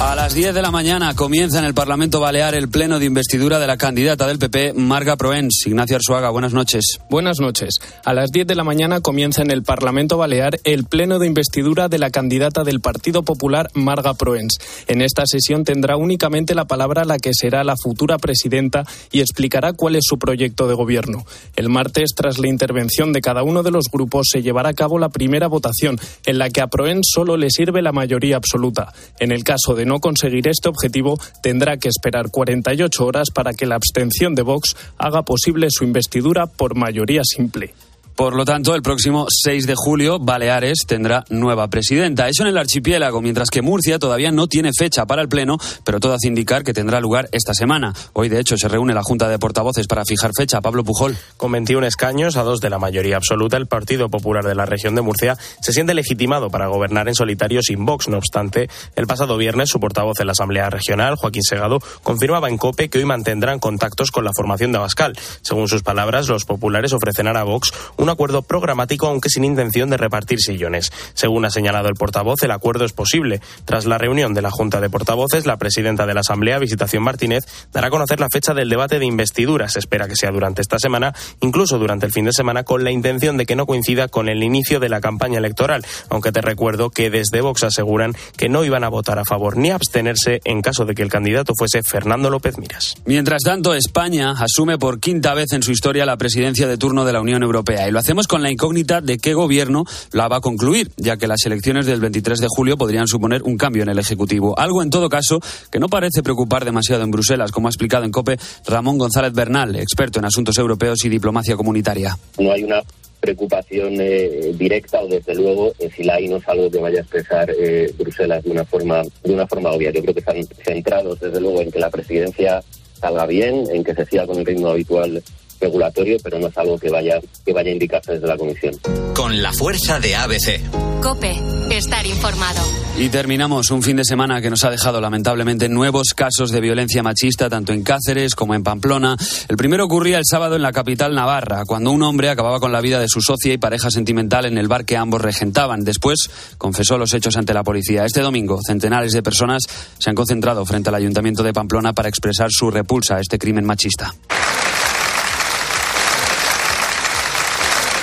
A 0.00 0.14
las 0.14 0.32
10 0.32 0.54
de 0.54 0.62
la 0.62 0.70
mañana 0.70 1.14
comienza 1.14 1.58
en 1.58 1.66
el 1.66 1.74
Parlamento 1.74 2.20
Balear 2.20 2.54
el 2.54 2.70
pleno 2.70 2.98
de 2.98 3.04
investidura 3.04 3.58
de 3.58 3.66
la 3.66 3.76
candidata 3.76 4.26
del 4.26 4.38
PP, 4.38 4.72
Marga 4.72 5.16
Proens. 5.16 5.66
Ignacio 5.66 5.96
Arzuaga, 5.96 6.30
buenas 6.30 6.54
noches. 6.54 6.98
Buenas 7.10 7.38
noches. 7.38 7.74
A 8.06 8.14
las 8.14 8.30
10 8.30 8.46
de 8.46 8.54
la 8.54 8.64
mañana 8.64 9.02
comienza 9.02 9.42
en 9.42 9.50
el 9.50 9.62
Parlamento 9.62 10.16
Balear 10.16 10.58
el 10.64 10.84
pleno 10.86 11.18
de 11.18 11.26
investidura 11.26 11.90
de 11.90 11.98
la 11.98 12.08
candidata 12.08 12.64
del 12.64 12.80
Partido 12.80 13.24
Popular, 13.24 13.68
Marga 13.74 14.14
Proens. 14.14 14.56
En 14.88 15.02
esta 15.02 15.24
sesión 15.26 15.64
tendrá 15.64 15.98
únicamente 15.98 16.54
la 16.54 16.64
palabra 16.64 17.04
la 17.04 17.18
que 17.18 17.34
será 17.34 17.62
la 17.62 17.76
futura 17.76 18.16
presidenta 18.16 18.86
y 19.12 19.20
explicará 19.20 19.74
cuál 19.74 19.96
es 19.96 20.04
su 20.06 20.18
proyecto 20.18 20.66
de 20.66 20.74
gobierno. 20.74 21.26
El 21.56 21.68
martes, 21.68 22.14
tras 22.16 22.38
la 22.38 22.48
intervención 22.48 23.12
de 23.12 23.20
cada 23.20 23.42
uno 23.42 23.62
de 23.62 23.70
los 23.70 23.84
grupos, 23.92 24.28
se 24.32 24.40
llevará 24.40 24.70
a 24.70 24.74
cabo 24.74 24.98
la 24.98 25.10
primera 25.10 25.46
votación, 25.46 26.00
en 26.24 26.38
la 26.38 26.48
que 26.48 26.62
a 26.62 26.68
Proens 26.68 27.06
solo 27.14 27.36
le 27.36 27.50
sirve 27.50 27.82
la 27.82 27.92
mayoría 27.92 28.36
absoluta. 28.36 28.94
En 29.18 29.30
el 29.30 29.44
caso 29.44 29.74
de 29.74 29.89
no 29.90 29.98
conseguir 29.98 30.46
este 30.46 30.68
objetivo, 30.68 31.18
tendrá 31.42 31.76
que 31.76 31.88
esperar 31.88 32.30
48 32.30 33.04
horas 33.04 33.30
para 33.34 33.54
que 33.54 33.66
la 33.66 33.74
abstención 33.74 34.36
de 34.36 34.42
Vox 34.42 34.76
haga 34.98 35.22
posible 35.22 35.66
su 35.68 35.82
investidura 35.82 36.46
por 36.46 36.76
mayoría 36.76 37.22
simple. 37.24 37.74
Por 38.20 38.36
lo 38.36 38.44
tanto, 38.44 38.74
el 38.74 38.82
próximo 38.82 39.24
6 39.30 39.66
de 39.66 39.74
julio, 39.74 40.18
Baleares 40.18 40.84
tendrá 40.86 41.24
nueva 41.30 41.68
presidenta. 41.68 42.28
Eso 42.28 42.42
en 42.42 42.50
el 42.50 42.58
archipiélago, 42.58 43.22
mientras 43.22 43.48
que 43.48 43.62
Murcia 43.62 43.98
todavía 43.98 44.30
no 44.30 44.46
tiene 44.46 44.72
fecha 44.78 45.06
para 45.06 45.22
el 45.22 45.28
Pleno, 45.30 45.56
pero 45.84 46.00
todo 46.00 46.12
hace 46.12 46.28
indicar 46.28 46.62
que 46.62 46.74
tendrá 46.74 47.00
lugar 47.00 47.30
esta 47.32 47.54
semana. 47.54 47.94
Hoy, 48.12 48.28
de 48.28 48.38
hecho, 48.38 48.58
se 48.58 48.68
reúne 48.68 48.92
la 48.92 49.02
Junta 49.02 49.26
de 49.30 49.38
Portavoces 49.38 49.86
para 49.86 50.04
fijar 50.04 50.32
fecha. 50.36 50.60
Pablo 50.60 50.84
Pujol. 50.84 51.16
Con 51.38 51.50
21 51.52 51.86
escaños, 51.86 52.36
a 52.36 52.42
dos 52.42 52.60
de 52.60 52.68
la 52.68 52.78
mayoría 52.78 53.16
absoluta, 53.16 53.56
el 53.56 53.68
Partido 53.68 54.10
Popular 54.10 54.44
de 54.44 54.54
la 54.54 54.66
región 54.66 54.94
de 54.94 55.00
Murcia 55.00 55.38
se 55.62 55.72
siente 55.72 55.94
legitimado 55.94 56.50
para 56.50 56.66
gobernar 56.66 57.08
en 57.08 57.14
solitario 57.14 57.62
sin 57.62 57.86
Vox. 57.86 58.08
No 58.08 58.18
obstante, 58.18 58.68
el 58.96 59.06
pasado 59.06 59.38
viernes, 59.38 59.70
su 59.70 59.80
portavoz 59.80 60.20
en 60.20 60.26
la 60.26 60.32
Asamblea 60.32 60.68
Regional, 60.68 61.16
Joaquín 61.16 61.42
Segado, 61.42 61.78
confirmaba 62.02 62.50
en 62.50 62.58
COPE 62.58 62.90
que 62.90 62.98
hoy 62.98 63.06
mantendrán 63.06 63.60
contactos 63.60 64.10
con 64.10 64.24
la 64.24 64.32
formación 64.36 64.72
de 64.72 64.76
Abascal. 64.76 65.16
Según 65.40 65.68
sus 65.68 65.82
palabras, 65.82 66.28
los 66.28 66.44
populares 66.44 66.92
ofrecerán 66.92 67.38
a 67.38 67.44
Vox 67.44 67.72
un 68.10 68.14
acuerdo 68.14 68.42
programático, 68.42 69.06
aunque 69.06 69.28
sin 69.28 69.44
intención 69.44 69.88
de 69.88 69.96
repartir 69.96 70.40
sillones. 70.40 70.90
Según 71.14 71.44
ha 71.44 71.50
señalado 71.50 71.88
el 71.88 71.94
portavoz, 71.94 72.42
el 72.42 72.50
acuerdo 72.50 72.84
es 72.84 72.92
posible. 72.92 73.40
Tras 73.64 73.86
la 73.86 73.98
reunión 73.98 74.34
de 74.34 74.42
la 74.42 74.50
Junta 74.50 74.80
de 74.80 74.90
Portavoces, 74.90 75.46
la 75.46 75.58
presidenta 75.58 76.06
de 76.06 76.14
la 76.14 76.20
Asamblea, 76.20 76.58
Visitación 76.58 77.04
Martínez, 77.04 77.44
dará 77.72 77.86
a 77.86 77.90
conocer 77.90 78.18
la 78.18 78.26
fecha 78.28 78.52
del 78.52 78.68
debate 78.68 78.98
de 78.98 79.06
investidura. 79.06 79.68
Se 79.68 79.78
espera 79.78 80.08
que 80.08 80.16
sea 80.16 80.32
durante 80.32 80.60
esta 80.60 80.80
semana, 80.80 81.14
incluso 81.40 81.78
durante 81.78 82.06
el 82.06 82.12
fin 82.12 82.24
de 82.24 82.32
semana, 82.32 82.64
con 82.64 82.82
la 82.82 82.90
intención 82.90 83.36
de 83.36 83.46
que 83.46 83.54
no 83.54 83.64
coincida 83.64 84.08
con 84.08 84.28
el 84.28 84.42
inicio 84.42 84.80
de 84.80 84.88
la 84.88 85.00
campaña 85.00 85.38
electoral. 85.38 85.86
Aunque 86.08 86.32
te 86.32 86.40
recuerdo 86.40 86.90
que 86.90 87.10
desde 87.10 87.42
Vox 87.42 87.62
aseguran 87.62 88.16
que 88.36 88.48
no 88.48 88.64
iban 88.64 88.82
a 88.82 88.88
votar 88.88 89.20
a 89.20 89.24
favor 89.24 89.56
ni 89.56 89.70
a 89.70 89.76
abstenerse 89.76 90.40
en 90.44 90.62
caso 90.62 90.84
de 90.84 90.94
que 90.94 91.02
el 91.02 91.10
candidato 91.10 91.52
fuese 91.56 91.82
Fernando 91.84 92.28
López 92.28 92.58
Miras. 92.58 92.96
Mientras 93.04 93.42
tanto, 93.44 93.72
España 93.72 94.32
asume 94.32 94.78
por 94.78 94.98
quinta 94.98 95.32
vez 95.34 95.52
en 95.52 95.62
su 95.62 95.70
historia 95.70 96.04
la 96.04 96.16
presidencia 96.16 96.66
de 96.66 96.76
turno 96.76 97.04
de 97.04 97.12
la 97.12 97.20
Unión 97.20 97.44
Europea 97.44 97.86
y 97.90 97.92
lo 97.92 97.98
hacemos 97.98 98.28
con 98.28 98.40
la 98.40 98.52
incógnita 98.52 99.00
de 99.00 99.18
qué 99.18 99.34
gobierno 99.34 99.84
la 100.12 100.28
va 100.28 100.36
a 100.36 100.40
concluir, 100.40 100.92
ya 100.96 101.16
que 101.16 101.26
las 101.26 101.44
elecciones 101.44 101.86
del 101.86 102.00
23 102.00 102.38
de 102.38 102.46
julio 102.48 102.76
podrían 102.76 103.08
suponer 103.08 103.42
un 103.42 103.56
cambio 103.56 103.82
en 103.82 103.88
el 103.88 103.98
Ejecutivo. 103.98 104.56
Algo, 104.56 104.80
en 104.82 104.90
todo 104.90 105.08
caso, 105.08 105.40
que 105.72 105.80
no 105.80 105.88
parece 105.88 106.22
preocupar 106.22 106.64
demasiado 106.64 107.02
en 107.02 107.10
Bruselas, 107.10 107.50
como 107.50 107.66
ha 107.66 107.70
explicado 107.70 108.04
en 108.04 108.12
COPE 108.12 108.38
Ramón 108.66 108.96
González 108.96 109.32
Bernal, 109.32 109.74
experto 109.74 110.20
en 110.20 110.24
asuntos 110.24 110.56
europeos 110.56 111.04
y 111.04 111.08
diplomacia 111.08 111.56
comunitaria. 111.56 112.16
No 112.38 112.52
hay 112.52 112.62
una 112.62 112.80
preocupación 113.18 113.96
eh, 113.98 114.52
directa 114.54 115.00
o 115.02 115.08
desde 115.08 115.34
luego 115.34 115.72
eh, 115.80 115.90
si 115.94 116.04
la 116.04 116.14
hay 116.14 116.28
no 116.28 116.36
es 116.36 116.48
algo 116.48 116.70
que 116.70 116.78
vaya 116.78 116.98
a 116.98 117.02
expresar 117.02 117.50
eh, 117.50 117.92
Bruselas 117.98 118.44
de 118.44 118.50
una 118.50 118.64
forma 118.64 119.02
de 119.24 119.34
una 119.34 119.48
forma 119.48 119.72
obvia. 119.72 119.90
Yo 119.90 120.00
creo 120.00 120.14
que 120.14 120.20
están 120.20 120.42
centrados 120.64 121.18
desde 121.18 121.40
luego 121.40 121.60
en 121.60 121.72
que 121.72 121.80
la 121.80 121.90
presidencia 121.90 122.62
salga 123.00 123.26
bien, 123.26 123.64
en 123.72 123.82
que 123.82 123.94
se 123.94 124.06
siga 124.06 124.26
con 124.26 124.38
el 124.38 124.46
ritmo 124.46 124.68
habitual 124.68 125.22
regulatorio, 125.60 126.16
pero 126.22 126.38
no 126.38 126.48
es 126.48 126.58
algo 126.58 126.78
que 126.78 126.90
vaya, 126.90 127.20
que 127.44 127.52
vaya 127.52 127.70
a 127.70 127.72
indicarse 127.72 128.12
desde 128.12 128.26
la 128.26 128.36
Comisión. 128.36 128.74
Con 129.14 129.42
la 129.42 129.52
fuerza 129.52 130.00
de 130.00 130.16
ABC. 130.16 130.60
Cope, 131.02 131.34
estar 131.70 132.06
informado. 132.06 132.60
Y 132.98 133.08
terminamos 133.08 133.70
un 133.70 133.82
fin 133.82 133.96
de 133.96 134.04
semana 134.04 134.42
que 134.42 134.50
nos 134.50 134.64
ha 134.64 134.70
dejado 134.70 135.00
lamentablemente 135.00 135.68
nuevos 135.68 136.08
casos 136.14 136.50
de 136.50 136.60
violencia 136.60 137.02
machista, 137.02 137.48
tanto 137.48 137.72
en 137.72 137.82
Cáceres 137.82 138.34
como 138.34 138.54
en 138.54 138.62
Pamplona. 138.62 139.16
El 139.48 139.56
primero 139.56 139.86
ocurría 139.86 140.18
el 140.18 140.26
sábado 140.26 140.56
en 140.56 140.62
la 140.62 140.72
capital 140.72 141.14
navarra, 141.14 141.64
cuando 141.66 141.90
un 141.90 142.02
hombre 142.02 142.28
acababa 142.28 142.60
con 142.60 142.72
la 142.72 142.82
vida 142.82 143.00
de 143.00 143.08
su 143.08 143.22
socia 143.22 143.54
y 143.54 143.58
pareja 143.58 143.90
sentimental 143.90 144.44
en 144.44 144.58
el 144.58 144.68
bar 144.68 144.84
que 144.84 144.98
ambos 144.98 145.22
regentaban. 145.22 145.84
Después 145.84 146.30
confesó 146.58 146.98
los 146.98 147.14
hechos 147.14 147.36
ante 147.36 147.54
la 147.54 147.64
policía. 147.64 148.04
Este 148.04 148.20
domingo, 148.20 148.58
centenares 148.66 149.12
de 149.12 149.22
personas 149.22 149.62
se 149.98 150.10
han 150.10 150.16
concentrado 150.16 150.66
frente 150.66 150.90
al 150.90 150.96
ayuntamiento 150.96 151.42
de 151.42 151.54
Pamplona 151.54 151.94
para 151.94 152.10
expresar 152.10 152.48
su 152.50 152.70
repulsa 152.70 153.16
a 153.16 153.20
este 153.20 153.38
crimen 153.38 153.64
machista. 153.64 154.14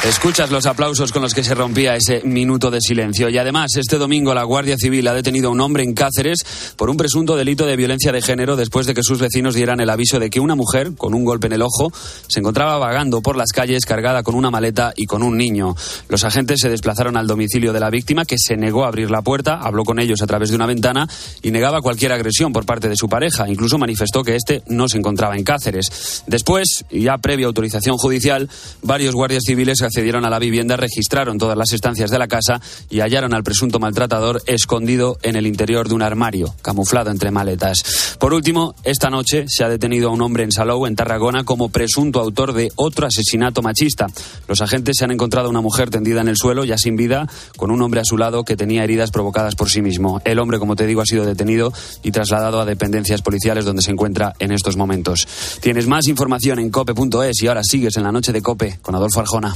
Escuchas 0.07 0.51
los 0.51 0.65
aplausos 0.67 1.11
con 1.11 1.21
los 1.21 1.33
que 1.33 1.43
se 1.43 1.53
rompía 1.53 1.97
ese 1.97 2.21
minuto 2.23 2.71
de 2.71 2.79
silencio. 2.79 3.27
Y 3.27 3.37
además, 3.37 3.75
este 3.75 3.97
domingo 3.97 4.33
la 4.33 4.45
Guardia 4.45 4.77
Civil 4.77 5.05
ha 5.09 5.13
detenido 5.13 5.49
a 5.49 5.51
un 5.51 5.59
hombre 5.59 5.83
en 5.83 5.93
Cáceres 5.93 6.45
por 6.77 6.89
un 6.89 6.95
presunto 6.95 7.35
delito 7.35 7.65
de 7.65 7.75
violencia 7.75 8.13
de 8.13 8.21
género 8.21 8.55
después 8.55 8.87
de 8.87 8.93
que 8.93 9.03
sus 9.03 9.19
vecinos 9.19 9.53
dieran 9.53 9.81
el 9.81 9.89
aviso 9.89 10.17
de 10.17 10.29
que 10.29 10.39
una 10.39 10.55
mujer, 10.55 10.95
con 10.95 11.13
un 11.13 11.25
golpe 11.25 11.47
en 11.47 11.53
el 11.53 11.61
ojo, 11.61 11.91
se 12.29 12.39
encontraba 12.39 12.77
vagando 12.77 13.21
por 13.21 13.35
las 13.35 13.51
calles 13.51 13.83
cargada 13.83 14.23
con 14.23 14.35
una 14.35 14.49
maleta 14.49 14.93
y 14.95 15.07
con 15.07 15.23
un 15.23 15.35
niño. 15.35 15.75
Los 16.07 16.23
agentes 16.23 16.61
se 16.61 16.69
desplazaron 16.69 17.17
al 17.17 17.27
domicilio 17.27 17.73
de 17.73 17.81
la 17.81 17.89
víctima, 17.89 18.23
que 18.23 18.37
se 18.37 18.55
negó 18.55 18.85
a 18.85 18.87
abrir 18.87 19.11
la 19.11 19.21
puerta, 19.21 19.59
habló 19.59 19.83
con 19.83 19.99
ellos 19.99 20.21
a 20.21 20.27
través 20.27 20.51
de 20.51 20.55
una 20.55 20.67
ventana 20.67 21.05
y 21.41 21.51
negaba 21.51 21.81
cualquier 21.81 22.13
agresión 22.13 22.53
por 22.53 22.65
parte 22.65 22.87
de 22.87 22.95
su 22.95 23.09
pareja. 23.09 23.49
Incluso 23.49 23.77
manifestó 23.77 24.23
que 24.23 24.37
este 24.37 24.63
no 24.67 24.87
se 24.87 24.97
encontraba 24.97 25.35
en 25.35 25.43
Cáceres. 25.43 26.23
Después, 26.27 26.85
ya 26.89 27.17
previa 27.17 27.47
autorización 27.47 27.97
judicial, 27.97 28.49
varios 28.81 29.13
guardias 29.13 29.43
civiles 29.45 29.81
accedieron 29.97 30.25
a 30.25 30.29
la 30.29 30.37
vivienda, 30.37 30.77
registraron 30.77 31.39
todas 31.39 31.57
las 31.57 31.73
estancias 31.73 32.11
de 32.11 32.19
la 32.19 32.27
casa 32.27 32.61
y 32.87 32.99
hallaron 32.99 33.33
al 33.33 33.41
presunto 33.41 33.79
maltratador 33.79 34.43
escondido 34.45 35.17
en 35.23 35.35
el 35.35 35.47
interior 35.47 35.87
de 35.87 35.95
un 35.95 36.03
armario, 36.03 36.53
camuflado 36.61 37.09
entre 37.09 37.31
maletas. 37.31 38.15
Por 38.19 38.35
último, 38.35 38.75
esta 38.83 39.09
noche 39.09 39.45
se 39.47 39.63
ha 39.63 39.69
detenido 39.69 40.09
a 40.09 40.11
un 40.11 40.21
hombre 40.21 40.43
en 40.43 40.51
Salou, 40.51 40.85
en 40.85 40.95
Tarragona, 40.95 41.45
como 41.45 41.69
presunto 41.69 42.19
autor 42.19 42.53
de 42.53 42.71
otro 42.75 43.07
asesinato 43.07 43.63
machista. 43.63 44.05
Los 44.47 44.61
agentes 44.61 44.97
se 44.99 45.05
han 45.05 45.09
encontrado 45.09 45.47
a 45.47 45.49
una 45.49 45.61
mujer 45.61 45.89
tendida 45.89 46.21
en 46.21 46.27
el 46.27 46.37
suelo, 46.37 46.63
ya 46.63 46.77
sin 46.77 46.95
vida, 46.95 47.27
con 47.55 47.71
un 47.71 47.81
hombre 47.81 48.01
a 48.01 48.05
su 48.05 48.19
lado 48.19 48.43
que 48.43 48.55
tenía 48.55 48.83
heridas 48.83 49.09
provocadas 49.09 49.55
por 49.55 49.71
sí 49.71 49.81
mismo. 49.81 50.21
El 50.25 50.37
hombre, 50.37 50.59
como 50.59 50.75
te 50.75 50.85
digo, 50.85 51.01
ha 51.01 51.07
sido 51.07 51.25
detenido 51.25 51.73
y 52.03 52.11
trasladado 52.11 52.61
a 52.61 52.65
dependencias 52.65 53.23
policiales 53.23 53.65
donde 53.65 53.81
se 53.81 53.89
encuentra 53.89 54.35
en 54.37 54.51
estos 54.51 54.77
momentos. 54.77 55.27
Tienes 55.59 55.87
más 55.87 56.07
información 56.07 56.59
en 56.59 56.69
cope.es 56.69 57.41
y 57.41 57.47
ahora 57.47 57.63
sigues 57.63 57.97
en 57.97 58.03
la 58.03 58.11
noche 58.11 58.31
de 58.31 58.43
Cope 58.43 58.77
con 58.83 58.93
Adolfo 58.93 59.21
Arjona. 59.21 59.55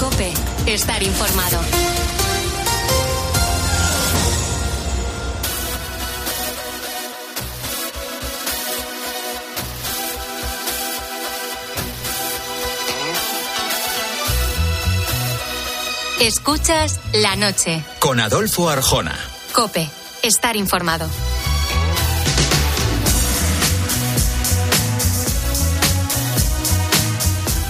Cope, 0.00 0.32
estar 0.66 1.02
informado. 1.02 1.60
Escuchas 16.20 17.00
la 17.12 17.36
noche. 17.36 17.84
Con 18.00 18.20
Adolfo 18.20 18.68
Arjona. 18.68 19.16
Cope, 19.52 19.88
estar 20.22 20.56
informado. 20.56 21.08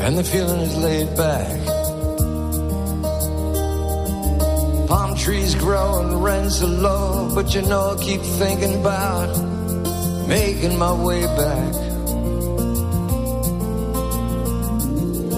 And 0.05 0.19
the 0.19 0.25
feeling 0.25 0.61
is 0.61 0.77
laid 0.77 1.17
back. 1.17 1.59
Palm 4.87 5.17
trees 5.17 5.55
grow 5.55 6.01
and 6.01 6.23
rents 6.23 6.63
are 6.63 6.67
low, 6.67 7.31
but 7.35 7.55
you 7.55 7.63
know 7.63 7.97
keep 8.01 8.21
thinking 8.21 8.81
about 8.81 9.48
making 10.29 10.79
my 10.79 10.93
way 10.93 11.23
back. 11.25 11.73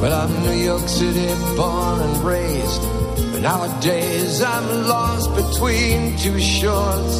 Well, 0.01 0.15
I'm 0.23 0.33
New 0.47 0.59
York 0.65 0.89
City 0.89 1.29
born 1.57 2.01
and 2.01 2.25
raised, 2.25 2.83
but 3.33 3.41
nowadays 3.41 4.43
I'm 4.43 4.89
lost 4.89 5.29
between 5.37 6.17
two 6.19 6.41
shores. 6.41 7.15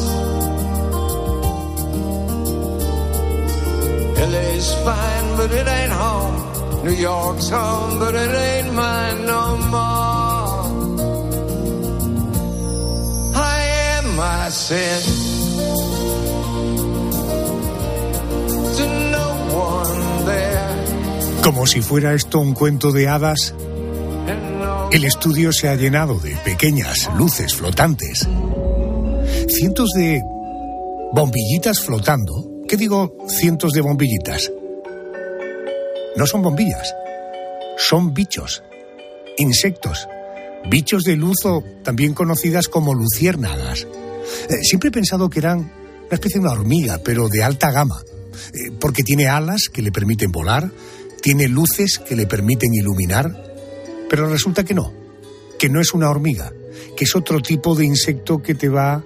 LA's 4.31 4.73
fine, 4.83 5.37
but 5.37 5.51
it 5.51 5.67
ain't 5.67 5.93
home. 5.93 6.83
New 6.83 6.93
York's 6.93 7.49
home, 7.49 7.99
but 7.99 8.13
it 8.15 8.33
ain't 8.47 8.73
mine 8.73 9.25
no 9.25 9.57
more. 9.75 10.61
I 13.35 13.61
am 13.95 14.15
my. 14.17 14.49
Como 21.61 21.67
si 21.67 21.81
fuera 21.83 22.15
esto 22.15 22.39
un 22.39 22.55
cuento 22.55 22.91
de 22.91 23.07
hadas, 23.07 23.53
el 24.91 25.03
estudio 25.03 25.53
se 25.53 25.69
ha 25.69 25.75
llenado 25.75 26.17
de 26.17 26.35
pequeñas 26.37 27.07
luces 27.15 27.53
flotantes. 27.53 28.27
Cientos 29.47 29.91
de 29.95 30.19
bombillitas 31.13 31.79
flotando 31.81 32.63
qué 32.67 32.77
digo 32.77 33.15
cientos 33.27 33.73
de 33.73 33.81
bombillitas? 33.81 34.51
No 36.15 36.25
son 36.25 36.41
bombillas, 36.41 36.95
son 37.77 38.11
bichos, 38.11 38.63
insectos, 39.37 40.07
bichos 40.67 41.03
de 41.03 41.15
luz 41.15 41.45
o 41.45 41.63
también 41.83 42.15
conocidas 42.15 42.69
como 42.69 42.95
luciérnagas. 42.95 43.85
Eh, 44.49 44.63
siempre 44.63 44.87
he 44.87 44.91
pensado 44.91 45.29
que 45.29 45.37
eran 45.37 45.59
una 45.59 46.13
especie 46.15 46.39
de 46.39 46.47
una 46.47 46.53
hormiga, 46.53 46.99
pero 47.05 47.29
de 47.29 47.43
alta 47.43 47.69
gama, 47.69 48.01
eh, 48.51 48.71
porque 48.79 49.03
tiene 49.03 49.27
alas 49.27 49.69
que 49.71 49.83
le 49.83 49.91
permiten 49.91 50.31
volar, 50.31 50.71
tiene 51.21 51.47
luces 51.47 51.99
que 51.99 52.15
le 52.15 52.27
permiten 52.27 52.73
iluminar, 52.73 53.31
pero 54.09 54.27
resulta 54.27 54.63
que 54.63 54.73
no, 54.73 54.91
que 55.59 55.69
no 55.69 55.79
es 55.79 55.93
una 55.93 56.09
hormiga, 56.09 56.51
que 56.97 57.05
es 57.05 57.15
otro 57.15 57.39
tipo 57.41 57.75
de 57.75 57.85
insecto 57.85 58.41
que 58.41 58.55
te 58.55 58.69
va 58.69 59.03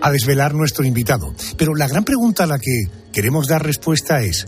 a 0.00 0.10
desvelar 0.10 0.54
nuestro 0.54 0.84
invitado. 0.84 1.34
Pero 1.56 1.74
la 1.74 1.88
gran 1.88 2.04
pregunta 2.04 2.44
a 2.44 2.46
la 2.46 2.58
que 2.58 2.88
queremos 3.12 3.46
dar 3.46 3.64
respuesta 3.64 4.22
es, 4.22 4.46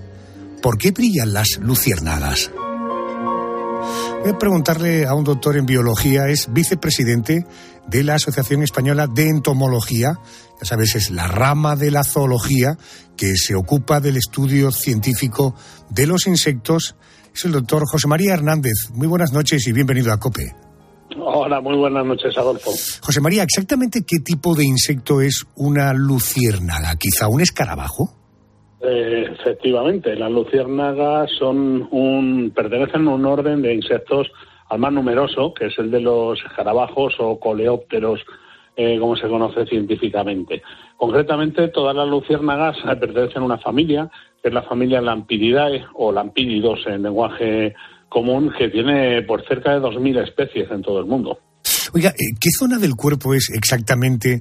¿por 0.61 0.77
qué 0.77 0.91
brillan 0.91 1.33
las 1.33 1.59
luciérnagas? 1.59 2.51
Voy 4.21 4.31
a 4.31 4.39
preguntarle 4.39 5.07
a 5.07 5.15
un 5.15 5.25
doctor 5.25 5.57
en 5.57 5.67
biología, 5.67 6.29
es 6.29 6.53
vicepresidente 6.53 7.47
de 7.89 8.05
la 8.05 8.15
Asociación 8.15 8.63
Española 8.63 9.07
de 9.07 9.29
Entomología, 9.29 10.19
ya 10.61 10.67
sabes, 10.67 10.95
es 10.95 11.11
la 11.11 11.29
rama 11.29 11.77
de 11.77 11.91
la 11.91 12.05
zoología 12.05 12.77
que 13.17 13.37
se 13.37 13.55
ocupa 13.55 14.01
del 14.01 14.17
estudio 14.17 14.71
científico 14.71 15.55
de 15.91 16.07
los 16.07 16.27
insectos. 16.27 16.97
Es 17.35 17.45
el 17.45 17.53
doctor 17.53 17.85
José 17.87 18.09
María 18.09 18.35
Hernández. 18.35 18.91
Muy 18.95 19.07
buenas 19.07 19.33
noches 19.33 19.67
y 19.67 19.73
bienvenido 19.73 20.13
a 20.13 20.19
COPE. 20.19 20.55
Hola, 21.19 21.61
muy 21.61 21.77
buenas 21.77 22.05
noches, 22.05 22.37
Adolfo. 22.37 22.71
José 23.03 23.21
María, 23.21 23.43
¿exactamente 23.43 24.01
qué 24.07 24.19
tipo 24.21 24.55
de 24.55 24.65
insecto 24.65 25.21
es 25.21 25.47
una 25.57 25.93
luciérnaga? 25.93 26.97
¿Quizá 26.99 27.29
un 27.29 27.41
escarabajo? 27.41 28.15
Eh, 28.81 29.25
efectivamente, 29.39 30.15
las 30.17 30.31
luciérnagas 30.31 31.31
son 31.39 31.89
un, 31.91 32.53
pertenecen 32.55 33.07
a 33.09 33.15
un 33.15 33.25
orden 33.25 33.63
de 33.63 33.75
insectos 33.75 34.29
al 34.69 34.79
más 34.79 34.93
numeroso, 34.93 35.55
que 35.55 35.67
es 35.67 35.79
el 35.79 35.91
de 35.91 36.01
los 36.01 36.39
escarabajos 36.45 37.15
o 37.19 37.39
coleópteros, 37.39 38.21
eh, 38.77 38.99
como 38.99 39.17
se 39.17 39.29
conoce 39.29 39.65
científicamente. 39.67 40.63
Concretamente, 40.97 41.69
todas 41.69 41.97
las 41.97 42.09
luciérnagas 42.09 42.77
pertenecen 42.99 43.43
a 43.43 43.47
una 43.47 43.59
familia, 43.59 44.11
que 44.43 44.49
es 44.49 44.55
la 44.55 44.63
familia 44.63 45.01
Lampididae 45.01 45.85
o 45.95 46.13
Lampididos 46.13 46.81
en 46.87 47.03
lenguaje 47.03 47.75
común 48.09 48.53
que 48.57 48.69
tiene 48.69 49.23
por 49.23 49.47
cerca 49.47 49.73
de 49.73 49.81
2.000 49.81 50.27
especies 50.27 50.71
en 50.71 50.83
todo 50.83 51.01
el 51.01 51.07
mundo. 51.07 51.39
Oiga, 51.93 52.11
eh, 52.11 52.35
¿qué 52.41 52.51
zona 52.51 52.79
del 52.79 52.95
cuerpo 52.95 53.35
es 53.35 53.51
exactamente 53.55 54.35
eh, 54.35 54.41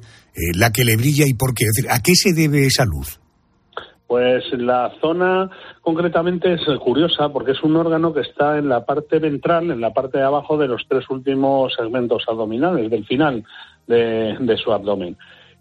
la 0.56 0.72
que 0.72 0.84
le 0.84 0.96
brilla 0.96 1.26
y 1.28 1.34
por 1.34 1.54
qué? 1.54 1.66
Es 1.66 1.74
decir, 1.76 1.92
¿a 1.92 2.02
qué 2.02 2.14
se 2.16 2.34
debe 2.34 2.66
esa 2.66 2.86
luz? 2.86 3.20
Pues 4.08 4.52
la 4.54 4.92
zona 5.02 5.50
concretamente 5.82 6.54
es 6.54 6.62
curiosa 6.80 7.30
porque 7.30 7.52
es 7.52 7.64
un 7.64 7.76
órgano 7.76 8.14
que 8.14 8.22
está 8.22 8.58
en 8.58 8.70
la 8.70 8.86
parte 8.86 9.20
ventral, 9.20 9.72
en 9.72 9.82
la 9.82 9.94
parte 9.94 10.20
de 10.20 10.24
abajo 10.24 10.58
de 10.58 10.68
los 10.68 10.86
tres 10.88 11.10
últimos 11.10 11.74
segmentos 11.74 12.24
abdominales, 12.28 12.90
del 12.90 13.06
final 13.06 13.44
de 13.88 14.60
su 14.64 14.72
abdomen. 14.72 15.18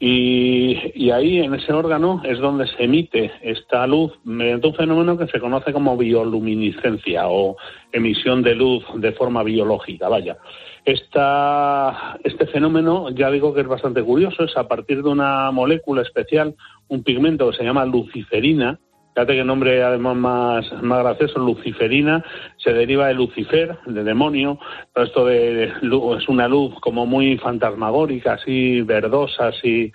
Y, 0.07 1.11
ahí, 1.13 1.39
en 1.39 1.55
ese 1.55 1.73
órgano, 1.73 2.21
es 2.25 2.39
donde 2.39 2.67
se 2.67 2.85
emite 2.85 3.33
esta 3.41 3.87
luz 3.87 4.13
mediante 4.23 4.67
un 4.67 4.75
fenómeno 4.75 5.17
que 5.17 5.27
se 5.29 5.41
conoce 5.41 5.73
como 5.73 5.97
bioluminiscencia 5.97 7.27
o 7.29 7.57
emisión 7.91 8.43
de 8.43 8.55
luz 8.55 8.85
de 8.97 9.13
forma 9.13 9.43
biológica. 9.43 10.11
Vaya, 10.11 10.37
Esta, 10.85 12.19
este 12.23 12.47
fenómeno, 12.49 13.09
ya 13.13 13.31
digo 13.31 13.55
que 13.55 13.63
es 13.63 13.67
bastante 13.67 14.03
curioso, 14.03 14.45
es 14.45 14.55
a 14.59 14.69
partir 14.69 15.03
de 15.03 15.09
una 15.09 15.51
molécula 15.53 16.03
especial, 16.03 16.55
un 16.89 17.03
pigmento 17.03 17.51
que 17.51 17.57
se 17.57 17.65
llama 17.65 17.87
luciferina, 17.87 18.79
Fíjate 19.15 19.35
que 19.37 19.45
nombre 19.45 19.81
además 19.81 20.17
más, 20.17 20.83
más 20.83 21.05
gracioso, 21.05 21.39
luciferina, 21.39 22.25
se 22.57 22.73
deriva 22.73 23.07
de 23.07 23.15
Lucifer, 23.15 23.79
de 23.87 24.03
demonio, 24.03 24.59
pero 24.93 25.07
esto 25.07 25.25
de, 25.27 25.67
es 25.67 26.29
una 26.29 26.49
luz 26.49 26.75
como 26.81 27.07
muy 27.07 27.39
fantasmagórica, 27.39 28.33
así 28.33 28.81
verdosa, 28.81 29.49
así. 29.49 29.93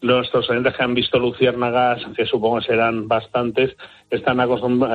Nuestros 0.00 0.48
oyentes 0.48 0.74
que 0.74 0.82
han 0.82 0.94
visto 0.94 1.18
luciérnagas, 1.18 2.02
que 2.16 2.24
supongo 2.24 2.62
serán 2.62 3.08
bastantes, 3.08 3.76
están, 4.12 4.38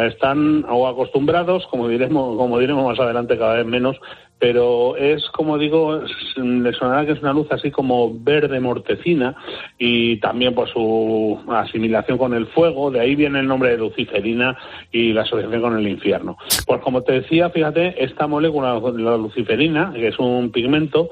están 0.06 0.66
o 0.70 0.88
acostumbrados, 0.88 1.66
como 1.68 1.88
diremos, 1.88 2.38
como 2.38 2.60
diremos 2.60 2.86
más 2.86 3.00
adelante 3.00 3.38
cada 3.38 3.56
vez 3.56 3.66
menos, 3.66 3.98
pero 4.40 4.96
es 4.96 5.26
como 5.32 5.58
digo, 5.58 6.02
le 6.36 6.72
sonará 6.74 7.06
que 7.06 7.14
es 7.14 7.22
una 7.22 7.34
luz 7.34 7.48
así 7.50 7.72
como 7.72 8.14
verde 8.20 8.60
mortecina 8.60 9.36
y 9.80 10.20
también 10.20 10.54
por 10.54 10.70
su 10.70 11.40
asimilación 11.50 12.20
con 12.20 12.36
el 12.36 12.46
fuego, 12.48 12.92
de 12.92 13.00
ahí 13.00 13.16
viene 13.16 13.40
el 13.40 13.48
nombre 13.48 13.72
de 13.72 13.78
luciferina 13.78 14.56
y 14.92 15.14
la 15.14 15.24
asociación 15.24 15.62
con 15.62 15.78
el 15.78 15.88
infierno. 15.88 16.38
Pues 16.68 16.82
como 16.82 17.02
te 17.02 17.14
decía, 17.14 17.50
fíjate, 17.50 18.04
esta 18.04 18.28
molécula, 18.28 18.80
la 18.80 19.18
luciferina, 19.18 19.92
que 19.94 20.10
es 20.10 20.20
un 20.20 20.52
pigmento, 20.52 21.10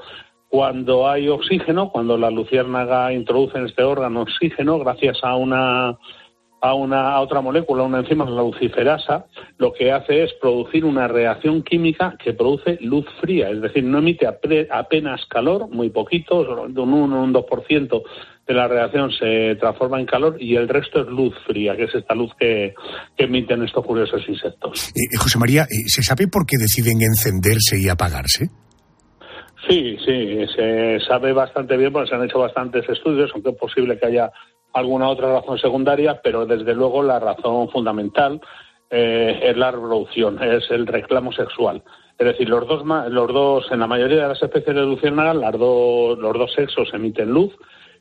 cuando 0.48 1.08
hay 1.08 1.28
oxígeno, 1.28 1.90
cuando 1.90 2.16
la 2.16 2.30
luciérnaga 2.30 3.12
introduce 3.12 3.58
en 3.58 3.66
este 3.66 3.82
órgano 3.82 4.22
oxígeno, 4.22 4.78
gracias 4.78 5.18
a 5.24 5.34
una 5.34 5.98
a 6.68 6.74
una 6.74 7.20
otra 7.20 7.40
molécula, 7.40 7.82
una 7.82 8.00
enzima, 8.00 8.28
la 8.28 8.42
luciferasa, 8.42 9.26
lo 9.58 9.72
que 9.72 9.92
hace 9.92 10.24
es 10.24 10.32
producir 10.40 10.84
una 10.84 11.08
reacción 11.08 11.62
química 11.62 12.16
que 12.22 12.32
produce 12.32 12.78
luz 12.80 13.06
fría, 13.20 13.50
es 13.50 13.60
decir, 13.60 13.84
no 13.84 13.98
emite 13.98 14.26
apenas 14.26 15.24
calor, 15.26 15.68
muy 15.68 15.90
poquito, 15.90 16.40
un 16.40 16.92
1 16.92 17.22
un 17.22 17.34
2% 17.34 18.02
de 18.46 18.54
la 18.54 18.68
reacción 18.68 19.10
se 19.10 19.56
transforma 19.56 19.98
en 19.98 20.06
calor 20.06 20.36
y 20.38 20.54
el 20.54 20.68
resto 20.68 21.00
es 21.00 21.08
luz 21.08 21.34
fría, 21.46 21.76
que 21.76 21.84
es 21.84 21.94
esta 21.94 22.14
luz 22.14 22.30
que, 22.38 22.74
emiten 23.16 23.62
estos 23.62 23.84
curiosos 23.84 24.22
insectos. 24.28 24.88
Eh, 24.90 25.00
eh, 25.12 25.16
José 25.18 25.38
María, 25.38 25.62
eh, 25.62 25.84
¿se 25.86 26.02
sabe 26.02 26.28
por 26.28 26.46
qué 26.46 26.56
deciden 26.58 27.02
encenderse 27.02 27.78
y 27.78 27.88
apagarse? 27.88 28.50
Sí, 29.68 29.96
sí, 30.04 30.46
se 30.54 31.00
sabe 31.00 31.32
bastante 31.32 31.76
bien 31.76 31.92
porque 31.92 32.08
se 32.08 32.14
han 32.14 32.24
hecho 32.24 32.38
bastantes 32.38 32.88
estudios, 32.88 33.30
aunque 33.34 33.50
es 33.50 33.56
posible 33.56 33.98
que 33.98 34.06
haya 34.06 34.30
alguna 34.76 35.08
otra 35.08 35.40
razón 35.40 35.58
secundaria, 35.58 36.20
pero 36.22 36.44
desde 36.44 36.74
luego 36.74 37.02
la 37.02 37.18
razón 37.18 37.68
fundamental 37.70 38.40
eh, 38.90 39.40
es 39.42 39.56
la 39.56 39.70
reproducción, 39.70 40.42
es 40.42 40.70
el 40.70 40.86
reclamo 40.86 41.32
sexual. 41.32 41.82
Es 42.18 42.26
decir, 42.26 42.48
los 42.48 42.66
dos, 42.66 42.84
los 43.10 43.28
dos 43.28 43.66
en 43.70 43.80
la 43.80 43.86
mayoría 43.86 44.22
de 44.22 44.28
las 44.28 44.42
especies 44.42 44.76
de 44.76 44.82
luciérnagas, 44.82 45.36
las 45.36 45.52
dos, 45.58 46.18
los 46.18 46.32
dos 46.34 46.52
sexos 46.52 46.92
emiten 46.92 47.30
luz 47.30 47.54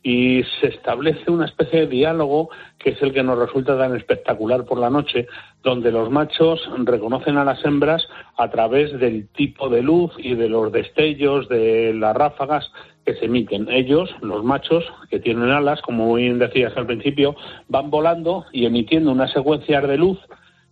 y 0.04 0.44
se 0.60 0.68
establece 0.68 1.32
una 1.32 1.46
especie 1.46 1.82
de 1.82 1.88
diálogo 1.88 2.50
que 2.78 2.92
es 2.92 3.02
el 3.02 3.12
que 3.12 3.24
nos 3.24 3.40
resulta 3.40 3.78
tan 3.78 3.96
espectacular 3.96 4.64
por 4.64 4.78
la 4.78 4.90
noche, 4.90 5.28
donde 5.64 5.92
los 5.92 6.12
machos 6.12 6.62
reconocen 6.84 7.38
a 7.38 7.46
las 7.46 7.64
hembras 7.66 8.08
a 8.38 8.50
través 8.50 8.98
del 9.00 9.30
tipo 9.30 9.68
de 9.70 9.82
luz 9.82 10.12
y 10.18 10.36
de 10.36 10.50
los 10.50 10.72
destellos, 10.72 11.50
de 11.50 11.94
las 11.94 12.16
ráfagas 12.16 12.72
que 13.06 13.16
se 13.16 13.26
emiten. 13.26 13.70
Ellos, 13.70 14.10
los 14.22 14.44
machos, 14.44 14.84
que 15.10 15.20
tienen 15.20 15.52
alas, 15.52 15.82
como 15.82 16.14
bien 16.16 16.40
decías 16.40 16.76
al 16.76 16.88
principio, 16.88 17.36
van 17.68 17.90
volando 17.90 18.46
y 18.52 18.66
emitiendo 18.66 19.12
unas 19.12 19.32
secuencias 19.32 19.88
de 19.88 19.98
luz 19.98 20.20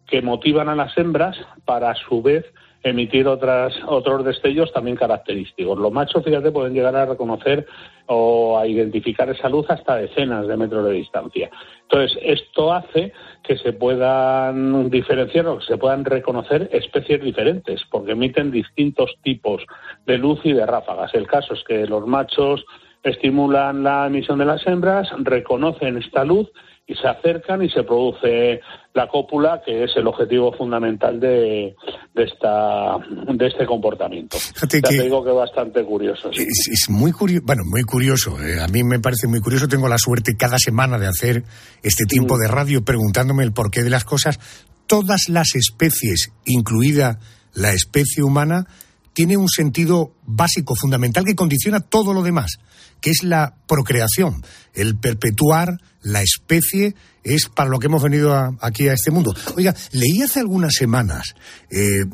que 0.08 0.22
motivan 0.22 0.70
a 0.70 0.76
las 0.76 0.98
hembras 0.98 1.38
para 1.66 1.92
a 1.92 1.96
su 1.96 2.22
vez 2.22 2.46
emitir 2.84 3.28
otras, 3.28 3.74
otros 3.88 4.26
destellos 4.26 4.72
también 4.74 4.98
característicos. 4.98 5.78
Los 5.78 5.92
machos, 5.92 6.24
fíjate, 6.24 6.52
pueden 6.52 6.74
llegar 6.74 6.96
a 6.96 7.06
reconocer 7.06 7.66
o 8.08 8.60
a 8.60 8.68
identificar 8.68 9.30
esa 9.30 9.48
luz 9.48 9.66
hasta 9.70 9.96
decenas 9.96 10.48
de 10.48 10.58
metros 10.58 10.86
de 10.86 10.92
distancia. 10.92 11.50
Entonces, 11.84 12.18
esto 12.22 12.74
hace 12.74 13.14
que 13.44 13.58
se 13.58 13.74
puedan 13.74 14.90
diferenciar 14.90 15.48
o 15.48 15.60
que 15.60 15.66
se 15.66 15.78
puedan 15.78 16.06
reconocer 16.06 16.70
especies 16.72 17.22
diferentes, 17.22 17.82
porque 17.92 18.14
emiten 18.14 18.52
distintos 18.52 19.12
tipos 19.22 19.62
de 20.06 20.18
luz 20.18 20.40
y 20.44 20.54
de 20.54 20.66
ráfagas. 20.66 21.14
El 21.14 21.28
caso 21.28 21.54
es 21.54 21.64
que 21.66 21.86
los 21.86 22.08
machos 22.08 22.66
estimulan 23.04 23.84
la 23.84 24.08
emisión 24.08 24.40
de 24.40 24.46
las 24.46 24.66
hembras, 24.66 25.10
reconocen 25.20 25.98
esta 25.98 26.24
luz 26.24 26.50
y 26.86 26.96
se 26.96 27.08
acercan 27.08 27.64
y 27.64 27.70
se 27.70 27.84
produce 27.84 28.60
la 28.94 29.08
cópula, 29.08 29.62
que 29.66 29.86
es 29.86 29.92
el 29.96 30.06
objetivo 30.06 30.52
fundamental 30.54 31.18
de, 31.20 31.76
de, 32.14 32.24
esta, 32.24 32.98
de 33.34 33.48
este 33.48 33.66
comportamiento. 33.66 34.38
Fíjate 34.38 34.82
ya 34.82 34.90
que- 34.90 34.98
te 34.98 35.04
digo 35.04 35.24
que 35.24 35.30
es 35.30 35.36
bastante 35.36 35.84
curioso. 35.86 36.30
sí. 36.34 36.42
Es, 36.44 36.68
es 36.72 36.90
muy 36.90 37.12
curioso, 37.14 37.46
bueno, 37.46 37.64
muy 37.66 37.84
curioso. 37.84 38.38
eh, 38.44 38.60
a 38.62 38.68
mí 38.68 38.84
me 38.84 39.00
parece 39.00 39.28
muy 39.28 39.40
curioso. 39.40 39.68
Tengo 39.70 39.88
la 39.88 39.98
suerte 39.98 40.36
cada 40.38 40.58
semana 40.60 41.00
de 41.00 41.08
hacer 41.08 41.44
este 41.84 42.04
tiempo 42.06 42.38
de 42.38 42.48
radio 42.50 42.84
preguntándome 42.84 43.44
el 43.44 43.54
porqué 43.54 43.82
de 43.84 43.90
las 43.90 44.04
cosas. 44.04 44.40
Todas 44.86 45.30
las 45.30 45.56
especies, 45.56 46.34
incluida 46.46 47.18
la 47.54 47.72
especie 47.72 48.24
humana, 48.24 48.68
tiene 49.14 49.38
un 49.38 49.48
sentido 49.48 50.12
básico, 50.26 50.74
fundamental, 50.76 51.24
que 51.24 51.36
condiciona 51.36 51.80
todo 51.80 52.14
lo 52.14 52.24
demás, 52.24 52.58
que 53.00 53.12
es 53.12 53.24
la 53.24 53.56
procreación. 53.68 54.42
El 54.74 54.98
perpetuar 54.98 55.78
la 56.04 56.22
especie 56.22 56.96
es 57.24 57.48
para 57.50 57.70
lo 57.70 57.80
que 57.80 57.88
hemos 57.88 58.04
venido 58.04 58.34
a- 58.34 58.52
aquí 58.62 58.88
a 58.90 58.94
este 58.94 59.10
mundo. 59.12 59.34
Oiga, 59.56 59.74
leí 59.94 60.22
hace 60.22 60.40
algunas 60.42 60.74
semanas 60.74 61.36
eh, 61.72 62.02
eh, 62.02 62.06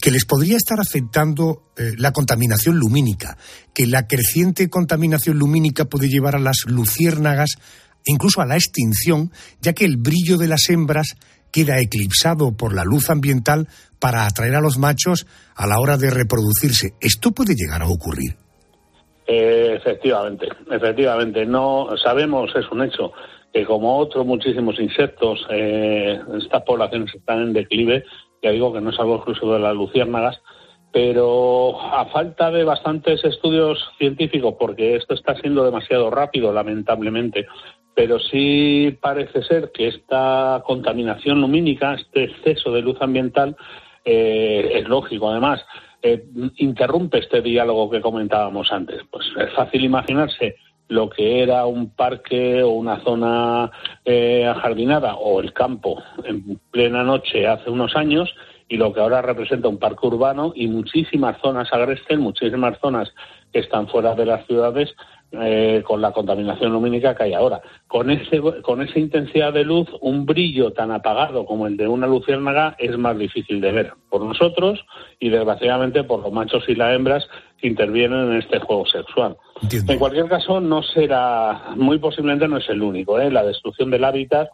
que 0.00 0.10
les 0.10 0.24
podría 0.24 0.56
estar 0.56 0.80
afectando 0.80 1.62
eh, 1.76 1.92
la 1.98 2.12
contaminación 2.12 2.78
lumínica, 2.78 3.36
que 3.74 3.86
la 3.86 4.06
creciente 4.06 4.68
contaminación 4.70 5.38
lumínica 5.38 5.84
puede 5.84 6.08
llevar 6.08 6.34
a 6.36 6.38
las 6.40 6.64
luciérnagas 6.66 7.50
incluso 8.06 8.40
a 8.40 8.46
la 8.46 8.56
extinción, 8.56 9.30
ya 9.60 9.72
que 9.72 9.84
el 9.84 9.96
brillo 9.96 10.36
de 10.38 10.48
las 10.48 10.68
hembras 10.68 11.16
queda 11.50 11.78
eclipsado 11.80 12.52
por 12.56 12.74
la 12.74 12.84
luz 12.84 13.10
ambiental 13.10 13.68
para 13.98 14.26
atraer 14.26 14.54
a 14.56 14.60
los 14.60 14.76
machos 14.76 15.26
a 15.54 15.66
la 15.66 15.78
hora 15.78 15.96
de 15.96 16.10
reproducirse. 16.10 16.94
¿Esto 17.00 17.32
puede 17.32 17.54
llegar 17.54 17.80
a 17.82 17.86
ocurrir? 17.88 18.36
Eh, 19.26 19.74
efectivamente, 19.78 20.46
efectivamente. 20.70 21.46
No 21.46 21.86
sabemos, 22.02 22.50
es 22.56 22.70
un 22.70 22.82
hecho, 22.82 23.12
que 23.54 23.64
como 23.64 23.98
otros 23.98 24.26
muchísimos 24.26 24.80
insectos, 24.80 25.46
eh, 25.48 26.20
estas 26.36 26.62
poblaciones 26.64 27.14
están 27.14 27.40
en 27.40 27.52
declive. 27.52 28.04
Ya 28.42 28.50
digo 28.50 28.72
que 28.72 28.80
no 28.80 28.90
es 28.90 28.98
algo 28.98 29.14
exclusivo 29.14 29.54
de 29.54 29.60
las 29.60 29.76
luciérnagas, 29.76 30.42
pero 30.92 31.80
a 31.80 32.04
falta 32.06 32.50
de 32.50 32.64
bastantes 32.64 33.24
estudios 33.24 33.78
científicos, 33.96 34.56
porque 34.58 34.96
esto 34.96 35.14
está 35.14 35.36
siendo 35.36 35.64
demasiado 35.64 36.10
rápido, 36.10 36.52
lamentablemente, 36.52 37.46
pero 37.94 38.18
sí 38.18 38.98
parece 39.00 39.44
ser 39.44 39.70
que 39.72 39.86
esta 39.86 40.64
contaminación 40.66 41.40
lumínica, 41.40 41.94
este 41.94 42.24
exceso 42.24 42.72
de 42.72 42.82
luz 42.82 42.96
ambiental, 43.00 43.56
eh, 44.04 44.80
es 44.80 44.88
lógico 44.88 45.30
además, 45.30 45.64
eh, 46.02 46.24
interrumpe 46.56 47.20
este 47.20 47.40
diálogo 47.40 47.88
que 47.88 48.00
comentábamos 48.00 48.72
antes. 48.72 49.02
Pues 49.12 49.26
es 49.38 49.52
fácil 49.52 49.84
imaginarse 49.84 50.56
lo 50.88 51.08
que 51.10 51.42
era 51.42 51.66
un 51.66 51.90
parque 51.90 52.62
o 52.62 52.70
una 52.70 53.00
zona 53.02 53.70
eh, 54.04 54.46
ajardinada 54.46 55.14
o 55.16 55.40
el 55.40 55.52
campo 55.52 56.02
en 56.24 56.60
plena 56.70 57.02
noche 57.02 57.46
hace 57.46 57.70
unos 57.70 57.96
años 57.96 58.34
y 58.68 58.76
lo 58.76 58.92
que 58.92 59.00
ahora 59.00 59.22
representa 59.22 59.68
un 59.68 59.78
parque 59.78 60.06
urbano 60.06 60.52
y 60.54 60.66
muchísimas 60.68 61.40
zonas 61.40 61.72
agrestes, 61.72 62.18
muchísimas 62.18 62.78
zonas 62.80 63.12
que 63.52 63.60
están 63.60 63.88
fuera 63.88 64.14
de 64.14 64.26
las 64.26 64.46
ciudades 64.46 64.94
eh, 65.32 65.82
con 65.84 66.00
la 66.00 66.12
contaminación 66.12 66.72
lumínica 66.72 67.14
que 67.14 67.24
hay 67.24 67.34
ahora. 67.34 67.60
Con, 67.88 68.10
ese, 68.10 68.40
con 68.62 68.82
esa 68.82 68.98
intensidad 68.98 69.52
de 69.52 69.64
luz, 69.64 69.88
un 70.00 70.26
brillo 70.26 70.72
tan 70.72 70.92
apagado 70.92 71.44
como 71.44 71.66
el 71.66 71.76
de 71.76 71.88
una 71.88 72.06
luciérnaga 72.06 72.76
es 72.78 72.96
más 72.96 73.18
difícil 73.18 73.60
de 73.60 73.72
ver 73.72 73.92
por 74.10 74.22
nosotros 74.22 74.84
y 75.18 75.30
desgraciadamente 75.30 76.04
por 76.04 76.20
los 76.20 76.32
machos 76.32 76.64
y 76.68 76.76
las 76.76 76.94
hembras 76.94 77.28
intervienen 77.66 78.32
en 78.32 78.38
este 78.38 78.58
juego 78.60 78.86
sexual. 78.86 79.36
Entiendo. 79.62 79.92
En 79.92 79.98
cualquier 79.98 80.28
caso, 80.28 80.60
no 80.60 80.82
será, 80.82 81.74
muy 81.76 81.98
posiblemente 81.98 82.48
no 82.48 82.58
es 82.58 82.68
el 82.68 82.82
único. 82.82 83.18
¿eh? 83.18 83.30
La 83.30 83.44
destrucción 83.44 83.90
del 83.90 84.04
hábitat 84.04 84.48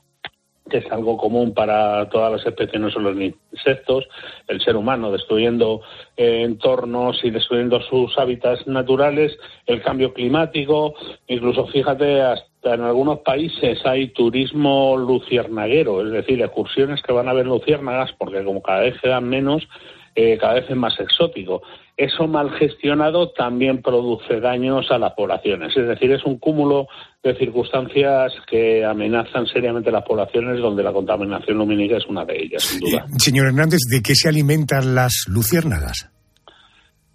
que 0.71 0.79
es 0.79 0.91
algo 0.91 1.19
común 1.19 1.53
para 1.53 2.09
todas 2.09 2.33
las 2.33 2.47
especies, 2.47 2.81
no 2.81 2.91
solo 2.91 3.13
los 3.13 3.33
insectos, 3.53 4.09
el 4.49 4.61
ser 4.63 4.77
humano 4.77 5.13
destruyendo 5.13 5.83
eh, 6.17 6.43
entornos 6.45 7.23
y 7.23 7.31
destruyendo 7.31 7.83
sus 7.83 8.17
hábitats 8.17 8.67
naturales, 8.67 9.37
el 9.67 9.83
cambio 9.83 10.15
climático, 10.15 10.95
incluso 11.27 11.67
fíjate, 11.67 12.23
hasta 12.23 12.75
en 12.75 12.83
algunos 12.83 13.19
países 13.19 13.85
hay 13.85 14.09
turismo 14.09 14.97
luciernaguero, 14.97 16.07
es 16.07 16.13
decir, 16.13 16.41
excursiones 16.41 17.03
que 17.03 17.13
van 17.13 17.29
a 17.29 17.35
ver 17.35 17.47
luciérnagas, 17.47 18.13
porque 18.19 18.43
como 18.45 18.63
cada 18.63 18.81
vez 18.81 18.99
quedan 19.01 19.29
menos, 19.29 19.69
eh, 20.15 20.39
cada 20.39 20.55
vez 20.55 20.67
es 20.69 20.77
más 20.77 20.99
exótico. 20.99 21.63
Eso 22.01 22.27
mal 22.27 22.51
gestionado 22.59 23.31
también 23.33 23.83
produce 23.83 24.41
daños 24.41 24.91
a 24.91 24.97
las 24.97 25.13
poblaciones. 25.13 25.77
Es 25.77 25.87
decir, 25.87 26.11
es 26.11 26.25
un 26.25 26.39
cúmulo 26.39 26.87
de 27.23 27.37
circunstancias 27.37 28.33
que 28.49 28.83
amenazan 28.87 29.45
seriamente 29.45 29.93
las 29.93 30.05
poblaciones, 30.05 30.63
donde 30.63 30.83
la 30.83 30.95
contaminación 30.95 31.59
lumínica 31.59 31.99
es 31.99 32.07
una 32.07 32.25
de 32.25 32.43
ellas, 32.43 32.63
sin 32.63 32.81
duda. 32.81 33.05
Eh, 33.07 33.19
señor 33.19 33.49
Hernández, 33.49 33.81
¿de 33.91 34.01
qué 34.01 34.15
se 34.15 34.31
alimentan 34.31 34.95
las 34.95 35.27
luciérnagas? 35.29 36.09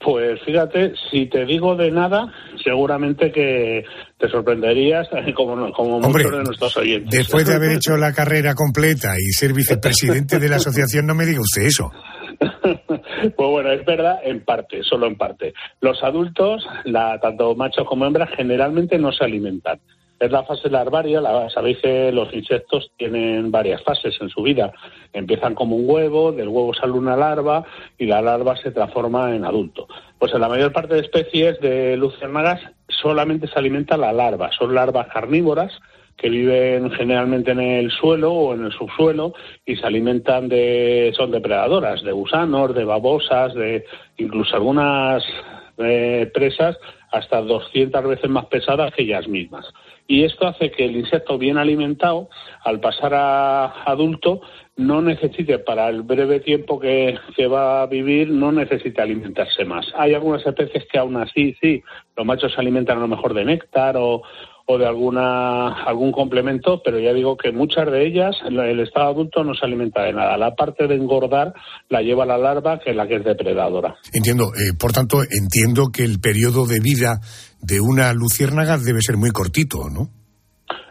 Pues 0.06 0.40
fíjate, 0.46 0.94
si 1.10 1.26
te 1.32 1.46
digo 1.46 1.76
de 1.76 1.90
nada, 1.90 2.32
seguramente 2.64 3.32
que 3.32 3.84
te 4.20 4.30
sorprenderías, 4.30 5.08
como, 5.36 5.72
como 5.72 5.98
Hombre, 5.98 6.26
muchos 6.26 6.32
de 6.32 6.44
nuestros 6.44 6.78
oyentes. 6.78 7.10
Después 7.10 7.48
de 7.48 7.56
haber 7.56 7.72
hecho 7.78 7.98
la 7.98 8.14
carrera 8.14 8.54
completa 8.54 9.16
y 9.18 9.32
ser 9.32 9.52
vicepresidente 9.52 10.38
de 10.38 10.48
la 10.48 10.56
asociación, 10.58 11.08
no 11.08 11.16
me 11.16 11.26
diga 11.26 11.42
usted 11.42 11.64
eso. 11.64 11.92
Pues 13.36 13.50
bueno, 13.50 13.72
es 13.72 13.86
verdad 13.86 14.20
en 14.24 14.44
parte, 14.44 14.84
solo 14.84 15.08
en 15.08 15.18
parte. 15.18 15.54
Los 15.82 16.04
adultos, 16.04 16.66
la, 16.84 17.20
tanto 17.20 17.56
machos 17.56 17.88
como 17.88 18.06
hembras, 18.06 18.30
generalmente 18.36 18.98
no 18.98 19.12
se 19.12 19.24
alimentan. 19.24 19.80
Es 20.20 20.32
la 20.32 20.44
fase 20.44 20.70
larvaria, 20.70 21.20
la, 21.20 21.50
sabéis 21.50 21.80
que 21.80 22.12
los 22.12 22.34
insectos 22.34 22.92
tienen 22.98 23.52
varias 23.52 23.84
fases 23.84 24.16
en 24.22 24.30
su 24.30 24.42
vida. 24.44 24.72
Empiezan 25.12 25.56
como 25.56 25.76
un 25.76 25.90
huevo, 25.90 26.32
del 26.32 26.48
huevo 26.48 26.74
sale 26.74 26.94
una 26.94 27.18
larva 27.18 27.66
y 27.98 28.06
la 28.06 28.22
larva 28.22 28.56
se 28.56 28.72
transforma 28.72 29.36
en 29.36 29.44
adulto. 29.44 29.88
Pues 30.18 30.34
en 30.34 30.42
la 30.42 30.48
mayor 30.48 30.72
parte 30.72 30.96
de 30.96 31.02
especies 31.02 31.60
de 31.60 31.98
luciérnagas 31.98 32.62
solamente 32.88 33.48
se 33.48 33.60
alimenta 33.60 33.98
la 33.98 34.14
larva, 34.14 34.52
son 34.58 34.74
larvas 34.74 35.08
carnívoras 35.08 35.74
que 36.18 36.30
viven 36.30 36.92
generalmente 36.92 37.52
en 37.52 37.60
el 37.60 37.92
suelo 37.92 38.34
o 38.34 38.54
en 38.54 38.66
el 38.66 38.72
subsuelo 38.72 39.34
y 39.66 39.76
se 39.76 39.86
alimentan 39.86 40.48
de 40.48 41.14
son 41.16 41.32
depredadoras 41.32 42.04
de 42.04 42.12
gusanos, 42.12 42.74
de 42.74 42.86
babosas, 42.86 43.54
de 43.54 43.86
incluso 44.18 44.56
algunas 44.56 45.24
eh, 45.78 46.32
presas 46.34 46.78
hasta 47.12 47.42
200 47.42 48.04
veces 48.08 48.30
más 48.30 48.46
pesadas 48.46 48.94
que 48.94 49.04
ellas 49.04 49.28
mismas. 49.28 49.66
Y 50.08 50.24
esto 50.24 50.48
hace 50.48 50.72
que 50.72 50.86
el 50.86 50.96
insecto 50.96 51.38
bien 51.38 51.58
alimentado, 51.58 52.30
al 52.64 52.80
pasar 52.80 53.14
a 53.14 53.84
adulto, 53.86 54.42
no 54.78 55.02
necesite, 55.02 55.60
para 55.60 55.88
el 55.90 56.02
breve 56.02 56.42
tiempo 56.42 56.80
que, 56.80 57.18
que 57.36 57.48
va 57.48 57.82
a 57.82 57.88
vivir, 57.88 58.30
no 58.30 58.52
necesite 58.52 59.02
alimentarse 59.02 59.64
más. 59.66 59.88
Hay 59.96 60.14
algunas 60.14 60.46
especies 60.46 60.86
que 60.92 60.98
aún 60.98 61.16
así, 61.16 61.56
sí, 61.62 61.82
los 62.16 62.26
machos 62.26 62.54
se 62.54 62.60
alimentan 62.60 62.98
a 62.98 63.02
lo 63.02 63.08
mejor 63.08 63.34
de 63.34 63.46
néctar 63.46 63.96
o, 63.98 64.22
o 64.68 64.78
de 64.78 64.88
alguna 64.88 65.84
algún 65.84 66.12
complemento, 66.12 66.82
pero 66.84 67.00
ya 67.00 67.14
digo 67.14 67.38
que 67.38 67.52
muchas 67.52 67.90
de 67.92 68.06
ellas, 68.06 68.36
el 68.46 68.80
estado 68.80 69.10
adulto 69.10 69.44
no 69.44 69.54
se 69.54 69.66
alimenta 69.66 70.04
de 70.04 70.14
nada. 70.14 70.38
La 70.38 70.56
parte 70.56 70.88
de 70.88 70.96
engordar 70.96 71.54
la 71.90 72.02
lleva 72.02 72.26
la 72.26 72.38
larva, 72.38 72.80
que 72.80 72.90
es 72.90 72.96
la 72.96 73.08
que 73.08 73.18
es 73.18 73.24
depredadora. 73.24 73.96
Entiendo, 74.12 74.46
eh, 74.56 74.74
por 74.78 74.92
tanto, 74.92 75.20
entiendo 75.22 75.90
que 75.94 76.04
el 76.04 76.20
periodo 76.20 76.66
de 76.66 76.80
vida 76.80 77.20
de 77.62 77.80
una 77.80 78.14
luciérnaga 78.14 78.78
debe 78.78 79.02
ser 79.02 79.18
muy 79.18 79.30
cortito, 79.30 79.90
¿no? 79.90 80.10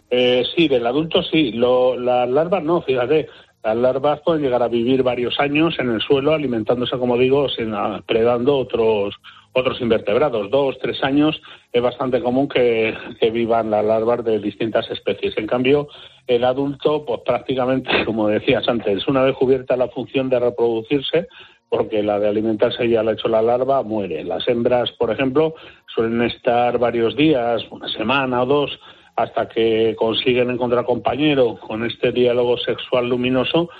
Eh, 0.08 0.44
sí, 0.54 0.68
del 0.68 0.86
adulto 0.86 1.22
sí, 1.24 1.50
Lo, 1.52 1.98
las 1.98 2.28
larvas 2.28 2.62
no, 2.62 2.82
fíjate. 2.82 3.26
Las 3.64 3.76
larvas 3.76 4.20
pueden 4.24 4.42
llegar 4.42 4.62
a 4.62 4.68
vivir 4.68 5.02
varios 5.02 5.40
años 5.40 5.74
en 5.78 5.90
el 5.90 6.00
suelo 6.00 6.32
alimentándose, 6.32 6.96
como 6.98 7.18
digo, 7.18 7.48
sin, 7.48 7.74
ah, 7.74 8.00
predando 8.06 8.56
otros 8.56 9.14
otros 9.54 9.80
invertebrados. 9.80 10.50
Dos, 10.50 10.76
tres 10.78 11.02
años 11.02 11.40
es 11.72 11.80
bastante 11.80 12.20
común 12.20 12.48
que, 12.48 12.94
vivan 13.32 13.70
las 13.70 13.84
larvas 13.84 14.24
de 14.24 14.38
distintas 14.38 14.90
especies. 14.90 15.36
En 15.38 15.46
cambio, 15.46 15.88
el 16.26 16.44
adulto, 16.44 17.04
pues 17.04 17.20
prácticamente, 17.24 17.90
como 18.04 18.28
decías 18.28 18.68
antes, 18.68 19.08
una 19.08 19.22
vez 19.22 19.34
cubierta 19.36 19.76
la 19.76 19.88
función 19.88 20.28
de 20.28 20.40
reproducirse, 20.40 21.28
porque 21.68 22.02
la 22.02 22.20
de 22.20 22.28
alimentarse 22.28 22.88
ya 22.88 23.02
la 23.02 23.12
ha 23.12 23.14
hecho 23.14 23.28
la 23.28 23.42
larva, 23.42 23.82
muere. 23.82 24.22
Las 24.24 24.46
hembras, 24.48 24.92
por 24.92 25.10
ejemplo, 25.10 25.54
suelen 25.86 26.22
estar 26.22 26.78
varios 26.78 27.16
días, 27.16 27.64
una 27.70 27.88
semana 27.88 28.42
o 28.42 28.46
dos, 28.46 28.78
hasta 29.16 29.48
que 29.48 29.94
consiguen 29.96 30.50
encontrar 30.50 30.84
compañero 30.84 31.56
con 31.56 31.84
este 31.84 32.12
diálogo 32.12 32.58
sexual 32.58 33.08
luminoso 33.08 33.70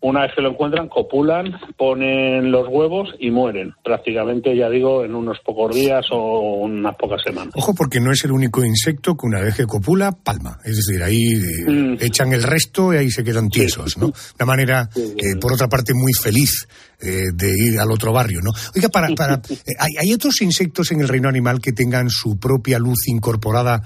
una 0.00 0.22
vez 0.22 0.32
que 0.34 0.42
lo 0.42 0.50
encuentran, 0.50 0.88
copulan, 0.88 1.58
ponen 1.76 2.52
los 2.52 2.68
huevos 2.68 3.08
y 3.18 3.30
mueren. 3.30 3.74
Prácticamente, 3.82 4.56
ya 4.56 4.68
digo, 4.68 5.04
en 5.04 5.14
unos 5.14 5.38
pocos 5.40 5.74
días 5.74 6.06
o 6.12 6.60
unas 6.60 6.94
pocas 6.96 7.20
semanas. 7.22 7.52
Ojo, 7.56 7.74
porque 7.74 7.98
no 7.98 8.12
es 8.12 8.24
el 8.24 8.30
único 8.30 8.64
insecto 8.64 9.16
que 9.16 9.26
una 9.26 9.40
vez 9.40 9.56
que 9.56 9.66
copula, 9.66 10.12
palma. 10.12 10.58
Es 10.64 10.76
decir, 10.76 11.02
ahí 11.02 11.16
eh, 11.16 11.70
mm. 11.70 11.96
echan 12.00 12.32
el 12.32 12.44
resto 12.44 12.94
y 12.94 12.98
ahí 12.98 13.10
se 13.10 13.24
quedan 13.24 13.48
tiesos, 13.48 13.98
¿no? 13.98 14.06
Una 14.06 14.46
manera, 14.46 14.88
eh, 14.94 15.36
por 15.40 15.52
otra 15.52 15.68
parte, 15.68 15.92
muy 15.94 16.12
feliz 16.12 16.68
eh, 17.00 17.24
de 17.34 17.52
ir 17.58 17.80
al 17.80 17.90
otro 17.90 18.12
barrio, 18.12 18.40
¿no? 18.40 18.52
Oiga, 18.76 18.88
para, 18.90 19.08
para 19.16 19.42
¿hay, 19.80 19.92
¿hay, 19.98 20.14
otros 20.14 20.40
insectos 20.42 20.92
en 20.92 21.00
el 21.00 21.08
reino 21.08 21.28
animal 21.28 21.60
que 21.60 21.72
tengan 21.72 22.08
su 22.08 22.38
propia 22.38 22.78
luz 22.78 23.08
incorporada, 23.08 23.82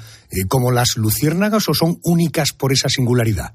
como 0.48 0.70
las 0.70 0.96
luciérnagas, 0.96 1.68
o 1.68 1.74
son 1.74 1.98
únicas 2.02 2.52
por 2.52 2.72
esa 2.72 2.90
singularidad? 2.90 3.54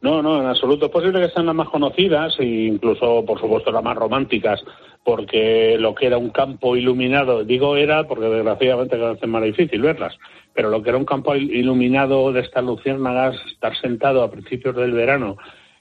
No, 0.00 0.22
no, 0.22 0.40
en 0.40 0.46
absoluto. 0.46 0.86
Es 0.86 0.92
posible 0.92 1.20
que 1.20 1.30
sean 1.30 1.46
las 1.46 1.54
más 1.54 1.68
conocidas 1.68 2.38
e 2.38 2.44
incluso, 2.44 3.24
por 3.24 3.40
supuesto, 3.40 3.72
las 3.72 3.82
más 3.82 3.96
románticas, 3.96 4.62
porque 5.04 5.76
lo 5.78 5.94
que 5.94 6.06
era 6.06 6.18
un 6.18 6.30
campo 6.30 6.76
iluminado, 6.76 7.44
digo 7.44 7.76
era 7.76 8.06
porque 8.06 8.26
desgraciadamente 8.26 8.96
cada 8.96 9.12
vez 9.12 9.22
es 9.22 9.28
más 9.28 9.42
difícil 9.42 9.82
verlas, 9.82 10.16
pero 10.54 10.70
lo 10.70 10.82
que 10.82 10.90
era 10.90 10.98
un 10.98 11.04
campo 11.04 11.34
iluminado 11.34 12.32
de 12.32 12.40
estas 12.40 12.62
luciérnagas, 12.62 13.36
estar 13.50 13.76
sentado 13.80 14.22
a 14.22 14.30
principios 14.30 14.76
del 14.76 14.92
verano 14.92 15.36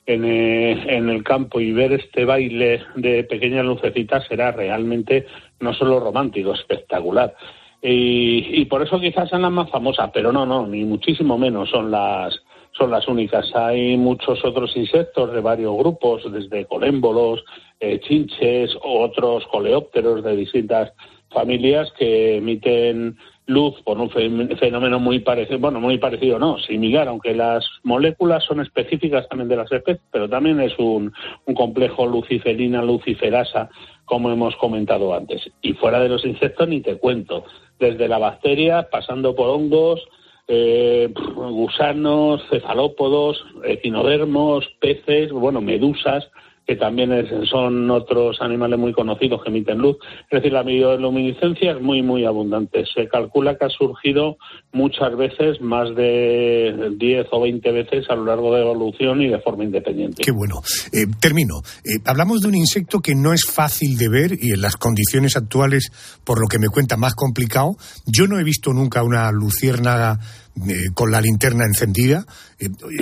en, 0.08 0.26
eh, 0.26 0.98
en 0.98 1.10
el 1.10 1.24
campo 1.24 1.60
y 1.60 1.72
ver 1.72 1.94
este 1.94 2.26
baile 2.26 2.84
de 2.96 3.24
pequeñas 3.26 3.66
lucecitas 3.66 4.26
era 4.32 4.52
realmente 4.52 5.28
no 5.60 5.74
solo 5.74 6.00
romántico, 6.00 6.54
espectacular. 6.54 7.36
Y, 7.84 8.62
y 8.62 8.66
por 8.66 8.82
eso 8.82 9.00
quizás 9.00 9.30
sean 9.30 9.44
las 9.44 9.52
más 9.52 9.70
famosas, 9.70 10.10
pero 10.12 10.32
no, 10.32 10.46
no, 10.46 10.66
ni 10.66 10.84
muchísimo 10.86 11.38
menos 11.38 11.70
son 11.70 11.92
las 11.92 12.34
son 12.78 12.92
las 12.92 13.08
únicas. 13.08 13.54
Hay 13.56 13.98
muchos 13.98 14.44
otros 14.46 14.76
insectos 14.76 15.34
de 15.34 15.42
varios 15.42 15.76
grupos, 15.78 16.32
desde 16.32 16.66
colémbolos, 16.66 17.44
eh, 17.80 18.00
chinches 18.00 18.78
otros 18.82 19.46
coleópteros 19.48 20.24
de 20.24 20.36
distintas 20.36 20.94
familias 21.30 21.92
que 21.98 22.38
emiten 22.38 23.18
luz 23.48 23.76
por 23.84 23.98
un 23.98 24.10
fenómeno 24.10 25.00
muy 25.00 25.20
parecido, 25.20 25.60
bueno, 25.60 25.80
muy 25.80 25.98
parecido 25.98 26.38
no, 26.38 26.60
similar, 26.60 27.08
aunque 27.08 27.34
las 27.34 27.66
moléculas 27.84 28.44
son 28.44 28.60
específicas 28.60 29.28
también 29.30 29.48
de 29.48 29.56
las 29.56 29.72
especies, 29.72 30.02
pero 30.12 30.28
también 30.28 30.60
es 30.60 30.78
un, 30.78 31.14
un 31.46 31.56
complejo 31.56 32.06
luciferina, 32.06 32.82
luciferasa, 32.82 33.70
como 34.04 34.32
hemos 34.32 34.56
comentado 34.58 35.14
antes. 35.14 35.50
Y 35.62 35.74
fuera 35.74 36.00
de 36.00 36.10
los 36.10 36.26
insectos 36.26 36.68
ni 36.68 36.82
te 36.82 36.98
cuento, 36.98 37.46
desde 37.80 38.10
la 38.10 38.18
bacteria, 38.18 38.90
pasando 38.92 39.34
por 39.34 39.50
hongos, 39.50 40.06
eh, 40.48 41.10
gusanos, 41.14 42.42
cefalópodos, 42.50 43.44
ecinodermos, 43.64 44.66
peces, 44.80 45.32
bueno, 45.32 45.62
medusas, 45.62 46.30
que 46.68 46.76
también 46.76 47.10
son 47.50 47.90
otros 47.90 48.42
animales 48.42 48.78
muy 48.78 48.92
conocidos 48.92 49.42
que 49.42 49.50
emiten 49.50 49.78
luz. 49.78 49.96
Es 50.30 50.42
decir, 50.42 50.52
la 50.52 50.64
bioluminiscencia 50.64 51.72
es 51.72 51.82
muy, 51.82 52.02
muy 52.02 52.26
abundante. 52.26 52.84
Se 52.94 53.08
calcula 53.08 53.58
que 53.58 53.66
ha 53.66 53.70
surgido 53.70 54.38
muchas 54.74 55.16
veces, 55.16 55.62
más 55.62 55.96
de 55.96 56.92
10 56.98 57.28
o 57.32 57.42
20 57.42 57.72
veces 57.72 58.10
a 58.10 58.16
lo 58.16 58.26
largo 58.26 58.54
de 58.54 58.60
la 58.60 58.66
evolución 58.66 59.22
y 59.22 59.30
de 59.30 59.40
forma 59.40 59.64
independiente. 59.64 60.22
Qué 60.24 60.32
bueno. 60.32 60.62
Eh, 60.92 61.06
termino. 61.22 61.62
Eh, 61.86 62.02
hablamos 62.06 62.42
de 62.42 62.50
un 62.50 62.56
insecto 62.56 63.00
que 63.00 63.16
no 63.16 63.32
es 63.32 63.46
fácil 63.46 63.98
de 63.98 64.10
ver 64.10 64.32
y 64.38 64.52
en 64.52 64.62
las 64.62 64.76
condiciones 64.76 65.38
actuales, 65.38 65.90
por 66.26 66.42
lo 66.42 66.48
que 66.48 66.60
me 66.60 66.68
cuenta, 66.68 66.98
más 66.98 67.16
complicado. 67.16 67.78
Yo 68.06 68.28
no 68.28 68.40
he 68.40 68.44
visto 68.44 68.74
nunca 68.74 69.04
una 69.04 69.32
luciérnaga 69.32 70.20
eh, 70.68 70.92
con 70.94 71.12
la 71.12 71.22
linterna 71.22 71.66
encendida. 71.66 72.26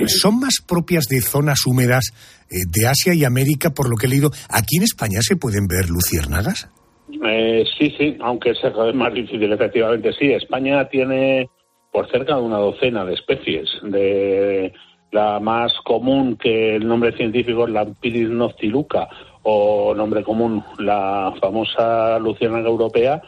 ¿Son 0.06 0.38
más 0.40 0.56
propias 0.66 1.04
de 1.08 1.20
zonas 1.20 1.66
húmedas 1.66 2.12
eh, 2.50 2.58
de 2.66 2.86
Asia 2.86 3.12
y 3.12 3.24
América, 3.24 3.70
por 3.70 3.90
lo 3.90 3.96
que 3.96 4.06
he 4.06 4.10
leído. 4.10 4.30
¿Aquí 4.48 4.76
en 4.76 4.84
España 4.84 5.18
se 5.20 5.36
pueden 5.36 5.66
ver 5.66 5.88
luciérnagas? 5.90 6.70
Eh, 7.24 7.64
sí, 7.78 7.92
sí, 7.98 8.16
aunque 8.20 8.50
es 8.50 8.94
más 8.94 9.12
difícil, 9.12 9.52
efectivamente. 9.52 10.12
Sí, 10.12 10.32
España 10.32 10.88
tiene 10.88 11.48
por 11.92 12.08
cerca 12.10 12.36
de 12.36 12.42
una 12.42 12.58
docena 12.58 13.04
de 13.04 13.14
especies. 13.14 13.68
De 13.82 14.72
la 15.10 15.40
más 15.40 15.72
común, 15.84 16.36
que 16.36 16.76
el 16.76 16.86
nombre 16.86 17.16
científico 17.16 17.66
es 17.66 17.72
la 17.72 17.80
Ampiris 17.80 18.28
noctiluca, 18.28 19.08
o 19.42 19.94
nombre 19.94 20.22
común, 20.22 20.62
la 20.78 21.32
famosa 21.40 22.18
luciérnaga 22.18 22.68
europea, 22.68 23.22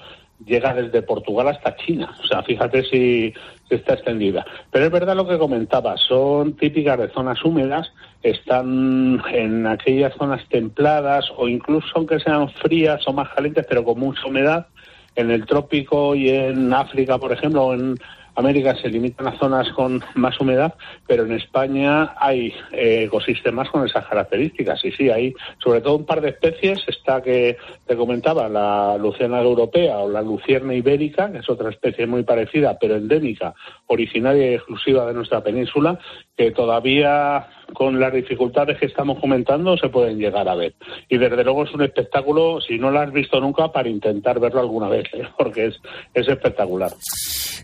llega 0.45 0.75
desde 0.75 1.03
Portugal 1.03 1.49
hasta 1.49 1.77
China. 1.77 2.15
O 2.23 2.27
sea, 2.27 2.43
fíjate 2.43 2.85
si, 2.85 3.33
está 3.71 3.95
extendida. 3.95 4.45
Pero 4.71 4.87
es 4.87 4.91
verdad 4.91 5.17
lo 5.17 5.27
que 5.27 5.39
comentaba, 5.39 5.97
son 5.97 6.55
típicas 6.55 6.99
de 6.99 7.09
zonas 7.11 7.45
húmedas, 7.45 7.93
están 8.23 9.23
en 9.33 9.67
aquellas 9.67 10.15
zonas 10.15 10.43
templadas 10.49 11.27
o 11.37 11.49
incluso 11.49 11.89
aunque 11.95 12.21
sean 12.21 12.49
frías 12.49 13.07
o 13.07 13.13
más 13.13 13.29
calientes, 13.31 13.67
pero 13.69 13.85
con 13.85 13.99
mucha 13.99 14.27
humedad. 14.27 14.67
En 15.15 15.33
el 15.33 15.47
trópico 15.47 16.15
y 16.15 16.31
en 16.31 16.73
África, 16.73 17.19
por 17.19 17.33
ejemplo, 17.33 17.75
en 17.75 17.97
América 18.39 18.77
se 18.77 18.89
limitan 18.89 19.27
a 19.27 19.37
zonas 19.37 19.69
con 19.73 20.01
más 20.15 20.41
humedad, 20.41 20.75
pero 21.07 21.25
en 21.25 21.33
España 21.33 22.15
hay 22.17 22.55
eh, 22.71 23.05
ecosistemas 23.05 23.69
con 23.69 23.85
esas 23.85 24.07
características. 24.07 24.85
Y 24.85 24.93
sí, 24.93 25.11
hay 25.11 25.35
sobre 25.63 25.81
todo 25.81 25.97
un 25.97 26.07
par 26.07 26.21
de 26.21 26.31
especies. 26.31 26.79
Está 26.87 27.21
que 27.21 27.57
te 27.85 27.97
comentaba, 27.97 28.49
la 28.49 28.97
luciana 28.97 29.41
europea 29.41 29.99
o 29.99 30.09
la 30.09 30.23
lucierna 30.23 30.73
ibérica, 30.73 31.33
que 31.33 31.39
es 31.39 31.51
otra 31.51 31.71
especie 31.71 32.07
muy 32.07 32.23
parecida, 32.23 32.79
pero 32.79 32.95
endémica, 32.95 33.55
originaria 33.89 34.53
y 34.53 34.55
exclusiva 34.55 35.05
de 35.07 35.15
nuestra 35.15 35.43
península, 35.43 35.99
que 36.39 36.53
todavía 36.53 37.49
con 37.75 37.99
las 37.99 38.13
dificultades 38.15 38.79
que 38.79 38.87
estamos 38.87 39.19
comentando 39.21 39.77
se 39.77 39.89
pueden 39.89 40.19
llegar 40.19 40.49
a 40.49 40.55
ver. 40.55 40.75
Y 41.09 41.19
desde 41.19 41.43
luego 41.43 41.65
es 41.65 41.75
un 41.75 41.83
espectáculo, 41.83 42.61
si 42.61 42.79
no 42.79 42.93
lo 42.93 43.01
has 43.01 43.13
visto 43.13 43.41
nunca, 43.41 43.73
para 43.73 43.89
intentar 43.89 44.39
verlo 44.39 44.61
alguna 44.61 44.89
vez, 44.89 45.05
¿eh? 45.13 45.25
porque 45.37 45.67
es, 45.67 45.75
es 46.15 46.29
espectacular. 46.29 46.93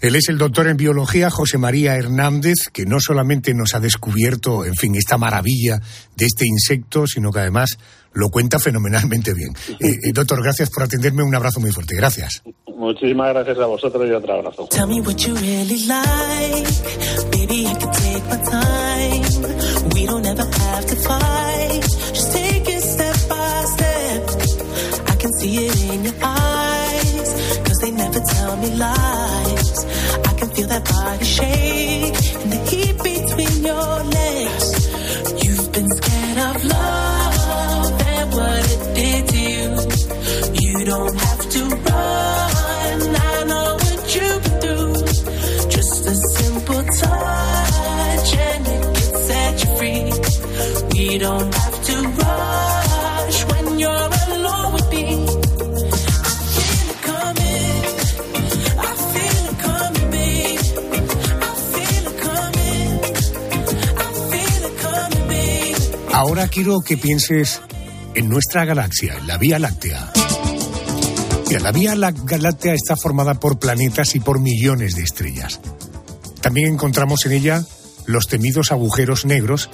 Él 0.02 0.16
es 0.16 0.28
el 0.28 0.38
doctor 0.38 0.66
en 0.66 0.76
biología 0.76 1.30
José 1.30 1.56
María 1.56 1.96
Hernández, 1.96 2.68
que 2.72 2.84
no 2.84 2.98
solamente 2.98 3.54
nos 3.54 3.74
ha 3.74 3.80
descubierto, 3.80 4.64
en 4.64 4.74
fin, 4.74 4.96
esta 4.96 5.16
maravilla 5.16 5.78
de 6.16 6.26
este 6.26 6.44
insecto, 6.46 7.06
sino 7.06 7.30
que 7.30 7.38
además 7.38 7.78
lo 8.14 8.28
cuenta 8.30 8.58
fenomenalmente 8.58 9.34
bien. 9.34 9.54
Eh, 9.80 9.98
eh, 10.02 10.12
doctor, 10.12 10.42
gracias 10.42 10.70
por 10.70 10.84
atenderme. 10.84 11.22
Un 11.22 11.34
abrazo 11.34 11.60
muy 11.60 11.70
fuerte. 11.70 11.94
Gracias. 11.96 12.42
Muchísimas 12.76 13.32
gracias 13.32 13.58
a 13.58 13.66
vosotros 13.66 14.08
y 14.08 14.12
otro 14.12 14.34
abrazo. 14.34 14.68
tell 28.24 28.56
me 28.56 28.70
lies. 28.70 29.84
I 30.28 30.32
can 30.38 30.48
feel 30.50 30.68
that 30.68 30.84
body 30.84 31.24
shake 31.24 32.23
Ahora 66.12 66.48
quiero 66.48 66.80
que 66.80 66.96
pienses 66.96 67.60
en 68.14 68.28
nuestra 68.28 68.64
galaxia, 68.64 69.14
en 69.18 69.26
la 69.26 69.36
Vía 69.36 69.58
Láctea. 69.58 70.23
La 71.60 71.72
Vía 71.72 71.94
Láctea 71.94 72.74
está 72.74 72.96
formada 72.96 73.34
por 73.34 73.58
planetas 73.58 74.16
y 74.16 74.20
por 74.20 74.40
millones 74.40 74.96
de 74.96 75.02
estrellas. 75.02 75.60
También 76.40 76.74
encontramos 76.74 77.24
en 77.26 77.32
ella 77.32 77.64
los 78.06 78.26
temidos 78.26 78.72
agujeros 78.72 79.24
negros 79.24 79.70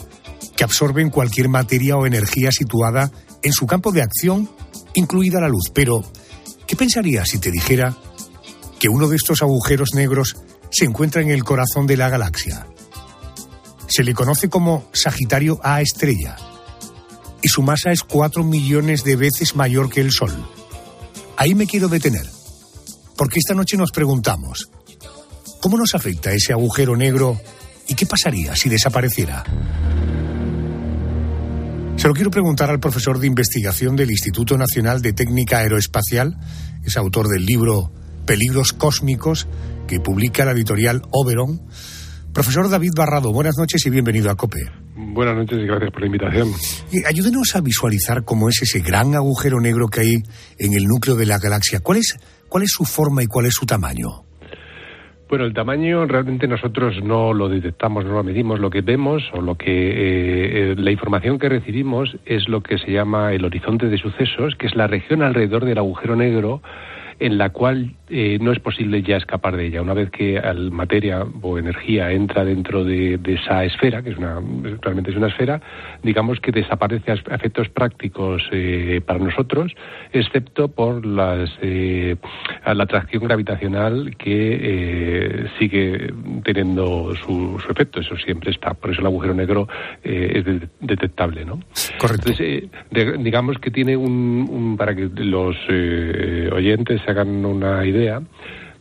que 0.56 0.64
absorben 0.64 1.10
cualquier 1.10 1.48
materia 1.48 1.96
o 1.96 2.06
energía 2.06 2.52
situada 2.52 3.10
en 3.42 3.52
su 3.52 3.66
campo 3.66 3.92
de 3.92 4.02
acción, 4.02 4.50
incluida 4.94 5.40
la 5.40 5.48
luz. 5.48 5.70
Pero, 5.72 6.04
¿qué 6.66 6.76
pensarías 6.76 7.28
si 7.30 7.38
te 7.38 7.50
dijera 7.50 7.96
que 8.78 8.88
uno 8.88 9.08
de 9.08 9.16
estos 9.16 9.42
agujeros 9.42 9.94
negros 9.94 10.36
se 10.70 10.84
encuentra 10.84 11.22
en 11.22 11.30
el 11.30 11.44
corazón 11.44 11.86
de 11.86 11.96
la 11.96 12.10
galaxia? 12.10 12.66
Se 13.88 14.04
le 14.04 14.14
conoce 14.14 14.48
como 14.48 14.84
Sagitario 14.92 15.58
A 15.62 15.80
estrella 15.80 16.36
y 17.42 17.48
su 17.48 17.62
masa 17.62 17.90
es 17.90 18.02
cuatro 18.02 18.44
millones 18.44 19.02
de 19.02 19.16
veces 19.16 19.56
mayor 19.56 19.88
que 19.88 20.02
el 20.02 20.12
Sol. 20.12 20.46
Ahí 21.40 21.54
me 21.54 21.66
quiero 21.66 21.88
detener, 21.88 22.26
porque 23.16 23.38
esta 23.38 23.54
noche 23.54 23.78
nos 23.78 23.92
preguntamos, 23.92 24.70
¿cómo 25.62 25.78
nos 25.78 25.94
afecta 25.94 26.34
ese 26.34 26.52
agujero 26.52 26.94
negro 26.98 27.40
y 27.88 27.94
qué 27.94 28.04
pasaría 28.04 28.54
si 28.54 28.68
desapareciera? 28.68 29.42
Se 31.96 32.08
lo 32.08 32.12
quiero 32.12 32.30
preguntar 32.30 32.68
al 32.68 32.78
profesor 32.78 33.18
de 33.18 33.26
investigación 33.26 33.96
del 33.96 34.10
Instituto 34.10 34.58
Nacional 34.58 35.00
de 35.00 35.14
Técnica 35.14 35.60
Aeroespacial, 35.60 36.36
es 36.84 36.98
autor 36.98 37.26
del 37.28 37.46
libro 37.46 37.90
Peligros 38.26 38.74
Cósmicos, 38.74 39.48
que 39.88 39.98
publica 39.98 40.44
la 40.44 40.52
editorial 40.52 41.00
Oberon. 41.10 41.62
Profesor 42.34 42.68
David 42.68 42.92
Barrado, 42.94 43.32
buenas 43.32 43.56
noches 43.56 43.80
y 43.86 43.88
bienvenido 43.88 44.30
a 44.30 44.36
COPE. 44.36 44.79
Buenas 45.12 45.36
noches 45.36 45.58
y 45.58 45.66
gracias 45.66 45.90
por 45.90 46.00
la 46.00 46.06
invitación. 46.06 46.48
Y 46.92 47.04
ayúdenos 47.06 47.56
a 47.56 47.60
visualizar 47.60 48.22
cómo 48.24 48.48
es 48.48 48.62
ese 48.62 48.80
gran 48.80 49.14
agujero 49.14 49.58
negro 49.60 49.88
que 49.88 50.00
hay 50.00 50.14
en 50.58 50.74
el 50.74 50.84
núcleo 50.84 51.16
de 51.16 51.26
la 51.26 51.38
galaxia. 51.38 51.80
¿Cuál 51.80 51.98
es, 51.98 52.18
cuál 52.48 52.64
es 52.64 52.70
su 52.70 52.84
forma 52.84 53.22
y 53.22 53.26
cuál 53.26 53.46
es 53.46 53.54
su 53.54 53.66
tamaño? 53.66 54.24
Bueno, 55.28 55.44
el 55.44 55.54
tamaño 55.54 56.06
realmente 56.06 56.48
nosotros 56.48 56.96
no 57.02 57.32
lo 57.32 57.48
detectamos, 57.48 58.04
no 58.04 58.14
lo 58.14 58.24
medimos. 58.24 58.58
Lo 58.58 58.68
que 58.68 58.82
vemos 58.82 59.22
o 59.32 59.40
lo 59.40 59.54
que 59.54 59.70
eh, 59.70 60.72
eh, 60.72 60.74
la 60.76 60.90
información 60.90 61.38
que 61.38 61.48
recibimos 61.48 62.16
es 62.26 62.48
lo 62.48 62.62
que 62.62 62.78
se 62.78 62.90
llama 62.90 63.32
el 63.32 63.44
horizonte 63.44 63.86
de 63.86 63.96
sucesos, 63.96 64.56
que 64.58 64.66
es 64.66 64.74
la 64.74 64.88
región 64.88 65.22
alrededor 65.22 65.64
del 65.64 65.78
agujero 65.78 66.16
negro 66.16 66.62
en 67.20 67.38
la 67.38 67.50
cual 67.50 67.94
eh, 68.10 68.38
no 68.40 68.52
es 68.52 68.58
posible 68.58 69.02
ya 69.02 69.16
escapar 69.16 69.56
de 69.56 69.66
ella. 69.66 69.82
Una 69.82 69.94
vez 69.94 70.10
que 70.10 70.34
la 70.34 70.54
materia 70.70 71.24
o 71.42 71.58
energía 71.58 72.10
entra 72.10 72.44
dentro 72.44 72.84
de, 72.84 73.20
esa 73.24 73.64
esfera, 73.64 74.02
que 74.02 74.10
es 74.10 74.18
una, 74.18 74.40
realmente 74.80 75.10
es 75.10 75.16
una 75.16 75.28
esfera, 75.28 75.60
digamos 76.02 76.40
que 76.40 76.50
desaparece 76.50 77.12
a 77.12 77.34
efectos 77.34 77.68
prácticos 77.68 78.42
eh, 78.50 79.00
para 79.06 79.20
nosotros, 79.20 79.74
excepto 80.12 80.68
por 80.68 81.06
las, 81.06 81.50
eh, 81.62 82.16
la 82.64 82.82
atracción 82.82 83.24
gravitacional 83.24 84.16
que 84.16 85.48
sigue 85.58 86.12
teniendo 86.42 87.14
su, 87.24 87.62
efecto. 87.70 88.00
Eso 88.00 88.16
siempre 88.16 88.50
está. 88.50 88.74
Por 88.74 88.90
eso 88.90 89.00
el 89.00 89.06
agujero 89.06 89.34
negro 89.34 89.68
es 90.02 90.44
detectable, 90.80 91.44
¿no? 91.44 91.60
Correcto. 91.98 92.32
digamos 93.18 93.58
que 93.58 93.70
tiene 93.70 93.96
un, 93.96 94.76
para 94.76 94.94
que 94.94 95.08
los 95.14 95.56
oyentes 96.52 97.00
se 97.04 97.10
hagan 97.10 97.44
una 97.44 97.84
idea, 97.86 97.99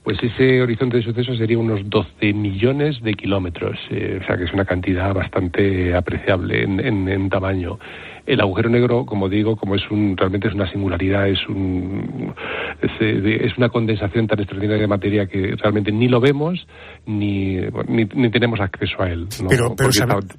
pues 0.03 0.17
ese 0.23 0.61
horizonte 0.61 0.97
de 0.97 1.03
sucesos 1.03 1.37
sería 1.37 1.59
unos 1.59 1.81
12 1.89 2.33
millones 2.33 3.01
de 3.03 3.13
kilómetros, 3.13 3.77
eh, 3.91 4.19
o 4.21 4.25
sea 4.25 4.37
que 4.37 4.45
es 4.45 4.53
una 4.53 4.65
cantidad 4.65 5.13
bastante 5.13 5.93
apreciable 5.93 6.63
en, 6.63 7.29
tamaño. 7.29 7.77
El 8.25 8.41
agujero 8.41 8.69
negro, 8.69 9.05
como 9.05 9.27
digo, 9.27 9.55
como 9.55 9.75
es 9.75 9.81
un 9.91 10.15
realmente 10.15 10.47
es 10.47 10.53
una 10.53 10.71
singularidad, 10.71 11.27
es 11.27 11.39
un 11.47 12.33
es, 12.81 12.91
eh, 13.01 13.51
una 13.57 13.69
condensación 13.69 14.25
tan 14.25 14.39
extraordinaria 14.39 14.81
de 14.81 14.87
materia 14.87 15.27
que 15.27 15.55
realmente 15.55 15.91
ni 15.91 16.07
lo 16.07 16.19
vemos 16.19 16.65
ni 17.05 17.57
ni, 17.87 18.31
tenemos 18.31 18.59
acceso 18.61 19.01
a 19.01 19.11
él. 19.11 19.27
Pero, 19.47 19.75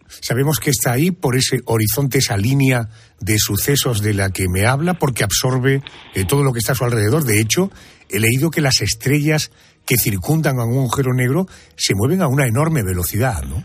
sabemos 0.08 0.58
que 0.58 0.70
está 0.70 0.92
ahí 0.92 1.10
por 1.10 1.36
ese 1.36 1.58
horizonte, 1.66 2.18
esa 2.18 2.36
línea 2.36 2.88
de 3.20 3.38
sucesos 3.38 4.02
de 4.02 4.14
la 4.14 4.30
que 4.30 4.46
me 4.48 4.66
habla, 4.66 4.94
porque 4.94 5.22
absorbe 5.22 5.82
eh, 6.14 6.24
todo 6.26 6.42
lo 6.42 6.52
que 6.52 6.58
está 6.58 6.72
a 6.72 6.76
su 6.76 6.84
alrededor. 6.84 7.24
De 7.24 7.40
hecho, 7.40 7.70
he 8.12 8.18
leído 8.18 8.50
que 8.50 8.60
las 8.60 8.80
estrellas 8.82 9.50
que 9.86 9.96
circundan 9.96 10.58
a 10.58 10.64
un 10.64 10.78
agujero 10.78 11.12
negro 11.14 11.46
se 11.76 11.94
mueven 11.94 12.22
a 12.22 12.28
una 12.28 12.46
enorme 12.46 12.82
velocidad, 12.82 13.42
¿no? 13.48 13.62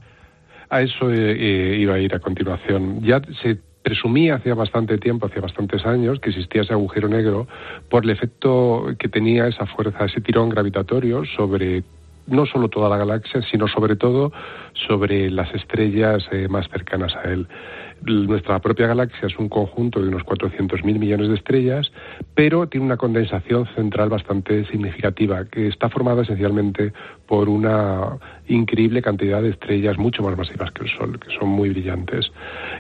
A 0.70 0.82
eso 0.82 1.12
eh, 1.12 1.16
eh, 1.16 1.78
iba 1.80 1.96
a 1.96 2.00
ir 2.00 2.14
a 2.16 2.20
continuación. 2.20 3.02
Ya 3.02 3.22
se 3.42 3.60
presumía 3.84 4.36
hacía 4.36 4.56
bastante 4.56 4.98
tiempo, 4.98 5.28
hacía 5.28 5.42
bastantes 5.42 5.86
años, 5.86 6.20
que 6.20 6.32
existía 6.32 6.64
ese 6.64 6.74
agujero 6.74 7.08
negro 7.08 7.48
por 7.90 8.04
el 8.04 8.10
efecto 8.10 8.88
que 8.98 9.08
tenía 9.08 9.48
esa 9.48 9.68
fuerza, 9.68 10.06
ese 10.06 10.22
tirón 10.22 10.50
gravitatorio 10.50 11.24
sobre 11.38 11.84
no 12.28 12.48
solo 12.48 12.70
toda 12.70 12.90
la 12.90 12.98
galaxia, 12.98 13.42
sino 13.52 13.68
sobre 13.68 13.96
todo 13.96 14.32
sobre 14.88 15.30
las 15.30 15.54
estrellas 15.54 16.28
eh, 16.32 16.48
más 16.48 16.68
cercanas 16.70 17.14
a 17.16 17.30
él 17.32 17.48
nuestra 18.06 18.60
propia 18.60 18.88
galaxia 18.88 19.28
es 19.28 19.38
un 19.38 19.50
conjunto 19.50 20.02
de 20.02 20.10
unos 20.10 20.24
400.000 20.24 21.00
millones 21.00 21.30
de 21.30 21.36
estrellas, 21.36 21.92
pero 22.34 22.68
tiene 22.68 22.86
una 22.86 22.98
condensación 22.98 23.66
central 23.76 24.10
bastante 24.10 24.66
significativa, 24.66 25.46
que 25.46 25.68
está 25.68 25.90
formada 25.90 26.24
esencialmente 26.24 26.94
por 27.26 27.50
una 27.50 28.18
increíble 28.48 29.02
cantidad 29.02 29.42
de 29.42 29.50
estrellas 29.50 29.98
mucho 29.98 30.22
más 30.24 30.38
masivas 30.38 30.72
que 30.72 30.84
el 30.84 30.90
Sol, 30.90 31.20
que 31.20 31.36
son 31.38 31.50
muy 31.50 31.70
brillantes. 31.70 32.32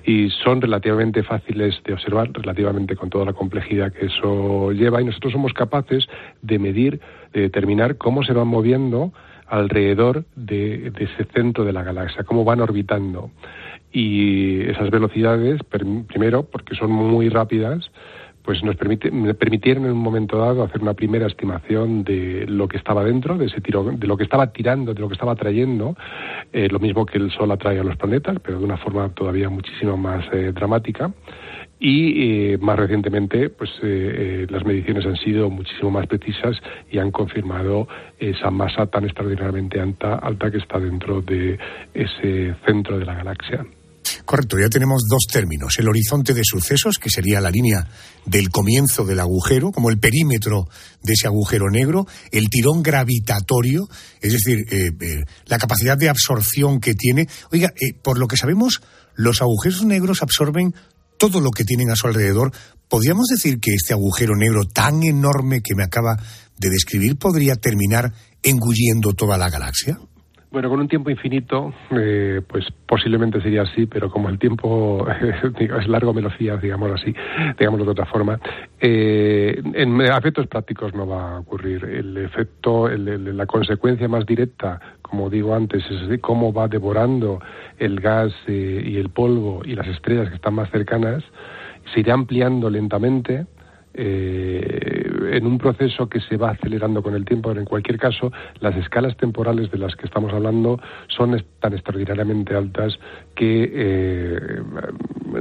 Y 0.05 0.29
son 0.29 0.61
relativamente 0.61 1.23
fáciles 1.23 1.81
de 1.83 1.93
observar, 1.93 2.29
relativamente 2.31 2.95
con 2.95 3.09
toda 3.09 3.25
la 3.25 3.33
complejidad 3.33 3.91
que 3.91 4.07
eso 4.07 4.71
lleva, 4.71 5.01
y 5.01 5.05
nosotros 5.05 5.33
somos 5.33 5.53
capaces 5.53 6.07
de 6.41 6.59
medir, 6.59 6.99
de 7.33 7.41
determinar 7.41 7.97
cómo 7.97 8.23
se 8.23 8.33
van 8.33 8.47
moviendo 8.47 9.11
alrededor 9.47 10.25
de, 10.35 10.91
de 10.91 11.03
ese 11.05 11.25
centro 11.33 11.63
de 11.65 11.73
la 11.73 11.83
galaxia, 11.83 12.23
cómo 12.23 12.43
van 12.43 12.61
orbitando 12.61 13.29
y 13.95 14.59
esas 14.69 14.89
velocidades, 14.89 15.61
primero, 15.63 16.43
porque 16.43 16.75
son 16.75 16.91
muy 16.91 17.29
rápidas, 17.29 17.89
pues 18.43 18.61
nos 18.61 18.75
permite, 18.75 19.09
permitieron 19.35 19.85
en 19.85 19.93
un 19.93 19.99
momento 19.99 20.37
dado 20.37 20.63
hacer 20.63 20.81
una 20.81 20.93
primera 20.93 21.27
estimación 21.27 22.03
de 22.03 22.45
lo 22.45 22.67
que 22.67 22.75
estaba 22.75 23.05
dentro, 23.05 23.37
de 23.37 23.45
ese 23.45 23.61
tiro, 23.61 23.85
de 23.85 24.05
lo 24.05 24.17
que 24.17 24.25
estaba 24.25 24.51
tirando, 24.51 24.93
de 24.93 24.99
lo 24.99 25.07
que 25.07 25.13
estaba 25.13 25.33
trayendo, 25.35 25.95
eh, 26.51 26.67
lo 26.69 26.79
mismo 26.79 27.05
que 27.05 27.17
el 27.17 27.31
Sol 27.31 27.49
atrae 27.51 27.79
a 27.79 27.85
los 27.85 27.95
planetas, 27.95 28.37
pero 28.43 28.59
de 28.59 28.65
una 28.65 28.75
forma 28.75 29.07
todavía 29.15 29.49
muchísimo 29.49 29.95
más 29.95 30.25
eh, 30.33 30.51
dramática. 30.53 31.13
Y 31.79 32.53
eh, 32.53 32.57
más 32.57 32.77
recientemente, 32.77 33.49
pues 33.49 33.69
las 33.81 34.65
mediciones 34.65 35.05
han 35.05 35.17
sido 35.17 35.49
muchísimo 35.49 35.91
más 35.91 36.07
precisas 36.07 36.57
y 36.89 36.99
han 36.99 37.11
confirmado 37.11 37.87
esa 38.17 38.49
masa 38.49 38.87
tan 38.87 39.03
extraordinariamente 39.05 39.79
alta, 39.79 40.15
alta 40.15 40.51
que 40.51 40.57
está 40.57 40.79
dentro 40.79 41.21
de 41.21 41.57
ese 41.93 42.55
centro 42.65 42.97
de 42.97 43.05
la 43.05 43.15
galaxia. 43.15 43.65
Correcto, 44.23 44.57
ya 44.59 44.69
tenemos 44.69 45.03
dos 45.09 45.25
términos. 45.31 45.77
El 45.77 45.89
horizonte 45.89 46.33
de 46.33 46.43
sucesos, 46.43 46.97
que 46.97 47.09
sería 47.09 47.41
la 47.41 47.51
línea 47.51 47.87
del 48.25 48.49
comienzo 48.49 49.03
del 49.03 49.19
agujero, 49.19 49.71
como 49.71 49.89
el 49.89 49.99
perímetro 49.99 50.67
de 51.03 51.13
ese 51.13 51.27
agujero 51.27 51.69
negro, 51.69 52.07
el 52.31 52.49
tirón 52.49 52.81
gravitatorio, 52.81 53.87
es 54.21 54.33
decir, 54.33 54.65
eh, 54.71 54.91
eh, 54.99 55.23
la 55.45 55.57
capacidad 55.57 55.97
de 55.97 56.09
absorción 56.09 56.79
que 56.79 56.93
tiene. 56.93 57.27
Oiga, 57.51 57.73
eh, 57.79 57.93
por 57.93 58.17
lo 58.17 58.27
que 58.27 58.37
sabemos, 58.37 58.81
los 59.15 59.41
agujeros 59.41 59.83
negros 59.83 60.21
absorben 60.21 60.73
todo 61.17 61.39
lo 61.39 61.51
que 61.51 61.65
tienen 61.65 61.89
a 61.89 61.95
su 61.95 62.07
alrededor. 62.07 62.51
¿Podríamos 62.87 63.27
decir 63.27 63.59
que 63.59 63.73
este 63.73 63.93
agujero 63.93 64.35
negro 64.35 64.65
tan 64.65 65.03
enorme 65.03 65.61
que 65.61 65.75
me 65.75 65.83
acaba 65.83 66.17
de 66.57 66.69
describir 66.69 67.17
podría 67.17 67.55
terminar 67.55 68.13
engulliendo 68.43 69.13
toda 69.13 69.37
la 69.37 69.49
galaxia? 69.49 69.99
Bueno, 70.55 70.69
con 70.69 70.79
un 70.79 70.87
tiempo 70.87 71.09
infinito, 71.09 71.73
eh, 71.91 72.39
pues 72.47 72.65
posiblemente 72.85 73.41
sería 73.41 73.63
así, 73.63 73.87
pero 73.87 74.09
como 74.09 74.29
el 74.29 74.39
tiempo 74.39 75.05
es 75.59 75.87
largo, 75.89 76.13
me 76.13 76.21
lo 76.21 76.29
fías, 76.29 76.61
digamos 76.61 76.89
así, 76.93 77.13
digámoslo 77.59 77.83
de 77.83 77.91
otra 77.91 78.05
forma, 78.05 78.39
eh, 78.79 79.61
en 79.73 79.99
efectos 79.99 80.47
prácticos 80.47 80.93
no 80.95 81.05
va 81.05 81.35
a 81.35 81.39
ocurrir. 81.39 81.83
El 81.83 82.15
efecto, 82.15 82.87
la 82.87 83.45
consecuencia 83.45 84.07
más 84.07 84.25
directa, 84.25 84.79
como 85.01 85.29
digo 85.29 85.53
antes, 85.53 85.83
es 85.91 86.21
cómo 86.21 86.53
va 86.53 86.69
devorando 86.69 87.41
el 87.77 87.99
gas 87.99 88.31
eh, 88.47 88.81
y 88.81 88.95
el 88.95 89.09
polvo 89.09 89.61
y 89.65 89.75
las 89.75 89.87
estrellas 89.87 90.29
que 90.29 90.35
están 90.35 90.53
más 90.53 90.71
cercanas, 90.71 91.21
se 91.93 91.99
irá 91.99 92.13
ampliando 92.13 92.69
lentamente 92.69 93.45
eh, 93.97 95.05
en 95.31 95.45
un 95.45 95.57
proceso 95.57 96.07
que 96.07 96.19
se 96.19 96.37
va 96.37 96.51
acelerando 96.51 97.01
con 97.01 97.15
el 97.15 97.25
tiempo, 97.25 97.49
pero 97.49 97.61
en 97.61 97.65
cualquier 97.65 97.97
caso, 97.97 98.31
las 98.59 98.75
escalas 98.75 99.15
temporales 99.17 99.71
de 99.71 99.77
las 99.77 99.95
que 99.95 100.05
estamos 100.05 100.33
hablando 100.33 100.79
son 101.07 101.41
tan 101.59 101.73
extraordinariamente 101.73 102.55
altas 102.55 102.99
que, 103.35 103.71
eh, 103.73 104.61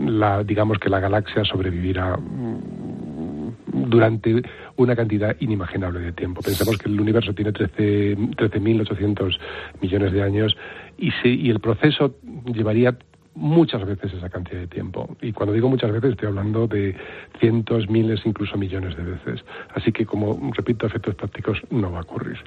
la, 0.06 0.44
digamos 0.44 0.78
que 0.78 0.88
la 0.88 1.00
galaxia 1.00 1.44
sobrevivirá 1.44 2.16
mm, 2.16 3.90
durante 3.90 4.42
una 4.76 4.94
cantidad 4.94 5.36
inimaginable 5.40 6.00
de 6.00 6.12
tiempo. 6.12 6.40
Pensamos 6.42 6.78
que 6.78 6.88
el 6.88 7.00
universo 7.00 7.34
tiene 7.34 7.52
13.800 7.52 8.34
13 8.36 8.60
millones 9.80 10.12
de 10.12 10.22
años 10.22 10.56
y, 10.96 11.10
y 11.24 11.50
el 11.50 11.60
proceso 11.60 12.14
llevaría 12.46 12.96
muchas 13.34 13.84
veces 13.84 14.12
esa 14.12 14.28
cantidad 14.28 14.60
de 14.60 14.66
tiempo. 14.68 15.16
Y 15.20 15.32
cuando 15.32 15.52
digo 15.52 15.68
muchas 15.68 15.92
veces 15.92 16.12
estoy 16.12 16.28
hablando 16.28 16.66
de 16.66 16.96
cientos, 17.40 17.88
miles, 17.88 18.20
incluso 18.24 18.56
millones 18.56 18.96
de 18.96 19.02
veces. 19.02 19.44
Así 19.74 19.92
que, 19.92 20.06
como 20.06 20.52
repito, 20.56 20.86
efectos 20.86 21.14
prácticos 21.14 21.58
no 21.70 21.90
va 21.90 21.98
a 21.98 22.02
ocurrir. 22.02 22.38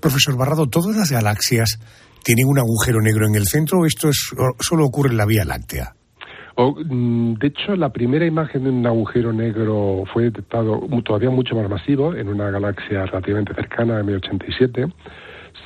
Profesor 0.00 0.36
Barrado, 0.36 0.66
¿todas 0.66 0.96
las 0.96 1.10
galaxias 1.10 1.78
tienen 2.24 2.46
un 2.46 2.58
agujero 2.58 3.00
negro 3.00 3.26
en 3.26 3.34
el 3.34 3.46
centro 3.46 3.80
o 3.80 3.86
esto 3.86 4.08
es, 4.08 4.30
solo 4.60 4.84
ocurre 4.84 5.10
en 5.10 5.16
la 5.16 5.26
Vía 5.26 5.44
Láctea? 5.44 5.94
Mm, 6.56 7.34
de 7.34 7.46
hecho, 7.46 7.76
la 7.76 7.90
primera 7.90 8.26
imagen 8.26 8.64
de 8.64 8.70
un 8.70 8.86
agujero 8.86 9.32
negro 9.32 10.04
fue 10.12 10.24
detectado 10.24 10.80
todavía 11.04 11.30
mucho 11.30 11.54
más 11.54 11.68
masivo 11.68 12.14
en 12.14 12.28
una 12.28 12.50
galaxia 12.50 13.06
relativamente 13.06 13.54
cercana, 13.54 14.00
en 14.00 14.06
1087. 14.06 14.86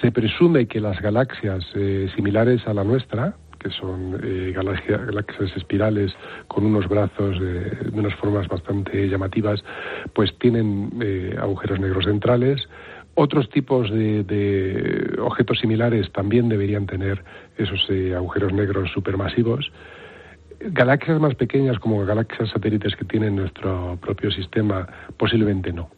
Se 0.00 0.12
presume 0.12 0.66
que 0.66 0.80
las 0.80 1.00
galaxias 1.00 1.64
eh, 1.74 2.08
similares 2.14 2.66
a 2.66 2.74
la 2.74 2.84
nuestra, 2.84 3.34
que 3.64 3.70
son 3.70 4.20
eh, 4.22 4.52
galaxias, 4.54 5.56
espirales 5.56 6.14
con 6.48 6.66
unos 6.66 6.86
brazos 6.86 7.40
de 7.40 7.90
unas 7.92 8.14
formas 8.16 8.46
bastante 8.46 9.08
llamativas, 9.08 9.64
pues 10.12 10.38
tienen 10.38 10.90
eh, 11.00 11.34
agujeros 11.40 11.80
negros 11.80 12.04
centrales. 12.04 12.68
Otros 13.14 13.48
tipos 13.48 13.90
de, 13.90 15.16
objetos 15.18 15.60
similares 15.60 16.12
también 16.12 16.48
deberían 16.48 16.86
tener 16.86 17.24
esos 17.56 17.86
eh, 17.88 18.14
agujeros 18.14 18.52
negros 18.52 18.90
supermasivos. 18.92 19.72
galaxias 20.60 21.18
más 21.18 21.34
pequeñas 21.34 21.78
como 21.78 22.04
galaxias 22.04 22.50
satélites 22.50 22.94
que 22.96 23.04
tienen 23.06 23.36
nuestro 23.36 23.98
propio 24.00 24.30
sistema, 24.30 24.86
posiblemente 25.16 25.72
no 25.72 25.88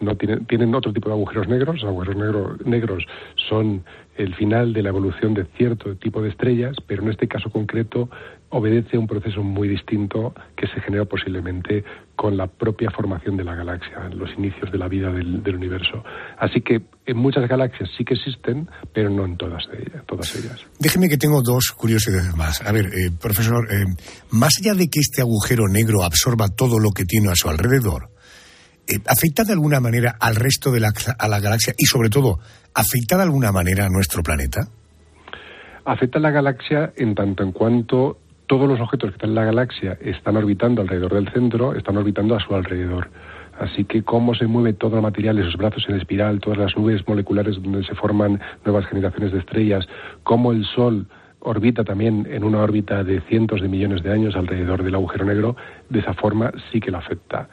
no 0.00 0.16
tienen, 0.16 0.46
tienen 0.46 0.74
otro 0.74 0.92
tipo 0.92 1.08
de 1.08 1.14
agujeros 1.14 1.48
negros. 1.48 1.76
Los 1.76 1.84
agujeros 1.84 2.16
negro, 2.16 2.56
negros 2.64 3.04
son 3.48 3.84
el 4.16 4.34
final 4.34 4.72
de 4.72 4.82
la 4.82 4.88
evolución 4.88 5.34
de 5.34 5.44
cierto 5.56 5.94
tipo 5.96 6.22
de 6.22 6.30
estrellas, 6.30 6.76
pero 6.86 7.02
en 7.02 7.10
este 7.10 7.28
caso 7.28 7.50
concreto 7.50 8.08
obedece 8.48 8.96
a 8.96 9.00
un 9.00 9.06
proceso 9.06 9.42
muy 9.42 9.68
distinto 9.68 10.34
que 10.56 10.66
se 10.68 10.80
genera 10.80 11.04
posiblemente 11.04 11.84
con 12.14 12.36
la 12.36 12.46
propia 12.46 12.90
formación 12.90 13.36
de 13.36 13.44
la 13.44 13.54
galaxia, 13.54 14.08
los 14.14 14.30
inicios 14.38 14.70
de 14.72 14.78
la 14.78 14.88
vida 14.88 15.10
del, 15.10 15.54
universo. 15.54 16.02
Así 16.38 16.60
que 16.62 16.82
en 17.04 17.16
muchas 17.16 17.46
galaxias 17.48 17.90
sí 17.96 18.04
que 18.04 18.14
existen, 18.14 18.68
pero 18.94 19.10
no 19.10 19.24
en 19.24 19.36
todas, 19.36 19.64
ellas, 19.72 20.02
todas 20.06 20.34
ellas. 20.36 20.64
Déjeme 20.78 21.08
que 21.08 21.18
tengo 21.18 21.42
dos 21.42 21.74
curiosidades 21.76 22.34
más. 22.36 22.62
A 22.62 22.72
ver, 22.72 22.86
eh, 22.86 23.10
profesor, 23.20 23.66
eh, 23.70 23.84
más 24.30 24.54
allá 24.60 24.74
de 24.74 24.88
que 24.88 25.00
este 25.00 25.20
agujero 25.20 25.68
negro 25.68 26.02
absorba 26.02 26.48
todo 26.48 26.78
lo 26.78 26.90
que 26.90 27.04
tiene 27.04 27.30
a 27.30 27.34
su 27.34 27.48
alrededor, 27.48 28.10
¿afecta 29.06 29.44
de 29.44 29.52
alguna 29.52 29.80
manera 29.80 30.16
al 30.20 30.36
resto 30.36 30.70
de 30.70 30.80
la, 30.80 30.92
a 31.18 31.28
la 31.28 31.40
galaxia 31.40 31.74
y 31.76 31.86
sobre 31.86 32.08
todo, 32.08 32.38
afecta 32.74 33.16
de 33.16 33.22
alguna 33.22 33.52
manera 33.52 33.86
a 33.86 33.88
nuestro 33.88 34.22
planeta? 34.22 34.68
Afecta 35.84 36.18
a 36.18 36.22
la 36.22 36.30
galaxia 36.30 36.92
en 36.96 37.14
tanto 37.14 37.42
en 37.42 37.52
cuanto 37.52 38.18
todos 38.46 38.68
los 38.68 38.80
objetos 38.80 39.10
que 39.10 39.16
están 39.16 39.30
en 39.30 39.34
la 39.36 39.44
galaxia 39.44 39.98
están 40.00 40.36
orbitando 40.36 40.82
alrededor 40.82 41.14
del 41.14 41.32
centro, 41.32 41.74
están 41.74 41.96
orbitando 41.96 42.36
a 42.36 42.40
su 42.40 42.54
alrededor. 42.54 43.08
Así 43.58 43.84
que 43.84 44.02
cómo 44.02 44.34
se 44.34 44.46
mueve 44.46 44.74
todo 44.74 44.96
el 44.96 45.02
material, 45.02 45.38
esos 45.38 45.56
brazos 45.56 45.84
en 45.88 45.96
espiral, 45.96 46.40
todas 46.40 46.58
las 46.58 46.76
nubes 46.76 47.06
moleculares 47.08 47.56
donde 47.60 47.84
se 47.84 47.94
forman 47.94 48.40
nuevas 48.64 48.86
generaciones 48.86 49.32
de 49.32 49.38
estrellas, 49.38 49.86
cómo 50.22 50.52
el 50.52 50.64
Sol 50.64 51.06
orbita 51.40 51.84
también 51.84 52.26
en 52.30 52.44
una 52.44 52.58
órbita 52.58 53.02
de 53.02 53.20
cientos 53.22 53.62
de 53.62 53.68
millones 53.68 54.02
de 54.02 54.12
años 54.12 54.36
alrededor 54.36 54.82
del 54.82 54.94
agujero 54.94 55.24
negro, 55.24 55.56
de 55.88 56.00
esa 56.00 56.12
forma 56.14 56.52
sí 56.70 56.80
que 56.80 56.90
lo 56.90 56.98
afecta 56.98 57.48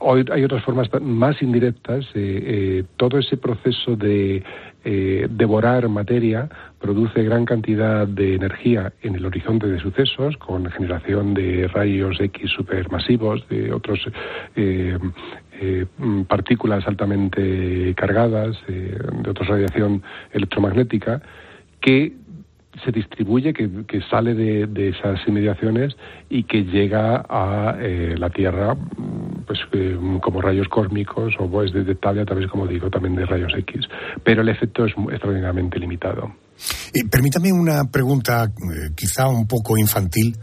hay 0.00 0.44
otras 0.44 0.62
formas 0.64 0.88
más 1.00 1.40
indirectas. 1.42 2.04
Eh, 2.14 2.42
eh, 2.44 2.84
todo 2.96 3.18
ese 3.18 3.36
proceso 3.36 3.96
de 3.96 4.42
eh, 4.84 5.26
devorar 5.30 5.88
materia 5.88 6.48
produce 6.78 7.22
gran 7.24 7.44
cantidad 7.44 8.06
de 8.06 8.34
energía 8.34 8.92
en 9.02 9.16
el 9.16 9.26
horizonte 9.26 9.66
de 9.66 9.80
sucesos, 9.80 10.36
con 10.36 10.70
generación 10.70 11.34
de 11.34 11.66
rayos 11.68 12.20
X 12.20 12.50
supermasivos, 12.50 13.48
de 13.48 13.72
otras 13.72 13.98
partículas 16.28 16.86
altamente 16.86 17.94
cargadas, 17.94 18.56
de 18.68 19.30
otra 19.30 19.46
radiación 19.46 20.02
electromagnética, 20.32 21.22
que 21.80 22.12
se 22.84 22.92
distribuye, 22.92 23.52
que, 23.52 24.00
sale 24.10 24.34
de, 24.34 24.88
esas 24.88 25.18
inmediaciones 25.26 25.96
y 26.28 26.44
que 26.44 26.64
llega 26.64 27.24
a 27.28 27.76
la 28.16 28.30
Tierra 28.30 28.76
pues 29.46 29.60
eh, 29.72 29.96
como 30.22 30.40
rayos 30.40 30.68
cósmicos 30.68 31.34
o 31.38 31.62
es 31.62 31.72
detectable 31.72 32.22
a 32.22 32.24
través, 32.24 32.48
como 32.50 32.66
digo, 32.66 32.90
también 32.90 33.14
de 33.14 33.24
rayos 33.24 33.52
X. 33.56 33.86
Pero 34.24 34.42
el 34.42 34.48
efecto 34.48 34.84
es 34.84 34.92
extraordinariamente 35.10 35.78
limitado. 35.78 36.34
permítame 37.10 37.52
una 37.52 37.84
pregunta 37.84 38.44
eh, 38.44 38.90
quizá 38.94 39.28
un 39.28 39.46
poco 39.46 39.78
infantil. 39.78 40.36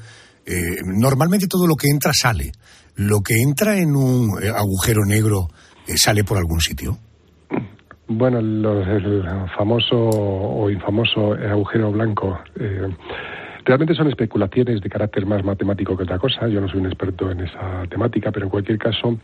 Eh, 0.46 0.78
normalmente 0.86 1.48
todo 1.48 1.68
lo 1.68 1.76
que 1.76 1.90
entra 1.90 2.12
sale. 2.14 2.52
¿Lo 2.96 3.22
que 3.22 3.36
entra 3.42 3.78
en 3.78 3.96
un 3.96 4.38
agujero 4.56 5.04
negro 5.06 5.48
sale 5.96 6.24
por 6.24 6.38
algún 6.38 6.62
sitio? 6.62 6.98
Bueno, 8.18 8.40
el 8.40 9.24
famoso 9.56 9.98
o 9.98 10.70
infamoso 10.70 11.34
agujero 11.34 11.92
blanco 11.92 12.40
Realmente 13.66 13.96
son 13.96 14.10
especulaciones 14.10 14.82
de 14.82 14.90
carácter 14.90 15.26
más 15.26 15.44
matemático 15.44 15.96
que 15.96 16.04
otra 16.04 16.20
cosa. 16.20 16.48
Yo 16.48 16.60
no 16.60 16.68
soy 16.68 16.82
un 16.82 16.88
experto 16.88 17.32
en 17.32 17.42
esa 17.42 17.86
temática, 17.90 18.32
pero 18.32 18.46
en 18.46 18.50
cualquier 18.50 18.78
caso 18.78 19.18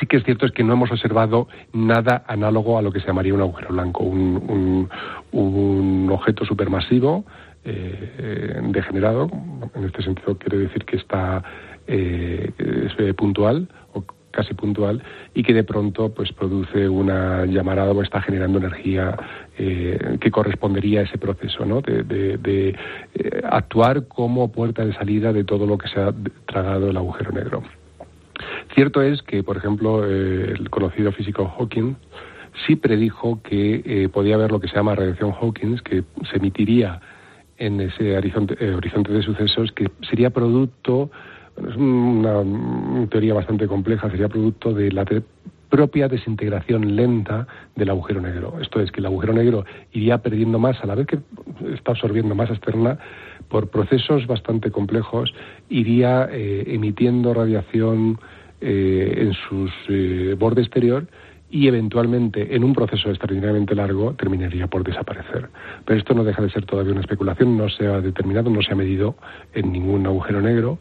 sí 0.00 0.06
que 0.06 0.16
es 0.16 0.24
cierto 0.24 0.46
es 0.46 0.52
que 0.52 0.64
no 0.64 0.72
hemos 0.72 0.90
observado 0.90 1.48
nada 1.72 2.24
análogo 2.26 2.78
a 2.78 2.82
lo 2.82 2.90
que 2.90 3.00
se 3.00 3.06
llamaría 3.06 3.34
un 3.34 3.40
agujero 3.40 3.68
blanco, 3.68 4.02
un, 4.02 4.88
objeto 6.10 6.44
supermasivo 6.44 7.24
eh, 7.64 8.60
degenerado. 8.64 9.30
En 9.74 9.84
este 9.84 10.02
sentido 10.02 10.36
quiere 10.38 10.58
decir 10.58 10.84
que 10.84 10.96
está 10.96 11.42
eh, 11.86 12.50
es 12.58 13.14
puntual 13.14 13.68
casi 14.32 14.54
puntual 14.54 15.02
y 15.34 15.44
que 15.44 15.54
de 15.54 15.62
pronto 15.62 16.12
pues 16.12 16.32
produce 16.32 16.88
una 16.88 17.44
llamarada 17.46 17.92
o 17.92 18.02
está 18.02 18.20
generando 18.20 18.58
energía 18.58 19.16
eh, 19.56 20.18
que 20.20 20.30
correspondería 20.30 21.00
a 21.00 21.02
ese 21.04 21.18
proceso 21.18 21.64
¿no? 21.64 21.80
de, 21.80 22.38
eh, 23.14 23.42
actuar 23.44 24.08
como 24.08 24.50
puerta 24.50 24.84
de 24.84 24.92
salida 24.94 25.32
de 25.32 25.44
todo 25.44 25.66
lo 25.66 25.78
que 25.78 25.88
se 25.88 26.00
ha 26.00 26.12
tragado 26.46 26.90
el 26.90 26.96
agujero 26.96 27.30
negro. 27.30 27.62
Cierto 28.74 29.02
es 29.02 29.22
que, 29.22 29.44
por 29.44 29.56
ejemplo, 29.56 30.04
eh, 30.04 30.54
el 30.58 30.70
conocido 30.70 31.12
físico 31.12 31.46
Hawking 31.46 31.94
sí 32.66 32.76
predijo 32.76 33.40
que 33.42 34.10
podía 34.12 34.34
haber 34.34 34.50
lo 34.50 34.60
que 34.60 34.68
se 34.68 34.74
llama 34.74 34.94
radiación 34.94 35.32
Hawking, 35.32 35.78
que 35.78 36.04
se 36.30 36.36
emitiría 36.36 37.00
en 37.56 37.80
ese 37.80 38.16
horizonte, 38.16 38.74
horizonte 38.74 39.12
de 39.12 39.22
sucesos, 39.22 39.72
que 39.72 39.90
sería 40.08 40.30
producto 40.30 41.10
es 41.56 41.76
una, 41.76 42.42
teoría 43.08 43.34
bastante 43.34 43.66
compleja, 43.66 44.10
sería 44.10 44.28
producto 44.28 44.72
de 44.72 44.90
la 44.92 45.04
propia 45.68 46.08
desintegración 46.08 46.96
lenta 46.96 47.46
del 47.76 47.90
agujero 47.90 48.20
negro. 48.20 48.58
Esto 48.60 48.80
es 48.80 48.92
que 48.92 49.00
el 49.00 49.06
agujero 49.06 49.32
negro 49.32 49.64
iría 49.92 50.18
perdiendo 50.18 50.58
masa 50.58 50.82
a 50.82 50.86
la 50.86 50.94
vez 50.94 51.06
que 51.06 51.18
está 51.74 51.92
absorbiendo 51.92 52.34
masa 52.34 52.52
externa 52.52 52.98
por 53.48 53.68
procesos 53.68 54.26
bastante 54.26 54.70
complejos, 54.70 55.32
iría 55.68 56.28
eh, 56.30 56.64
emitiendo 56.66 57.32
radiación 57.32 58.18
eh, 58.60 59.14
en 59.16 59.32
su 59.32 59.68
eh, 59.88 60.36
borde 60.38 60.62
exterior 60.62 61.06
y 61.50 61.68
eventualmente 61.68 62.54
en 62.54 62.64
un 62.64 62.74
proceso 62.74 63.10
extraordinariamente 63.10 63.74
largo 63.74 64.14
terminaría 64.14 64.66
por 64.66 64.84
desaparecer. 64.84 65.48
Pero 65.84 65.98
esto 65.98 66.14
no 66.14 66.24
deja 66.24 66.42
de 66.42 66.50
ser 66.50 66.64
todavía 66.64 66.92
una 66.92 67.02
especulación, 67.02 67.56
no 67.56 67.68
se 67.68 67.86
ha 67.86 68.00
determinado, 68.00 68.50
no 68.50 68.62
se 68.62 68.72
ha 68.72 68.76
medido 68.76 69.16
en 69.52 69.72
ningún 69.72 70.06
agujero 70.06 70.40
negro 70.40 70.78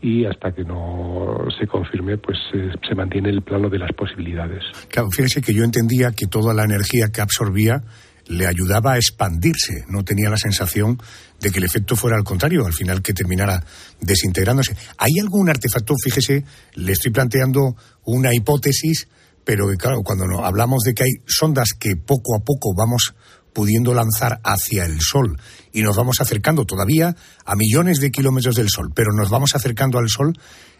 y 0.00 0.24
hasta 0.24 0.52
que 0.52 0.64
no 0.64 1.46
se 1.58 1.66
confirme, 1.66 2.18
pues 2.18 2.38
eh, 2.54 2.70
se 2.88 2.94
mantiene 2.94 3.30
el 3.30 3.42
plano 3.42 3.68
de 3.68 3.78
las 3.78 3.92
posibilidades. 3.92 4.62
Claro, 4.88 5.08
fíjese 5.10 5.40
que 5.40 5.52
yo 5.52 5.64
entendía 5.64 6.12
que 6.12 6.26
toda 6.26 6.54
la 6.54 6.64
energía 6.64 7.08
que 7.12 7.20
absorbía 7.20 7.82
le 8.28 8.46
ayudaba 8.46 8.92
a 8.92 8.96
expandirse, 8.96 9.84
no 9.88 10.04
tenía 10.04 10.30
la 10.30 10.36
sensación 10.36 10.98
de 11.40 11.50
que 11.50 11.58
el 11.58 11.64
efecto 11.64 11.96
fuera 11.96 12.16
al 12.16 12.24
contrario, 12.24 12.66
al 12.66 12.74
final 12.74 13.02
que 13.02 13.14
terminara 13.14 13.64
desintegrándose. 14.00 14.76
¿Hay 14.98 15.18
algún 15.20 15.48
artefacto? 15.48 15.94
Fíjese, 16.02 16.44
le 16.74 16.92
estoy 16.92 17.10
planteando 17.10 17.74
una 18.04 18.34
hipótesis, 18.34 19.08
pero 19.44 19.66
claro, 19.78 20.02
cuando 20.02 20.44
hablamos 20.44 20.82
de 20.84 20.94
que 20.94 21.04
hay 21.04 21.12
sondas 21.26 21.70
que 21.78 21.96
poco 21.96 22.36
a 22.36 22.40
poco 22.40 22.74
vamos 22.76 23.14
pudiendo 23.58 23.92
lanzar 23.92 24.38
hacia 24.44 24.84
el 24.84 25.00
Sol 25.00 25.36
y 25.72 25.82
nos 25.82 25.96
vamos 25.96 26.20
acercando 26.20 26.64
todavía 26.64 27.16
a 27.44 27.56
millones 27.56 27.98
de 27.98 28.12
kilómetros 28.12 28.54
del 28.54 28.68
Sol, 28.68 28.90
pero 28.94 29.10
nos 29.12 29.30
vamos 29.30 29.56
acercando 29.56 29.98
al 29.98 30.08
Sol, 30.08 30.32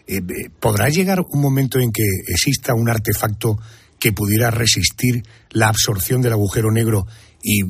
eh, 0.07 0.19
eh, 0.19 0.49
¿podrá 0.61 0.87
llegar 0.87 1.19
un 1.19 1.41
momento 1.41 1.77
en 1.77 1.91
que 1.91 2.05
exista 2.29 2.73
un 2.73 2.89
artefacto 2.89 3.57
que 3.99 4.13
pudiera 4.13 4.49
resistir 4.49 5.23
la 5.51 5.67
absorción 5.67 6.21
del 6.21 6.31
agujero 6.31 6.71
negro 6.71 7.03
y 7.43 7.63
eh, 7.63 7.67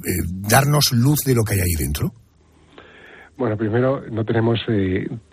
darnos 0.48 0.92
luz 0.92 1.22
de 1.26 1.34
lo 1.34 1.42
que 1.42 1.56
hay 1.56 1.62
ahí 1.62 1.76
dentro? 1.80 2.12
Bueno, 3.36 3.58
primero, 3.58 4.04
no 4.12 4.24
tenemos, 4.26 4.60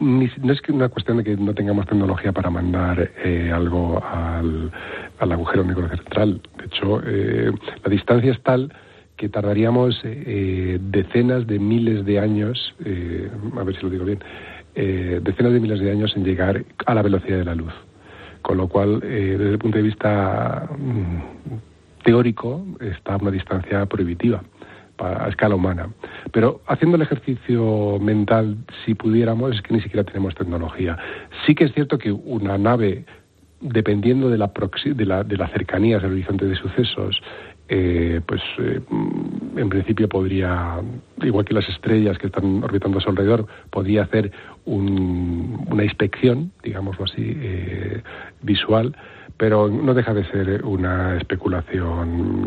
no 0.00 0.52
es 0.52 0.60
que 0.62 0.72
una 0.72 0.88
cuestión 0.88 1.18
de 1.18 1.24
que 1.24 1.36
no 1.36 1.52
tengamos 1.52 1.86
tecnología 1.86 2.32
para 2.32 2.48
mandar 2.48 3.10
algo 3.52 4.02
al, 4.02 4.72
al, 5.18 5.32
agujero 5.32 5.64
negro 5.64 5.86
central. 5.90 6.40
De 6.56 6.64
hecho, 6.64 7.00
la 7.00 7.90
distancia 7.90 8.32
es 8.32 8.42
tal 8.42 8.72
que 9.16 9.28
tardaríamos 9.28 10.00
eh, 10.04 10.78
decenas 10.80 11.46
de 11.46 11.58
miles 11.58 12.04
de 12.04 12.18
años, 12.18 12.74
eh, 12.84 13.30
a 13.56 13.64
ver 13.64 13.76
si 13.76 13.82
lo 13.82 13.90
digo 13.90 14.04
bien, 14.04 14.18
eh, 14.74 15.20
decenas 15.22 15.52
de 15.52 15.60
miles 15.60 15.80
de 15.80 15.90
años 15.90 16.12
en 16.16 16.24
llegar 16.24 16.64
a 16.84 16.94
la 16.94 17.02
velocidad 17.02 17.38
de 17.38 17.44
la 17.44 17.54
luz. 17.54 17.72
Con 18.42 18.58
lo 18.58 18.68
cual, 18.68 19.00
desde 19.00 19.50
el 19.50 19.58
punto 19.58 19.78
de 19.78 19.82
vista 19.82 20.68
mm, 20.78 22.04
teórico, 22.04 22.64
está 22.80 23.14
a 23.14 23.16
una 23.16 23.30
distancia 23.30 23.84
prohibitiva 23.86 24.42
a 24.98 25.28
escala 25.28 25.54
humana. 25.56 25.88
Pero 26.32 26.62
haciendo 26.66 26.96
el 26.96 27.02
ejercicio 27.02 27.98
mental, 28.00 28.56
si 28.84 28.94
pudiéramos, 28.94 29.54
es 29.54 29.62
que 29.62 29.74
ni 29.74 29.80
siquiera 29.80 30.04
tenemos 30.04 30.34
tecnología. 30.34 30.96
Sí 31.44 31.54
que 31.54 31.64
es 31.64 31.72
cierto 31.74 31.98
que 31.98 32.12
una 32.12 32.56
nave 32.56 33.04
dependiendo 33.60 34.28
de 34.30 34.38
la, 34.38 34.52
de 34.84 35.06
la, 35.06 35.24
de 35.24 35.36
la 35.36 35.48
cercanía 35.48 35.98
del 35.98 36.12
horizonte 36.12 36.46
de 36.46 36.56
sucesos 36.56 37.20
eh, 37.68 38.20
pues 38.24 38.40
eh, 38.58 38.80
en 39.56 39.68
principio 39.68 40.08
podría, 40.08 40.80
igual 41.22 41.44
que 41.44 41.54
las 41.54 41.68
estrellas 41.68 42.16
que 42.18 42.28
están 42.28 42.62
orbitando 42.62 42.98
a 42.98 43.00
su 43.00 43.10
alrededor, 43.10 43.46
podría 43.70 44.02
hacer 44.02 44.30
un, 44.64 45.66
una 45.68 45.82
inspección, 45.82 46.52
digámoslo 46.62 47.06
así, 47.06 47.22
eh, 47.24 48.02
visual, 48.42 48.96
pero 49.36 49.68
no 49.68 49.94
deja 49.94 50.14
de 50.14 50.24
ser 50.26 50.64
una 50.64 51.16
especulación. 51.16 52.46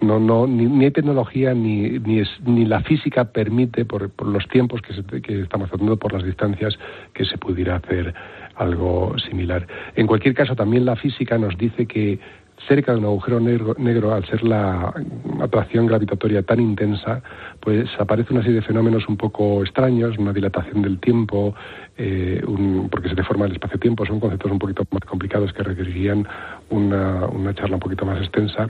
No, 0.00 0.18
no, 0.18 0.46
ni, 0.46 0.84
hay 0.84 0.90
tecnología 0.90 1.54
ni, 1.54 1.98
ni, 1.98 2.22
ni, 2.44 2.64
la 2.64 2.80
física 2.80 3.26
permite, 3.26 3.84
por, 3.84 4.10
los 4.24 4.48
tiempos 4.48 4.80
que, 4.82 5.20
que 5.20 5.42
estamos 5.42 5.70
haciendo, 5.70 5.96
por 5.96 6.12
las 6.12 6.24
distancias, 6.24 6.76
que 7.12 7.24
se 7.24 7.38
pudiera 7.38 7.76
hacer 7.76 8.14
algo 8.56 9.14
similar. 9.18 9.66
En 9.94 10.06
cualquier 10.06 10.34
caso, 10.34 10.56
también 10.56 10.84
la 10.84 10.96
física 10.96 11.38
nos 11.38 11.56
dice 11.56 11.86
que 11.86 12.18
cerca 12.66 12.92
de 12.92 12.98
un 12.98 13.04
agujero 13.04 13.40
negro, 13.40 14.14
al 14.14 14.24
ser 14.26 14.42
la 14.42 14.92
atracción 15.40 15.86
gravitatoria 15.86 16.42
tan 16.42 16.60
intensa, 16.60 17.22
pues 17.60 17.88
aparece 17.98 18.32
una 18.32 18.42
serie 18.42 18.56
de 18.56 18.66
fenómenos 18.66 19.08
un 19.08 19.16
poco 19.16 19.62
extraños, 19.62 20.18
una 20.18 20.32
dilatación 20.32 20.82
del 20.82 20.98
tiempo, 20.98 21.54
eh, 21.96 22.42
porque 22.90 23.08
se 23.08 23.14
deforma 23.14 23.46
el 23.46 23.52
espacio-tiempo, 23.52 24.04
son 24.06 24.20
conceptos 24.20 24.50
un 24.50 24.58
poquito 24.58 24.84
más 24.90 25.04
complicados 25.04 25.52
que 25.52 25.62
requerirían 25.62 26.26
una, 26.70 27.26
una, 27.26 27.54
charla 27.54 27.76
un 27.76 27.80
poquito 27.80 28.04
más 28.04 28.18
extensa. 28.18 28.68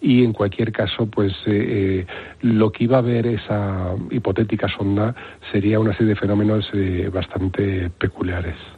Y 0.00 0.24
en 0.24 0.32
cualquier 0.32 0.72
caso, 0.72 1.06
pues 1.06 1.32
eh, 1.46 2.04
eh, 2.04 2.06
lo 2.42 2.70
que 2.72 2.84
iba 2.84 2.98
a 2.98 3.02
ver 3.02 3.26
esa 3.26 3.94
hipotética 4.10 4.68
sonda 4.68 5.14
sería 5.52 5.80
una 5.80 5.92
serie 5.92 6.08
de 6.08 6.16
fenómenos 6.16 6.70
bastante 7.12 7.90
peculiares. 7.98 8.77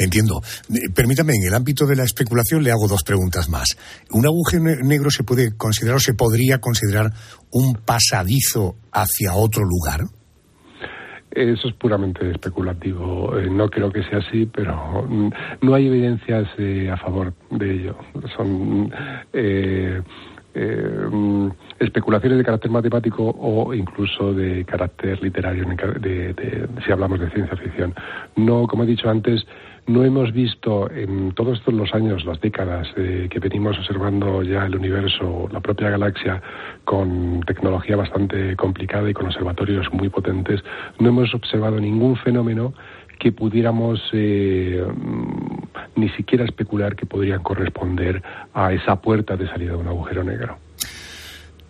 Entiendo. 0.00 0.40
Eh, 0.70 0.88
permítame, 0.94 1.34
en 1.34 1.46
el 1.46 1.54
ámbito 1.54 1.84
de 1.84 1.94
la 1.94 2.04
especulación 2.04 2.62
le 2.64 2.70
hago 2.70 2.88
dos 2.88 3.02
preguntas 3.04 3.50
más. 3.50 3.76
¿Un 4.10 4.24
agujero 4.26 4.64
negro 4.82 5.10
se 5.10 5.24
puede 5.24 5.54
considerar 5.58 5.96
o 5.96 6.00
se 6.00 6.14
podría 6.14 6.58
considerar 6.58 7.12
un 7.52 7.74
pasadizo 7.74 8.76
hacia 8.92 9.34
otro 9.34 9.62
lugar? 9.62 10.00
Eso 11.30 11.68
es 11.68 11.74
puramente 11.74 12.30
especulativo. 12.30 13.38
Eh, 13.38 13.50
no 13.50 13.68
creo 13.68 13.92
que 13.92 14.02
sea 14.04 14.20
así, 14.20 14.46
pero 14.46 15.04
mm, 15.06 15.30
no 15.60 15.74
hay 15.74 15.86
evidencias 15.86 16.48
eh, 16.56 16.90
a 16.90 16.96
favor 16.96 17.34
de 17.50 17.70
ello. 17.70 17.96
Son 18.34 18.90
mm, 21.12 21.50
especulaciones 21.78 22.38
de 22.38 22.44
carácter 22.44 22.70
matemático 22.70 23.34
o 23.38 23.74
incluso 23.74 24.32
de 24.32 24.64
carácter 24.64 25.22
literario, 25.22 25.66
si 26.84 26.90
hablamos 26.90 27.20
de 27.20 27.30
ciencia 27.30 27.56
ficción. 27.56 27.94
No, 28.36 28.66
como 28.66 28.84
he 28.84 28.86
dicho 28.86 29.08
antes, 29.08 29.46
no 29.86 30.04
hemos 30.04 30.32
visto 30.32 30.90
en 30.90 31.32
todos 31.32 31.58
estos 31.58 31.74
los 31.74 31.94
años, 31.94 32.24
las 32.24 32.40
décadas 32.40 32.88
eh, 32.96 33.28
que 33.30 33.38
venimos 33.38 33.78
observando 33.78 34.42
ya 34.42 34.66
el 34.66 34.76
universo, 34.76 35.48
la 35.52 35.60
propia 35.60 35.90
galaxia, 35.90 36.42
con 36.84 37.40
tecnología 37.46 37.96
bastante 37.96 38.56
complicada 38.56 39.08
y 39.10 39.14
con 39.14 39.26
observatorios 39.26 39.92
muy 39.92 40.08
potentes, 40.08 40.62
no 40.98 41.08
hemos 41.08 41.34
observado 41.34 41.80
ningún 41.80 42.16
fenómeno 42.16 42.72
que 43.18 43.32
pudiéramos 43.32 44.00
eh, 44.12 44.82
ni 45.96 46.08
siquiera 46.10 46.44
especular 46.44 46.96
que 46.96 47.06
podrían 47.06 47.42
corresponder 47.42 48.22
a 48.54 48.72
esa 48.72 49.00
puerta 49.00 49.36
de 49.36 49.46
salida 49.48 49.72
de 49.72 49.78
un 49.78 49.88
agujero 49.88 50.24
negro 50.24 50.56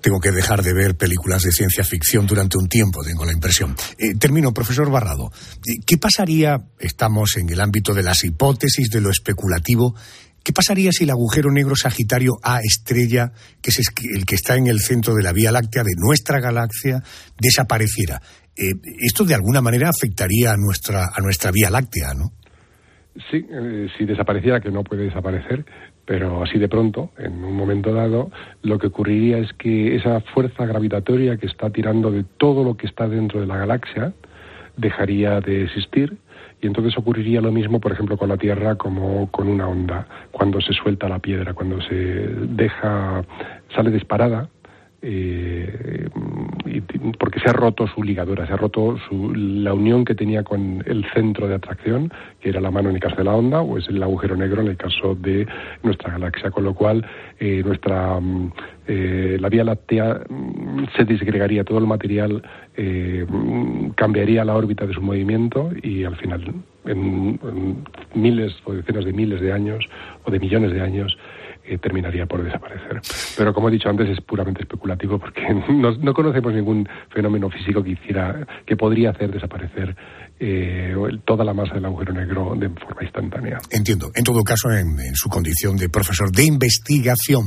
tengo 0.00 0.20
que 0.20 0.32
dejar 0.32 0.62
de 0.62 0.72
ver 0.72 0.96
películas 0.96 1.42
de 1.42 1.52
ciencia 1.52 1.84
ficción 1.84 2.26
durante 2.26 2.58
un 2.58 2.68
tiempo, 2.68 3.02
tengo 3.04 3.24
la 3.24 3.32
impresión. 3.32 3.74
Eh, 3.98 4.14
termino, 4.18 4.52
profesor 4.52 4.90
Barrado. 4.90 5.30
Eh, 5.66 5.80
¿Qué 5.86 5.98
pasaría, 5.98 6.58
estamos 6.78 7.36
en 7.36 7.48
el 7.50 7.60
ámbito 7.60 7.94
de 7.94 8.02
las 8.02 8.24
hipótesis, 8.24 8.90
de 8.90 9.00
lo 9.00 9.10
especulativo, 9.10 9.94
¿qué 10.42 10.52
pasaría 10.52 10.90
si 10.92 11.04
el 11.04 11.10
agujero 11.10 11.50
negro 11.50 11.76
Sagitario 11.76 12.32
A 12.42 12.60
estrella, 12.60 13.32
que 13.62 13.70
es 13.70 13.80
el 14.14 14.24
que 14.24 14.34
está 14.34 14.56
en 14.56 14.66
el 14.66 14.80
centro 14.80 15.14
de 15.14 15.22
la 15.22 15.32
Vía 15.32 15.52
Láctea, 15.52 15.82
de 15.82 15.94
nuestra 15.96 16.40
galaxia, 16.40 17.02
desapareciera? 17.38 18.20
Eh, 18.56 18.72
esto 19.00 19.24
de 19.24 19.34
alguna 19.34 19.60
manera 19.60 19.88
afectaría 19.88 20.52
a 20.52 20.56
nuestra, 20.56 21.10
a 21.14 21.20
nuestra 21.20 21.50
Vía 21.50 21.70
Láctea, 21.70 22.14
¿no? 22.14 22.32
Sí, 23.30 23.44
si 23.98 24.04
desapareciera, 24.04 24.60
que 24.60 24.70
no 24.70 24.84
puede 24.84 25.04
desaparecer, 25.04 25.64
pero 26.10 26.42
así 26.42 26.58
de 26.58 26.68
pronto, 26.68 27.10
en 27.18 27.44
un 27.44 27.54
momento 27.54 27.94
dado, 27.94 28.32
lo 28.64 28.80
que 28.80 28.88
ocurriría 28.88 29.38
es 29.38 29.52
que 29.52 29.94
esa 29.94 30.20
fuerza 30.20 30.66
gravitatoria 30.66 31.36
que 31.36 31.46
está 31.46 31.70
tirando 31.70 32.10
de 32.10 32.24
todo 32.36 32.64
lo 32.64 32.76
que 32.76 32.88
está 32.88 33.06
dentro 33.06 33.40
de 33.40 33.46
la 33.46 33.58
galaxia 33.58 34.12
dejaría 34.76 35.40
de 35.40 35.62
existir. 35.62 36.16
Y 36.60 36.66
entonces 36.66 36.98
ocurriría 36.98 37.40
lo 37.40 37.52
mismo, 37.52 37.78
por 37.78 37.92
ejemplo, 37.92 38.16
con 38.16 38.28
la 38.28 38.38
Tierra 38.38 38.74
como 38.74 39.30
con 39.30 39.46
una 39.46 39.68
onda, 39.68 40.08
cuando 40.32 40.60
se 40.60 40.72
suelta 40.72 41.08
la 41.08 41.20
piedra, 41.20 41.54
cuando 41.54 41.80
se 41.80 41.94
deja, 41.94 43.24
sale 43.72 43.92
disparada 43.92 44.48
eh, 45.02 46.08
porque 47.18 47.40
se 47.40 47.48
ha 47.48 47.52
roto 47.52 47.86
su 47.86 48.02
ligadura, 48.02 48.46
se 48.46 48.52
ha 48.52 48.56
roto 48.56 48.96
la 49.10 49.72
unión 49.72 50.04
que 50.04 50.14
tenía 50.14 50.42
con 50.42 50.82
el 50.86 51.06
centro 51.14 51.48
de 51.48 51.54
atracción, 51.54 52.12
que 52.40 52.50
era 52.50 52.60
la 52.60 52.70
mano 52.70 52.90
en 52.90 52.96
el 52.96 53.00
caso 53.00 53.16
de 53.16 53.24
la 53.24 53.34
onda, 53.34 53.62
o 53.62 53.78
es 53.78 53.88
el 53.88 54.02
agujero 54.02 54.36
negro 54.36 54.60
en 54.60 54.68
el 54.68 54.76
caso 54.76 55.14
de 55.14 55.46
nuestra 55.82 56.12
galaxia, 56.12 56.50
con 56.50 56.64
lo 56.64 56.74
cual 56.74 57.06
eh, 57.38 57.62
nuestra 57.64 58.20
mm, 58.20 58.52
eh, 58.88 59.38
la 59.40 59.48
Vía 59.48 59.64
Láctea 59.64 60.20
mm, 60.28 60.84
se 60.96 61.04
disgregaría 61.04 61.64
todo 61.64 61.78
el 61.78 61.86
material, 61.86 62.42
cambiaría 63.94 64.42
la 64.44 64.56
órbita 64.56 64.86
de 64.86 64.94
su 64.94 65.02
movimiento 65.02 65.70
y 65.82 66.04
al 66.04 66.16
final, 66.16 66.54
en 66.86 67.38
miles 68.14 68.56
o 68.64 68.72
decenas 68.72 69.04
de 69.04 69.12
miles 69.12 69.40
de 69.42 69.52
años 69.52 69.84
o 70.24 70.30
de 70.30 70.38
millones 70.38 70.72
de 70.72 70.80
años, 70.80 71.18
terminaría 71.78 72.26
por 72.26 72.42
desaparecer. 72.42 73.00
Pero 73.36 73.52
como 73.52 73.68
he 73.68 73.72
dicho 73.72 73.88
antes, 73.88 74.08
es 74.08 74.20
puramente 74.20 74.62
especulativo 74.62 75.18
porque 75.18 75.42
no, 75.68 76.14
conocemos 76.14 76.52
ningún 76.52 76.88
fenómeno 77.12 77.50
físico 77.50 77.82
que 77.82 77.90
hiciera, 77.90 78.46
que 78.66 78.76
podría 78.76 79.10
hacer 79.10 79.30
desaparecer 79.32 79.96
eh, 80.38 80.94
toda 81.24 81.44
la 81.44 81.52
masa 81.52 81.74
del 81.74 81.84
agujero 81.84 82.12
negro 82.12 82.54
de 82.56 82.68
forma 82.70 83.02
instantánea. 83.02 83.58
Entiendo. 83.70 84.10
En 84.14 84.24
todo 84.24 84.42
caso, 84.42 84.70
en, 84.70 85.14
su 85.14 85.28
condición 85.28 85.76
de 85.76 85.88
profesor 85.88 86.30
de 86.30 86.44
investigación 86.44 87.44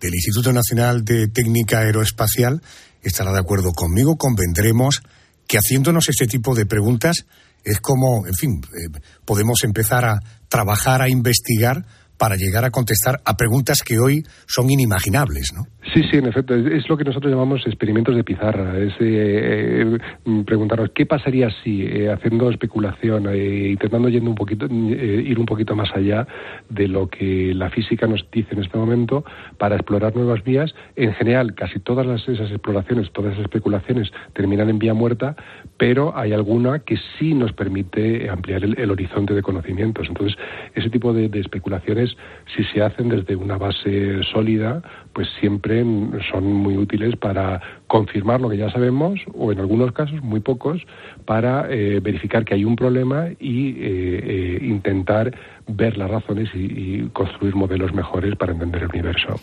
del 0.00 0.14
Instituto 0.14 0.52
Nacional 0.52 1.04
de 1.04 1.28
Técnica 1.28 1.80
Aeroespacial, 1.80 2.60
estará 3.02 3.32
de 3.32 3.38
acuerdo 3.38 3.72
conmigo, 3.72 4.16
convendremos 4.16 5.02
que 5.46 5.58
haciéndonos 5.58 6.08
este 6.08 6.26
tipo 6.26 6.54
de 6.54 6.66
preguntas 6.66 7.26
es 7.64 7.80
como, 7.80 8.26
en 8.26 8.34
fin, 8.34 8.60
eh, 8.64 9.00
podemos 9.24 9.64
empezar 9.64 10.04
a 10.04 10.20
trabajar, 10.48 11.02
a 11.02 11.08
investigar 11.08 11.84
para 12.20 12.36
llegar 12.36 12.66
a 12.66 12.70
contestar 12.70 13.18
a 13.24 13.34
preguntas 13.34 13.82
que 13.82 13.98
hoy 13.98 14.22
son 14.46 14.68
inimaginables, 14.68 15.54
¿no? 15.56 15.62
Sí, 15.94 16.02
sí, 16.10 16.18
en 16.18 16.26
efecto. 16.26 16.54
Es, 16.54 16.86
lo 16.88 16.96
que 16.98 17.04
nosotros 17.04 17.32
llamamos 17.32 17.66
experimentos 17.66 18.14
de 18.14 18.22
pizarra. 18.22 18.78
Es 18.78 18.92
eh, 19.00 19.98
eh, 20.20 20.42
preguntarnos 20.44 20.90
qué 20.94 21.06
pasaría 21.06 21.48
si, 21.64 21.82
eh, 21.82 22.12
haciendo 22.12 22.50
especulación, 22.50 23.34
intentando 23.34 24.10
yendo 24.10 24.28
un 24.28 24.36
poquito, 24.36 24.66
ir 24.66 25.38
un 25.38 25.46
poquito 25.46 25.74
más 25.74 25.88
allá 25.96 26.28
de 26.68 26.86
lo 26.86 27.08
que 27.08 27.54
la 27.54 27.70
física 27.70 28.06
nos 28.06 28.24
dice 28.30 28.54
en 28.54 28.62
este 28.62 28.76
momento, 28.76 29.24
para 29.58 29.76
explorar 29.76 30.14
nuevas 30.14 30.44
vías. 30.44 30.74
En 30.96 31.14
general, 31.14 31.54
casi 31.54 31.80
todas 31.80 32.06
esas 32.28 32.50
exploraciones, 32.50 33.10
todas 33.12 33.32
esas 33.32 33.44
especulaciones 33.44 34.12
terminan 34.34 34.68
en 34.68 34.78
vía 34.78 34.92
muerta, 34.92 35.34
pero 35.78 36.16
hay 36.16 36.34
alguna 36.34 36.80
que 36.80 36.98
sí 37.18 37.32
nos 37.32 37.54
permite 37.54 38.28
ampliar 38.28 38.62
el, 38.62 38.90
horizonte 38.90 39.32
de 39.32 39.42
conocimientos. 39.42 40.06
Entonces, 40.08 40.36
ese 40.74 40.90
tipo 40.90 41.14
de 41.14 41.30
especulaciones 41.40 42.09
si 42.54 42.64
se 42.64 42.82
hacen 42.82 43.08
desde 43.08 43.36
una 43.36 43.58
base 43.58 44.22
sólida, 44.32 44.82
pues 45.12 45.28
siempre 45.40 45.84
son 46.30 46.44
muy 46.44 46.76
útiles 46.76 47.16
para 47.16 47.60
confirmar 47.86 48.40
lo 48.40 48.48
que 48.48 48.56
ya 48.56 48.70
sabemos 48.70 49.20
o 49.34 49.52
en 49.52 49.60
algunos 49.60 49.92
casos, 49.92 50.22
muy 50.22 50.40
pocos, 50.40 50.82
para 51.24 51.66
eh, 51.70 52.00
verificar 52.00 52.44
que 52.44 52.54
hay 52.54 52.64
un 52.64 52.76
problema 52.76 53.28
y 53.38 53.70
eh, 53.70 53.76
eh, 53.80 54.58
intentar 54.62 55.32
ver 55.66 55.96
las 55.96 56.10
razones 56.10 56.48
y 56.54 57.08
construir 57.12 57.54
modelos 57.54 57.92
mejores 57.94 58.36
para 58.36 58.52
entender 58.52 58.82
el 58.82 58.88
universo. 58.88 59.36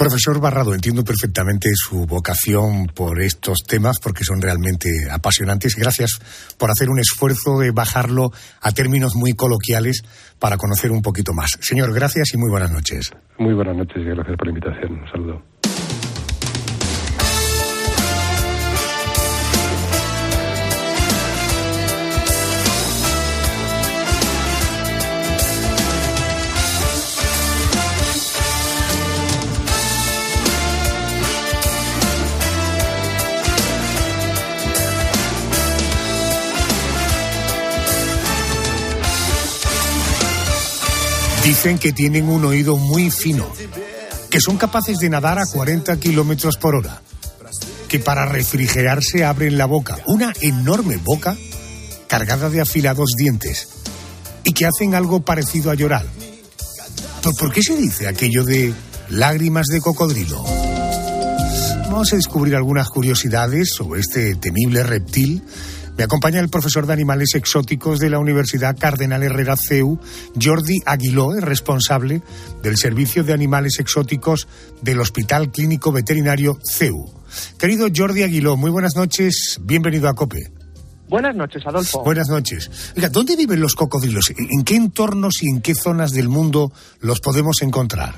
Profesor 0.00 0.40
Barrado, 0.40 0.72
entiendo 0.72 1.04
perfectamente 1.04 1.68
su 1.74 2.06
vocación 2.06 2.86
por 2.86 3.20
estos 3.20 3.58
temas 3.68 3.98
porque 4.02 4.24
son 4.24 4.40
realmente 4.40 4.88
apasionantes. 5.12 5.76
Gracias 5.76 6.18
por 6.58 6.70
hacer 6.70 6.88
un 6.88 6.98
esfuerzo 6.98 7.58
de 7.58 7.70
bajarlo 7.70 8.30
a 8.62 8.72
términos 8.72 9.14
muy 9.14 9.34
coloquiales 9.34 10.00
para 10.38 10.56
conocer 10.56 10.90
un 10.90 11.02
poquito 11.02 11.34
más. 11.34 11.58
Señor, 11.60 11.92
gracias 11.92 12.32
y 12.32 12.38
muy 12.38 12.48
buenas 12.48 12.72
noches. 12.72 13.10
Muy 13.38 13.52
buenas 13.52 13.76
noches 13.76 13.98
y 13.98 14.04
gracias 14.04 14.38
por 14.38 14.46
la 14.46 14.52
invitación. 14.52 15.02
Un 15.02 15.10
saludo. 15.12 15.59
Dicen 41.50 41.80
que 41.80 41.92
tienen 41.92 42.28
un 42.28 42.44
oído 42.44 42.76
muy 42.76 43.10
fino, 43.10 43.44
que 44.30 44.40
son 44.40 44.56
capaces 44.56 45.00
de 45.00 45.10
nadar 45.10 45.40
a 45.40 45.46
40 45.46 45.98
kilómetros 45.98 46.56
por 46.56 46.76
hora, 46.76 47.02
que 47.88 47.98
para 47.98 48.24
refrigerarse 48.24 49.24
abren 49.24 49.58
la 49.58 49.66
boca, 49.66 49.98
una 50.06 50.32
enorme 50.42 50.96
boca 50.98 51.36
cargada 52.06 52.50
de 52.50 52.60
afilados 52.60 53.14
dientes 53.18 53.68
y 54.44 54.52
que 54.52 54.64
hacen 54.64 54.94
algo 54.94 55.22
parecido 55.22 55.72
a 55.72 55.74
llorar. 55.74 56.06
¿Por, 57.20 57.34
por 57.34 57.52
qué 57.52 57.64
se 57.64 57.74
dice 57.74 58.06
aquello 58.06 58.44
de 58.44 58.72
lágrimas 59.08 59.66
de 59.66 59.80
cocodrilo? 59.80 60.44
Vamos 61.90 62.12
a 62.12 62.16
descubrir 62.16 62.54
algunas 62.54 62.88
curiosidades 62.90 63.70
sobre 63.76 64.02
este 64.02 64.36
temible 64.36 64.84
reptil 64.84 65.42
me 66.00 66.04
acompaña 66.04 66.40
el 66.40 66.48
profesor 66.48 66.86
de 66.86 66.94
animales 66.94 67.34
exóticos 67.34 67.98
de 67.98 68.08
la 68.08 68.18
Universidad 68.18 68.74
Cardenal 68.74 69.22
Herrera 69.22 69.54
CEU, 69.54 70.00
Jordi 70.40 70.78
Aguiló, 70.86 71.32
responsable 71.38 72.22
del 72.62 72.78
Servicio 72.78 73.22
de 73.22 73.34
Animales 73.34 73.78
Exóticos 73.80 74.48
del 74.80 74.98
Hospital 74.98 75.50
Clínico 75.50 75.92
Veterinario 75.92 76.56
CEU. 76.64 77.04
Querido 77.58 77.88
Jordi 77.94 78.22
Aguiló, 78.22 78.56
muy 78.56 78.70
buenas 78.70 78.96
noches, 78.96 79.60
bienvenido 79.60 80.08
a 80.08 80.14
COPE. 80.14 80.50
Buenas 81.06 81.36
noches, 81.36 81.66
Adolfo. 81.66 82.02
Buenas 82.02 82.30
noches. 82.30 82.94
Oiga, 82.96 83.10
¿dónde 83.10 83.36
viven 83.36 83.60
los 83.60 83.74
cocodrilos? 83.74 84.32
¿En 84.38 84.64
qué 84.64 84.76
entornos 84.76 85.42
y 85.42 85.50
en 85.50 85.60
qué 85.60 85.74
zonas 85.74 86.12
del 86.12 86.30
mundo 86.30 86.72
los 87.02 87.20
podemos 87.20 87.60
encontrar? 87.60 88.14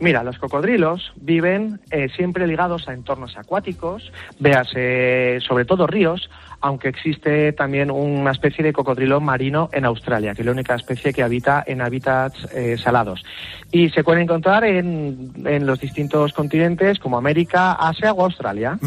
Mira, 0.00 0.22
los 0.22 0.38
cocodrilos 0.38 1.12
viven 1.16 1.80
eh, 1.90 2.08
siempre 2.16 2.46
ligados 2.46 2.88
a 2.88 2.92
entornos 2.92 3.36
acuáticos, 3.36 4.12
véase 4.38 5.38
sobre 5.40 5.64
todo 5.64 5.86
ríos, 5.86 6.28
aunque 6.64 6.88
existe 6.88 7.52
también 7.52 7.90
una 7.90 8.30
especie 8.30 8.64
de 8.64 8.72
cocodrilo 8.72 9.20
marino 9.20 9.68
en 9.70 9.84
Australia, 9.84 10.34
que 10.34 10.40
es 10.40 10.46
la 10.46 10.52
única 10.52 10.74
especie 10.74 11.12
que 11.12 11.22
habita 11.22 11.62
en 11.66 11.82
hábitats 11.82 12.48
eh, 12.54 12.78
salados. 12.78 13.22
Y 13.70 13.90
se 13.90 14.02
puede 14.02 14.22
encontrar 14.22 14.64
en, 14.64 15.66
los 15.66 15.78
distintos 15.78 16.32
continentes 16.32 16.98
como 16.98 17.18
América, 17.18 17.72
Asia 17.72 18.14
o 18.14 18.24
Australia. 18.24 18.78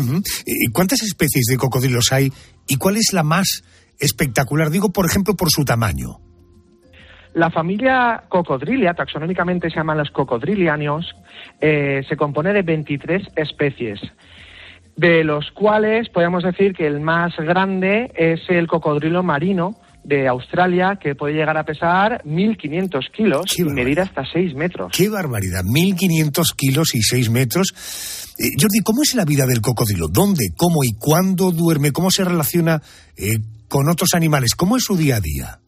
¿Y 0.43 0.71
cuántas 0.71 1.03
especies 1.03 1.45
de 1.45 1.57
cocodrilos 1.57 2.11
hay 2.11 2.31
y 2.67 2.77
cuál 2.77 2.97
es 2.97 3.13
la 3.13 3.21
más 3.21 3.61
espectacular? 3.99 4.71
Digo, 4.71 4.89
por 4.89 5.05
ejemplo, 5.05 5.35
por 5.35 5.51
su 5.51 5.63
tamaño. 5.63 6.17
La 7.35 7.51
familia 7.51 8.23
Cocodrilia, 8.27 8.95
taxonómicamente 8.95 9.69
se 9.69 9.75
llaman 9.75 9.99
los 9.99 10.09
cocodrilianos, 10.09 11.05
eh, 11.61 12.01
se 12.09 12.17
compone 12.17 12.53
de 12.53 12.63
23 12.63 13.21
especies 13.35 13.99
de 14.97 15.23
los 15.23 15.51
cuales 15.51 16.09
podemos 16.09 16.43
decir 16.43 16.73
que 16.73 16.87
el 16.87 16.99
más 16.99 17.33
grande 17.37 18.11
es 18.15 18.41
el 18.49 18.67
cocodrilo 18.67 19.21
marino 19.23 19.77
de 20.03 20.27
Australia, 20.27 20.97
que 21.01 21.15
puede 21.15 21.35
llegar 21.35 21.57
a 21.57 21.63
pesar 21.63 22.23
1.500 22.23 23.11
kilos 23.11 23.59
y 23.59 23.63
medir 23.65 23.99
hasta 23.99 24.23
6 24.25 24.55
metros. 24.55 24.91
¡Qué 24.95 25.09
barbaridad! 25.09 25.61
1.500 25.63 26.55
kilos 26.55 26.95
y 26.95 27.01
6 27.01 27.29
metros. 27.29 28.33
Eh, 28.39 28.49
Jordi, 28.59 28.79
¿cómo 28.83 29.03
es 29.03 29.13
la 29.15 29.25
vida 29.25 29.45
del 29.45 29.61
cocodrilo? 29.61 30.07
¿Dónde, 30.07 30.53
cómo 30.55 30.83
y 30.83 30.93
cuándo 30.97 31.51
duerme? 31.51 31.91
¿Cómo 31.91 32.09
se 32.09 32.23
relaciona 32.23 32.81
eh, 33.17 33.37
con 33.67 33.89
otros 33.89 34.13
animales? 34.13 34.55
¿Cómo 34.55 34.77
es 34.77 34.83
su 34.83 34.95
día 34.95 35.17
a 35.17 35.21
día? 35.21 35.59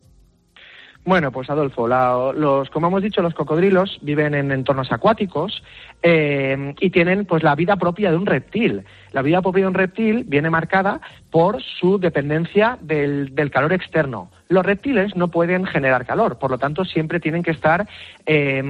Bueno, 1.10 1.32
pues 1.32 1.50
Adolfo, 1.50 1.88
los, 1.88 2.70
como 2.70 2.86
hemos 2.86 3.02
dicho, 3.02 3.24
los 3.24 3.34
cocodrilos 3.34 3.98
viven 4.04 4.36
en 4.36 4.52
entornos 4.52 4.92
acuáticos 4.92 5.64
eh, 6.04 6.76
y 6.80 6.92
tienen 6.92 7.26
pues 7.26 7.42
la 7.42 7.56
vida 7.56 7.78
propia 7.78 8.12
de 8.12 8.18
un 8.18 8.28
reptil. 8.28 8.84
La 9.12 9.24
vida 9.24 9.42
propia 9.42 9.64
de 9.64 9.70
un 9.70 9.74
reptil 9.74 10.24
viene 10.28 10.52
marcada 10.52 11.02
por 11.32 11.64
su 11.64 11.98
dependencia 11.98 12.78
del, 12.82 13.34
calor 13.52 13.74
externo. 13.74 14.30
Los 14.50 14.64
reptiles 14.64 15.16
no 15.16 15.30
pueden 15.30 15.66
generar 15.66 16.06
calor, 16.06 16.38
por 16.38 16.52
lo 16.52 16.60
tanto 16.60 16.86
siempre 16.86 17.20
tienen 17.20 17.42
que 17.42 17.52
estar 17.52 17.88
eh, 18.28 18.62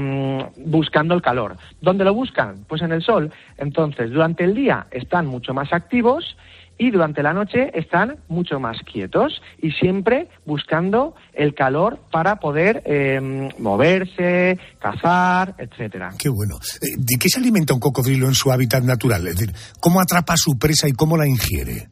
buscando 0.59 1.15
el 1.15 1.21
calor. 1.21 1.57
¿Dónde 1.81 2.05
lo 2.05 2.13
buscan? 2.13 2.63
Pues 2.69 2.81
en 2.81 2.93
el 2.93 3.01
sol. 3.01 3.33
Entonces, 3.57 4.11
durante 4.11 4.45
el 4.45 4.55
día 4.55 4.87
están 4.91 5.25
mucho 5.25 5.53
más 5.53 5.73
activos 5.73 6.37
y 6.79 6.89
durante 6.89 7.21
la 7.21 7.33
noche 7.33 7.69
están 7.73 8.17
mucho 8.29 8.59
más 8.59 8.77
quietos 8.91 9.41
y 9.61 9.71
siempre 9.71 10.29
buscando 10.45 11.13
el 11.33 11.53
calor 11.53 11.99
para 12.11 12.37
poder 12.37 12.81
em, 12.85 13.49
moverse, 13.59 14.57
cazar, 14.79 15.55
etcétera. 15.59 16.11
Qué 16.17 16.29
bueno. 16.29 16.55
Eh, 16.81 16.95
¿De 16.97 17.17
qué 17.19 17.29
se 17.29 17.39
alimenta 17.39 17.73
un 17.73 17.79
cocodrilo 17.81 18.27
en 18.27 18.33
su 18.33 18.51
hábitat 18.51 18.83
natural? 18.83 19.27
Es 19.27 19.35
decir, 19.35 19.53
¿cómo 19.79 19.99
atrapa 19.99 20.33
a 20.33 20.37
su 20.37 20.57
presa 20.57 20.87
y 20.87 20.93
cómo 20.93 21.17
la 21.17 21.27
ingiere? 21.27 21.89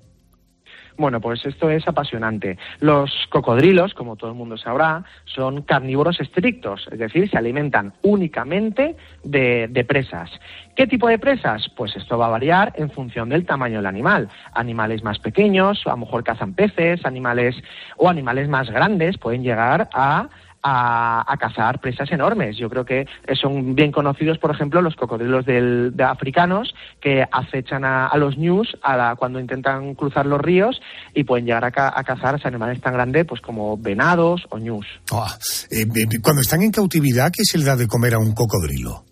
Bueno, 0.97 1.21
pues 1.21 1.45
esto 1.45 1.69
es 1.69 1.87
apasionante. 1.87 2.57
Los 2.79 3.11
cocodrilos, 3.29 3.93
como 3.93 4.15
todo 4.15 4.31
el 4.31 4.35
mundo 4.35 4.57
sabrá, 4.57 5.03
son 5.25 5.61
carnívoros 5.61 6.19
estrictos, 6.19 6.87
es 6.91 6.97
decir, 6.97 7.29
se 7.29 7.37
alimentan 7.37 7.93
únicamente 8.01 8.95
de, 9.23 9.85
presas. 9.87 10.31
¿Qué 10.75 10.87
tipo 10.87 11.07
de 11.07 11.19
presas? 11.19 11.69
Pues 11.75 11.95
esto 11.95 12.17
va 12.17 12.25
a 12.25 12.29
variar 12.29 12.73
en 12.77 12.89
función 12.89 13.29
del 13.29 13.45
tamaño 13.45 13.77
del 13.77 13.85
animal. 13.85 14.29
Animales 14.53 15.03
más 15.03 15.19
pequeños, 15.19 15.83
a 15.85 15.91
lo 15.91 15.97
mejor 15.97 16.23
cazan 16.23 16.53
peces, 16.53 17.05
animales 17.05 17.55
o 17.97 18.09
animales 18.09 18.49
más 18.49 18.69
grandes 18.71 19.19
pueden 19.19 19.43
llegar 19.43 19.89
a 19.93 20.29
a, 20.67 21.37
cazar 21.39 21.79
presas 21.79 22.11
enormes. 22.11 22.57
Yo 22.57 22.69
creo 22.69 22.85
que 22.85 23.05
son 23.39 23.75
bien 23.75 23.91
conocidos, 23.91 24.37
por 24.37 24.51
ejemplo, 24.51 24.81
los 24.81 24.95
cocodrilos 24.95 25.45
de 25.45 26.03
africanos 26.03 26.73
que 26.99 27.23
acechan 27.31 27.85
a, 27.85 28.11
los 28.17 28.37
ñus 28.37 28.75
a 28.81 29.15
cuando 29.17 29.39
intentan 29.39 29.95
cruzar 29.95 30.25
los 30.25 30.41
ríos 30.41 30.81
y 31.13 31.23
pueden 31.23 31.45
llegar 31.45 31.65
a, 31.65 31.71
cazar 31.71 32.39
animales 32.43 32.81
tan 32.81 32.93
grandes 32.93 33.25
pues 33.25 33.41
como 33.41 33.77
venados 33.77 34.45
o 34.49 34.57
ñus. 34.57 34.85
Ah, 35.11 35.37
eh, 35.71 35.85
cuando 36.21 36.41
están 36.41 36.61
en 36.61 36.71
cautividad, 36.71 37.31
¿qué 37.31 37.43
se 37.43 37.57
le 37.57 37.65
da 37.65 37.75
de 37.75 37.87
comer 37.87 38.15
a 38.15 38.19
un 38.19 38.33
cocodrilo? 38.33 39.06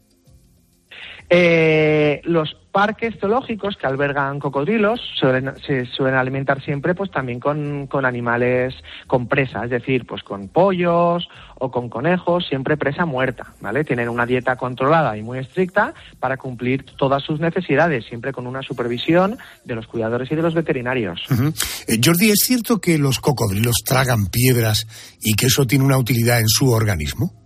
Eh, 1.30 2.22
los 2.24 2.56
parques 2.72 3.16
zoológicos 3.20 3.78
que 3.78 3.88
albergan 3.88 4.40
cocodrilos 4.40 5.00
se 5.20 5.86
suelen 5.86 6.20
alimentar 6.20 6.62
siempre 6.64 6.94
pues 6.94 7.10
también 7.10 7.40
con, 7.40 7.88
animales 8.06 8.76
con 9.08 9.28
presa, 9.28 9.64
es 9.64 9.72
decir, 9.72 10.06
pues 10.06 10.24
con 10.24 10.50
pollos 10.50 11.28
o 11.58 11.72
con 11.72 11.90
conejos, 11.90 12.46
siempre 12.48 12.78
presa 12.78 13.06
muerta, 13.06 13.54
¿vale? 13.62 13.86
Tienen 13.86 14.10
una 14.10 14.26
dieta 14.26 14.58
controlada 14.58 15.18
y 15.18 15.24
muy 15.24 15.40
estricta 15.40 15.94
para 16.20 16.38
cumplir 16.38 16.86
todas 16.98 17.24
sus 17.24 17.40
necesidades, 17.40 18.06
siempre 18.06 18.34
con 18.34 18.46
una 18.46 18.62
supervisión 18.62 19.38
de 19.64 19.76
los 19.76 19.88
cuidadores 19.88 20.30
y 20.32 20.36
de 20.36 20.42
los 20.42 20.54
veterinarios. 20.54 21.22
Eh, 21.88 22.00
Jordi, 22.04 22.30
¿es 22.30 22.44
cierto 22.46 22.80
que 22.80 22.98
los 22.98 23.20
cocodrilos 23.20 23.78
tragan 23.86 24.28
piedras 24.28 24.86
y 25.22 25.34
que 25.34 25.46
eso 25.46 25.66
tiene 25.66 25.86
una 25.86 25.98
utilidad 25.98 26.40
en 26.40 26.50
su 26.50 26.70
organismo? 26.70 27.45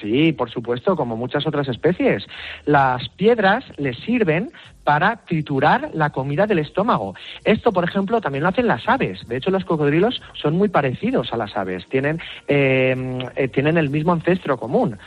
Sí, 0.00 0.32
por 0.32 0.50
supuesto, 0.50 0.96
como 0.96 1.16
muchas 1.16 1.46
otras 1.46 1.68
especies. 1.68 2.26
Las 2.64 3.08
piedras 3.10 3.64
les 3.76 3.96
sirven 3.98 4.50
para 4.84 5.16
triturar 5.24 5.90
la 5.94 6.10
comida 6.10 6.46
del 6.46 6.58
estómago. 6.58 7.14
Esto, 7.44 7.72
por 7.72 7.84
ejemplo, 7.84 8.20
también 8.20 8.42
lo 8.42 8.50
hacen 8.50 8.66
las 8.66 8.86
aves. 8.88 9.26
De 9.26 9.36
hecho, 9.36 9.50
los 9.50 9.64
cocodrilos 9.64 10.22
son 10.34 10.56
muy 10.56 10.68
parecidos 10.68 11.32
a 11.32 11.36
las 11.36 11.56
aves. 11.56 11.86
Tienen, 11.88 12.20
eh, 12.46 13.28
eh, 13.34 13.48
tienen 13.48 13.78
el 13.78 13.90
mismo 13.90 14.12
ancestro 14.12 14.58
común. 14.58 14.98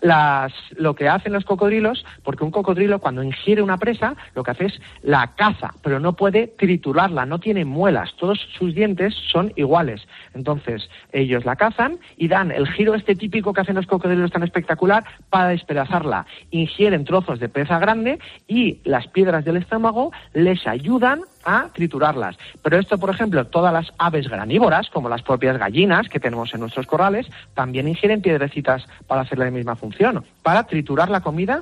Las, 0.00 0.52
lo 0.76 0.94
que 0.94 1.08
hacen 1.08 1.32
los 1.32 1.44
cocodrilos, 1.44 2.04
porque 2.22 2.44
un 2.44 2.50
cocodrilo 2.50 2.98
cuando 2.98 3.22
ingiere 3.22 3.62
una 3.62 3.76
presa, 3.76 4.16
lo 4.34 4.42
que 4.42 4.50
hace 4.50 4.66
es 4.66 4.80
la 5.02 5.34
caza, 5.36 5.74
pero 5.82 6.00
no 6.00 6.14
puede 6.14 6.48
triturarla, 6.48 7.26
no 7.26 7.38
tiene 7.38 7.64
muelas. 7.64 8.14
Todos 8.18 8.38
sus 8.58 8.74
dientes 8.74 9.14
son 9.30 9.52
iguales. 9.56 10.06
Entonces, 10.34 10.88
ellos 11.12 11.44
la 11.44 11.56
cazan 11.56 11.98
y 12.16 12.28
dan 12.28 12.50
el 12.50 12.66
giro 12.68 12.94
este 12.94 13.14
típico 13.14 13.52
que 13.52 13.60
hacen 13.60 13.76
los 13.76 13.86
cocodrilos 13.86 14.30
tan 14.30 14.42
espectacular 14.42 15.04
para 15.28 15.48
despedazarla. 15.48 16.26
Ingieren 16.50 17.04
trozos 17.04 17.38
de 17.38 17.48
presa 17.48 17.78
grande 17.78 18.18
y 18.48 18.80
las 18.84 19.06
piedras 19.08 19.25
del 19.44 19.56
estómago 19.56 20.12
les 20.32 20.66
ayudan 20.66 21.20
a 21.44 21.68
triturarlas. 21.72 22.36
Pero 22.62 22.78
esto, 22.78 22.98
por 22.98 23.10
ejemplo, 23.10 23.46
todas 23.46 23.72
las 23.72 23.92
aves 23.98 24.28
granívoras, 24.28 24.88
como 24.92 25.08
las 25.08 25.22
propias 25.22 25.58
gallinas 25.58 26.08
que 26.08 26.20
tenemos 26.20 26.52
en 26.54 26.60
nuestros 26.60 26.86
corrales, 26.86 27.26
también 27.54 27.88
ingieren 27.88 28.22
piedrecitas 28.22 28.84
para 29.06 29.22
hacer 29.22 29.38
la 29.38 29.50
misma 29.50 29.76
función, 29.76 30.24
para 30.42 30.64
triturar 30.64 31.10
la 31.10 31.20
comida 31.20 31.60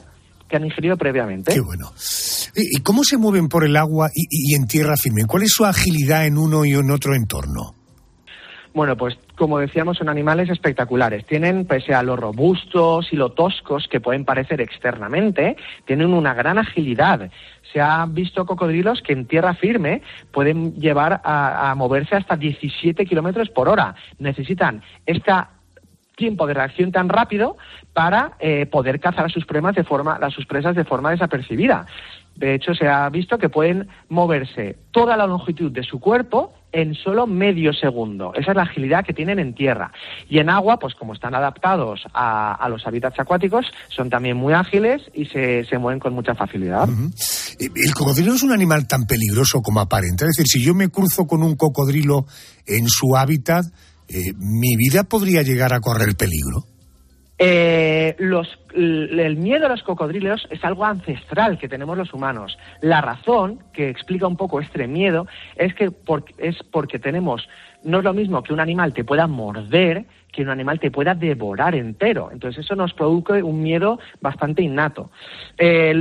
que 0.48 0.56
han 0.56 0.64
ingerido 0.64 0.96
previamente. 0.96 1.52
Qué 1.52 1.60
bueno. 1.60 1.90
¿Y 2.54 2.80
cómo 2.82 3.02
se 3.02 3.16
mueven 3.16 3.48
por 3.48 3.64
el 3.64 3.76
agua 3.76 4.10
y 4.14 4.54
en 4.54 4.66
tierra 4.66 4.94
firme? 4.96 5.24
¿Cuál 5.26 5.42
es 5.42 5.52
su 5.52 5.64
agilidad 5.64 6.26
en 6.26 6.38
uno 6.38 6.64
y 6.64 6.74
en 6.74 6.90
otro 6.90 7.14
entorno? 7.14 7.74
Bueno, 8.74 8.96
pues 8.96 9.16
como 9.36 9.58
decíamos, 9.58 9.98
son 9.98 10.08
animales 10.08 10.48
espectaculares. 10.48 11.24
Tienen, 11.26 11.66
pese 11.66 11.94
a 11.94 12.02
lo 12.02 12.16
robustos 12.16 13.12
y 13.12 13.16
lo 13.16 13.30
toscos 13.32 13.88
que 13.88 14.00
pueden 14.00 14.24
parecer 14.24 14.60
externamente, 14.60 15.56
tienen 15.84 16.14
una 16.14 16.34
gran 16.34 16.58
agilidad. 16.58 17.30
Se 17.72 17.80
han 17.80 18.14
visto 18.14 18.46
cocodrilos 18.46 19.02
que 19.02 19.12
en 19.12 19.26
tierra 19.26 19.54
firme 19.54 20.02
pueden 20.32 20.74
llevar 20.74 21.20
a, 21.24 21.74
moverse 21.76 22.14
hasta 22.14 22.36
17 22.36 23.04
kilómetros 23.04 23.50
por 23.50 23.68
hora. 23.68 23.96
Necesitan 24.18 24.82
este 25.06 25.32
tiempo 26.14 26.46
de 26.46 26.54
reacción 26.54 26.92
tan 26.92 27.08
rápido 27.08 27.56
para 27.92 28.32
eh, 28.38 28.66
poder 28.66 29.00
cazar 29.00 29.26
a 29.26 29.28
sus, 29.28 29.44
de 29.46 29.84
forma, 29.84 30.14
a 30.14 30.30
sus 30.30 30.46
presas 30.46 30.76
de 30.76 30.84
forma 30.84 31.10
desapercibida. 31.10 31.86
De 32.36 32.54
hecho, 32.54 32.74
se 32.74 32.88
ha 32.88 33.08
visto 33.10 33.38
que 33.38 33.48
pueden 33.48 33.88
moverse 34.08 34.78
toda 34.90 35.16
la 35.16 35.26
longitud 35.26 35.70
de 35.70 35.82
su 35.82 36.00
cuerpo 36.00 36.52
en 36.74 36.94
solo 36.94 37.26
medio 37.26 37.72
segundo. 37.72 38.32
Esa 38.34 38.50
es 38.50 38.56
la 38.56 38.64
agilidad 38.64 39.04
que 39.04 39.14
tienen 39.14 39.38
en 39.38 39.54
tierra. 39.54 39.92
Y 40.28 40.40
en 40.40 40.50
agua, 40.50 40.78
pues 40.78 40.94
como 40.94 41.14
están 41.14 41.34
adaptados 41.34 42.02
a, 42.12 42.66
los 42.68 42.84
hábitats 42.86 43.18
acuáticos, 43.20 43.64
son 43.88 44.10
también 44.10 44.36
muy 44.36 44.52
ágiles 44.52 45.02
y 45.14 45.26
se, 45.26 45.64
se 45.64 45.78
mueven 45.78 46.00
con 46.00 46.12
mucha 46.12 46.34
facilidad. 46.34 46.88
Eh, 47.60 47.68
¿El 47.74 47.94
cocodrilo 47.94 48.34
es 48.34 48.42
un 48.42 48.52
animal 48.52 48.88
tan 48.88 49.04
peligroso 49.06 49.60
como 49.62 49.80
aparenta? 49.80 50.24
Es 50.24 50.36
decir, 50.36 50.46
si 50.48 50.62
yo 50.64 50.74
me 50.74 50.88
cruzo 50.88 51.26
con 51.26 51.42
un 51.44 51.54
cocodrilo 51.54 52.26
en 52.66 52.88
su 52.88 53.16
hábitat, 53.16 53.64
eh, 54.08 54.32
¿mi 54.36 54.76
vida 54.76 55.04
podría 55.04 55.42
llegar 55.42 55.72
a 55.72 55.80
correr 55.80 56.16
peligro? 56.16 56.73
Eh, 57.38 58.14
los, 58.18 58.58
el 58.74 59.36
miedo 59.36 59.66
a 59.66 59.68
los 59.68 59.82
cocodrilos 59.82 60.46
es 60.50 60.64
algo 60.64 60.84
ancestral 60.84 61.58
que 61.58 61.68
tenemos 61.68 61.98
los 61.98 62.14
humanos. 62.14 62.58
La 62.80 63.00
razón 63.00 63.58
que 63.72 63.88
explica 63.88 64.26
un 64.26 64.36
poco 64.36 64.60
este 64.60 64.86
miedo 64.86 65.26
es 65.56 65.74
que 65.74 65.90
es 66.38 66.62
porque 66.70 66.98
tenemos, 66.98 67.48
no 67.82 67.98
es 67.98 68.04
lo 68.04 68.14
mismo 68.14 68.42
que 68.42 68.52
un 68.52 68.60
animal 68.60 68.92
te 68.92 69.04
pueda 69.04 69.26
morder 69.26 70.04
que 70.34 70.42
un 70.42 70.50
animal 70.50 70.80
te 70.80 70.90
pueda 70.90 71.14
devorar 71.14 71.74
entero. 71.74 72.30
Entonces 72.32 72.64
eso 72.64 72.74
nos 72.74 72.92
produce 72.92 73.42
un 73.42 73.62
miedo 73.62 73.98
bastante 74.20 74.62
innato. 74.62 75.10
Eh, 75.56 75.94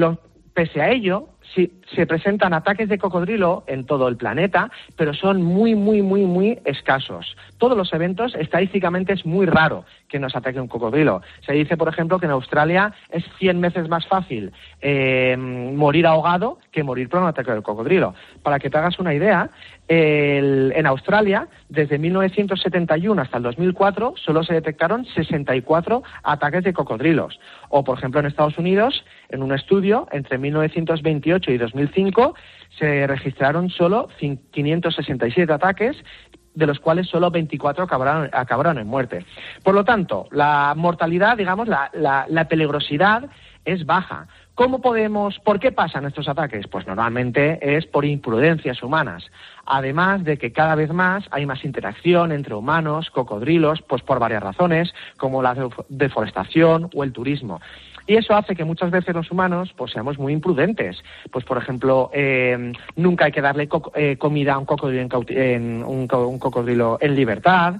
pese 0.53 0.81
a 0.81 0.91
ello, 0.91 1.29
sí, 1.53 1.71
se 1.95 2.05
presentan 2.05 2.53
ataques 2.53 2.89
de 2.89 2.97
cocodrilo 2.97 3.63
en 3.67 3.85
todo 3.85 4.07
el 4.07 4.17
planeta, 4.17 4.71
pero 4.95 5.13
son 5.13 5.41
muy, 5.41 5.75
muy, 5.75 6.01
muy, 6.01 6.25
muy 6.25 6.59
escasos. 6.65 7.35
Todos 7.57 7.77
los 7.77 7.93
eventos, 7.93 8.35
estadísticamente, 8.35 9.13
es 9.13 9.25
muy 9.25 9.45
raro 9.45 9.85
que 10.07 10.19
nos 10.19 10.35
ataque 10.35 10.59
un 10.59 10.67
cocodrilo. 10.67 11.21
Se 11.45 11.53
dice, 11.53 11.77
por 11.77 11.87
ejemplo, 11.87 12.19
que 12.19 12.25
en 12.25 12.31
Australia 12.31 12.93
es 13.09 13.23
100 13.39 13.61
veces 13.61 13.89
más 13.89 14.05
fácil 14.07 14.51
eh, 14.81 15.35
morir 15.37 16.05
ahogado 16.07 16.59
que 16.71 16.83
morir 16.83 17.09
por 17.09 17.21
un 17.21 17.27
ataque 17.27 17.51
del 17.51 17.63
cocodrilo. 17.63 18.13
Para 18.43 18.59
que 18.59 18.69
te 18.69 18.77
hagas 18.77 18.99
una 18.99 19.13
idea, 19.13 19.49
en 19.87 20.85
Australia, 20.87 21.47
desde 21.69 21.97
1971 21.97 23.21
hasta 23.21 23.37
el 23.37 23.43
2004, 23.43 24.13
solo 24.15 24.43
se 24.43 24.53
detectaron 24.53 25.05
64 25.05 26.03
ataques 26.23 26.63
de 26.63 26.73
cocodrilos. 26.73 27.39
O, 27.69 27.83
por 27.83 27.97
ejemplo, 27.97 28.19
en 28.19 28.27
Estados 28.27 28.57
Unidos, 28.57 29.03
en 29.34 29.41
un 29.41 29.51
estudio, 29.51 30.07
entre 30.11 30.38
1928 30.38 31.51
y 31.51 31.57
2005, 31.57 32.36
se 32.77 33.07
registraron 33.07 33.69
solo 33.69 34.07
567 34.19 35.51
ataques 35.51 35.97
de 36.53 36.67
los 36.67 36.79
cuales 36.79 37.07
solo 37.07 37.31
24 37.31 37.84
acabaron, 37.84 38.29
acabaron 38.31 38.77
en 38.77 38.88
muerte. 38.88 39.25
Por 39.63 39.73
lo 39.73 39.84
tanto, 39.84 40.27
la 40.31 40.73
mortalidad, 40.77 41.36
digamos, 41.36 41.67
la, 41.67 41.89
la, 41.93 42.47
peligrosidad 42.47 43.27
es 43.65 43.86
baja. 43.88 44.27
¿Cómo 44.53 44.81
podemos, 44.81 45.39
por 45.39 45.59
qué 45.59 45.71
pasan 45.71 46.05
estos 46.05 46.27
ataques? 46.27 46.67
Pues 46.67 46.86
normalmente 46.86 47.57
es 47.75 47.88
por 47.88 48.05
imprudencias 48.05 48.84
humanas. 48.84 49.31
Además 49.65 50.23
de 50.23 50.38
que 50.38 50.51
cada 50.51 50.75
vez 50.75 50.93
más 50.93 51.23
hay 51.31 51.47
más 51.47 51.65
interacción 51.65 52.31
entre 52.31 52.53
humanos, 52.53 53.09
cocodrilos, 53.09 53.81
pues 53.81 54.03
por 54.03 54.19
varias 54.19 54.43
razones, 54.43 54.93
como 55.17 55.41
la 55.41 55.55
deforestación 55.89 56.91
o 56.93 57.03
el 57.03 57.13
turismo. 57.13 57.61
Y 58.05 58.15
eso 58.15 58.35
hace 58.35 58.55
que 58.55 58.65
muchas 58.65 58.91
veces 58.91 59.15
los 59.15 59.31
humanos 59.31 59.73
pues 59.75 59.91
seamos 59.91 60.17
muy 60.17 60.33
imprudentes. 60.33 60.97
Pues 61.31 61.45
por 61.45 61.57
ejemplo, 61.57 62.09
eh, 62.13 62.73
nunca 62.95 63.25
hay 63.25 63.31
que 63.31 63.41
darle 63.41 63.69
eh, 63.95 64.17
comida 64.17 64.53
a 64.53 64.57
un 64.57 64.65
cocodrilo 64.65 65.23
en, 65.27 65.83
un, 65.83 66.07
cocodrilo 66.07 66.97
en 67.01 67.15
libertad 67.15 67.75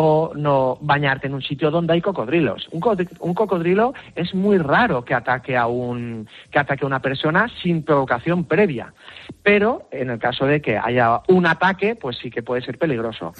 o 0.00 0.32
no 0.36 0.78
bañarte 0.80 1.26
en 1.26 1.34
un 1.34 1.42
sitio 1.42 1.72
donde 1.72 1.92
hay 1.92 2.00
cocodrilos. 2.00 2.68
Un, 2.70 3.34
cocodrilo 3.34 3.94
es 4.14 4.32
muy 4.32 4.56
raro 4.56 5.04
que 5.04 5.12
ataque 5.12 5.56
a 5.56 5.66
un 5.66 6.28
que 6.52 6.60
ataque 6.60 6.84
a 6.84 6.86
una 6.86 7.02
persona 7.02 7.48
sin 7.60 7.82
provocación 7.82 8.44
previa, 8.44 8.94
pero 9.42 9.88
en 9.90 10.10
el 10.10 10.20
caso 10.20 10.46
de 10.46 10.62
que 10.62 10.78
haya 10.78 11.20
un 11.26 11.46
ataque, 11.46 11.96
pues 12.00 12.16
sí 12.22 12.30
que 12.30 12.44
puede 12.44 12.62
ser 12.62 12.78
peligroso. 12.78 13.32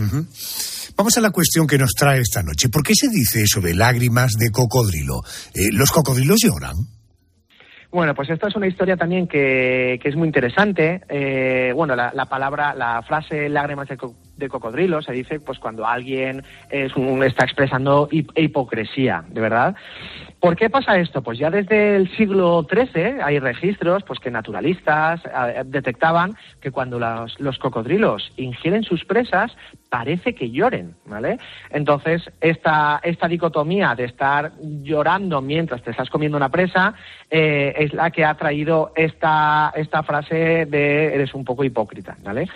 Vamos 0.97 1.17
a 1.17 1.21
la 1.21 1.31
cuestión 1.31 1.69
que 1.69 1.79
nos 1.79 1.93
trae 1.93 2.19
esta 2.21 2.43
noche. 2.43 2.69
¿Por 2.69 2.83
qué 2.83 2.95
se 2.97 3.09
dice 3.09 3.43
eso 3.43 3.61
de 3.61 3.75
lágrimas 3.75 4.33
de 4.33 4.51
cocodrilo? 4.51 5.21
Eh, 5.55 5.71
¿Los 5.71 5.93
cocodrilos 5.93 6.41
lloran? 6.43 6.75
Bueno, 7.93 8.17
pues 8.17 8.31
esta 8.31 8.49
es 8.49 8.57
una 8.57 8.67
historia 8.67 8.97
también 8.97 9.29
que, 9.29 9.95
es 10.03 10.17
muy 10.17 10.27
interesante. 10.27 11.03
Eh, 11.09 11.73
bueno, 11.73 11.95
la, 11.95 12.27
palabra, 12.27 12.75
la 12.75 13.01
frase 13.03 13.49
lágrimas 13.49 13.89
de, 13.89 13.97
cocodrilo 14.49 15.03
se 15.03 15.13
dice 15.13 15.41
pues 15.41 15.59
cuando 15.59 15.87
alguien 15.87 16.45
es 16.71 16.93
está 17.25 17.45
expresando 17.45 18.09
hipocresía, 18.11 19.25
de 19.29 19.41
verdad. 19.41 19.75
¿Por 20.41 20.55
qué 20.55 20.71
pasa 20.71 20.99
esto? 20.99 21.21
Pues 21.23 21.39
ya 21.39 21.51
desde 21.51 21.97
el 21.97 22.09
siglo 22.17 22.65
XIII 22.71 23.21
hay 23.25 23.41
registros 23.41 24.05
pues 24.05 24.21
que 24.21 24.31
naturalistas 24.31 25.21
detectaban 25.65 26.37
que 26.61 26.71
cuando 26.71 27.01
los, 27.01 27.59
cocodrilos 27.59 28.33
ingieren 28.37 28.85
sus 28.85 29.05
presas 29.05 29.57
parece 29.91 30.35
que 30.35 30.51
lloren, 30.51 30.95
¿vale? 31.07 31.39
Entonces, 31.71 32.31
esta, 32.41 33.01
esta 33.03 33.27
dicotomía 33.27 33.95
de 33.97 34.05
estar 34.05 34.53
llorando 34.61 35.41
mientras 35.41 35.83
te 35.83 35.91
estás 35.91 36.09
comiendo 36.09 36.37
una 36.37 36.51
presa 36.51 36.95
eh, 37.31 37.75
es 37.77 37.93
la 37.93 38.11
que 38.11 38.25
ha 38.25 38.35
traído 38.35 38.93
esta, 38.95 39.73
esta 39.75 40.05
frase 40.05 40.67
de 40.67 41.15
eres 41.15 41.35
un 41.35 41.45
poco 41.45 41.65
hipócrita, 41.65 42.17
¿vale? 42.23 42.49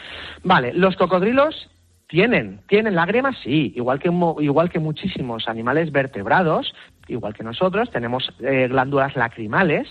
Vale, 0.44 0.72
los 0.72 0.94
cocodrilos 0.96 1.68
tienen, 2.12 2.60
tienen 2.68 2.94
lágrimas, 2.94 3.38
sí, 3.42 3.72
igual 3.74 3.98
que, 3.98 4.10
igual 4.40 4.68
que 4.68 4.78
muchísimos 4.78 5.48
animales 5.48 5.90
vertebrados, 5.90 6.74
igual 7.08 7.32
que 7.32 7.42
nosotros, 7.42 7.90
tenemos 7.90 8.30
eh, 8.40 8.68
glándulas 8.68 9.16
lacrimales 9.16 9.88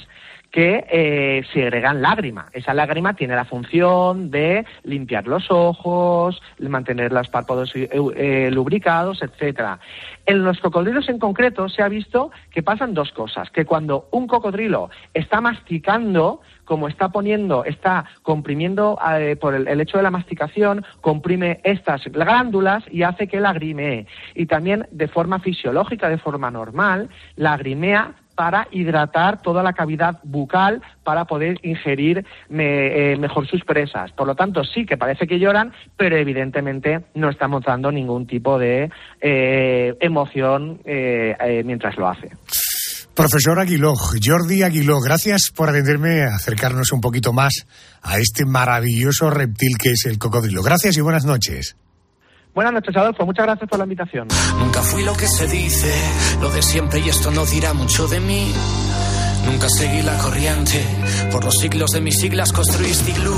que 0.51 0.86
eh, 0.91 1.43
segregan 1.51 2.03
lágrima. 2.03 2.47
Esa 2.53 2.76
lágrima 2.76 3.15
tiene 3.15 3.36
la 3.36 3.45
función 3.45 4.30
de 4.30 4.65
limpiar 4.84 5.26
los 5.26 5.49
ojos, 5.49 6.39
mantener 6.59 7.11
los 7.11 7.28
párpados 7.30 7.72
eh, 7.74 8.49
lubricados, 8.51 9.24
etcétera. 9.24 9.80
En 10.28 10.43
los 10.43 10.59
cocodrilos 10.59 11.09
en 11.09 11.17
concreto 11.17 11.69
se 11.69 11.82
ha 11.82 11.88
visto 11.88 12.30
que 12.51 12.61
pasan 12.61 12.93
dos 12.93 13.11
cosas, 13.13 13.49
que 13.49 13.65
cuando 13.65 14.09
un 14.11 14.28
cocodrilo 14.28 14.91
está 15.15 15.41
masticando, 15.41 16.41
como 16.72 16.88
está 16.88 17.09
poniendo, 17.09 17.65
está 17.65 18.05
comprimiendo 18.22 18.97
por 19.41 19.55
el, 19.55 19.82
hecho 19.82 19.97
de 19.97 20.03
la 20.03 20.09
masticación, 20.09 20.86
comprime 21.01 21.59
estas 21.65 22.05
glándulas 22.05 22.86
y 22.89 23.03
hace 23.03 23.28
que 23.28 23.41
lagrimee. 23.41 24.07
Y 24.36 24.45
también 24.45 24.88
de 24.89 25.09
forma 25.09 25.39
fisiológica, 25.39 26.07
de 26.07 26.17
forma 26.17 26.49
normal, 26.49 27.09
lagrimea 27.36 28.13
para 28.36 28.69
hidratar 28.72 29.41
toda 29.41 29.63
la 29.63 29.74
cavidad 29.74 30.22
bucal 30.24 30.82
para 31.03 31.26
poder 31.26 31.59
ingerir 31.61 32.26
eh, 32.49 33.17
mejor 33.19 33.47
sus 33.47 33.65
presas. 33.65 34.13
Por 34.13 34.28
lo 34.28 34.36
tanto, 34.36 34.63
sí 34.63 34.86
que 34.86 34.95
parece 34.95 35.28
que 35.28 35.39
lloran, 35.39 35.74
pero 35.97 36.15
evidentemente 36.15 37.01
no 37.15 37.28
está 37.28 37.49
mostrando 37.49 37.91
ningún 37.91 38.28
tipo 38.28 38.57
de 38.57 38.89
eh, 39.19 39.97
emoción 39.99 40.80
eh, 40.86 41.63
mientras 41.65 41.97
lo 41.97 42.07
hace. 42.07 42.30
Profesor 43.16 43.59
Aguiló, 43.59 43.93
Jordi 43.95 44.64
Aguiló, 44.64 45.01
gracias 45.01 45.51
por 45.53 45.70
atenderme 45.70 46.24
a 46.24 46.36
acercarnos 46.36 46.91
un 46.91 47.01
poquito 47.01 47.34
más 47.34 47.66
a 48.01 48.18
este 48.18 48.45
maravilloso 48.45 49.30
reptil 49.30 49.78
que 49.78 49.91
es 49.91 50.05
el 50.05 50.18
cocodrilo. 50.18 50.64
Gracias 50.64 50.95
y 50.97 51.01
buenas 51.01 51.26
noches. 51.26 51.76
Buenas 52.53 52.74
noches, 52.74 52.95
Adolfo. 52.95 53.26
Muchas 53.26 53.45
gracias 53.45 53.70
por 53.70 53.80
la 53.80 53.86
invitación. 53.86 54.28
Nunca 54.59 54.82
fui 54.82 55.03
lo 55.03 55.14
que 55.14 55.28
se 55.28 55.47
dice, 55.47 55.93
lo 56.41 56.49
de 56.49 56.62
siempre 56.62 56.99
y 56.99 57.09
esto 57.09 57.32
no 57.32 57.45
dirá 57.45 57.74
mucho 57.74 58.07
de 58.07 58.20
mí. 58.20 58.53
Nunca 59.45 59.68
seguí 59.70 60.01
la 60.01 60.18
corriente, 60.18 60.84
por 61.32 61.43
los 61.43 61.55
siglos 61.55 61.91
de 61.91 62.01
mis 62.01 62.20
siglas 62.20 62.51
construiste 62.51 63.12
iglú. 63.12 63.36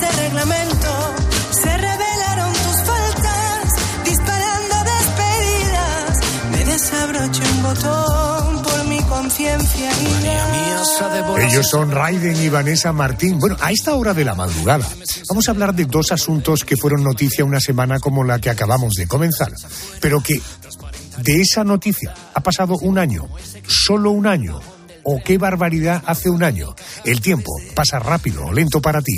De 0.00 0.10
reglamento. 0.22 1.14
Se 1.50 1.76
revelaron 1.76 2.52
tus 2.52 2.82
faltas, 2.82 4.04
disparando 4.04 4.76
despedidas. 4.92 6.18
Me 6.52 6.64
desabroché 6.64 7.42
un 7.52 7.62
botón 7.62 8.56
conciencia 9.08 9.90
Ellos 11.38 11.68
son 11.68 11.90
Raiden 11.90 12.36
y 12.42 12.48
Vanessa 12.48 12.92
Martín. 12.92 13.38
Bueno, 13.38 13.56
a 13.60 13.70
esta 13.70 13.94
hora 13.94 14.14
de 14.14 14.24
la 14.24 14.34
madrugada 14.34 14.86
vamos 15.28 15.48
a 15.48 15.50
hablar 15.50 15.74
de 15.74 15.84
dos 15.84 16.12
asuntos 16.12 16.64
que 16.64 16.76
fueron 16.76 17.02
noticia 17.02 17.44
una 17.44 17.60
semana 17.60 17.98
como 17.98 18.24
la 18.24 18.38
que 18.38 18.50
acabamos 18.50 18.94
de 18.94 19.06
comenzar, 19.06 19.52
pero 20.00 20.20
que 20.20 20.40
de 21.18 21.40
esa 21.40 21.64
noticia 21.64 22.14
ha 22.34 22.40
pasado 22.40 22.76
un 22.82 22.98
año, 22.98 23.28
solo 23.66 24.10
un 24.10 24.26
año. 24.26 24.60
¿O 25.08 25.22
qué 25.22 25.38
barbaridad 25.38 26.02
hace 26.04 26.28
un 26.30 26.42
año? 26.42 26.74
El 27.04 27.20
tiempo 27.20 27.52
pasa 27.76 28.00
rápido 28.00 28.44
o 28.46 28.52
lento 28.52 28.82
para 28.82 29.00
ti. 29.00 29.16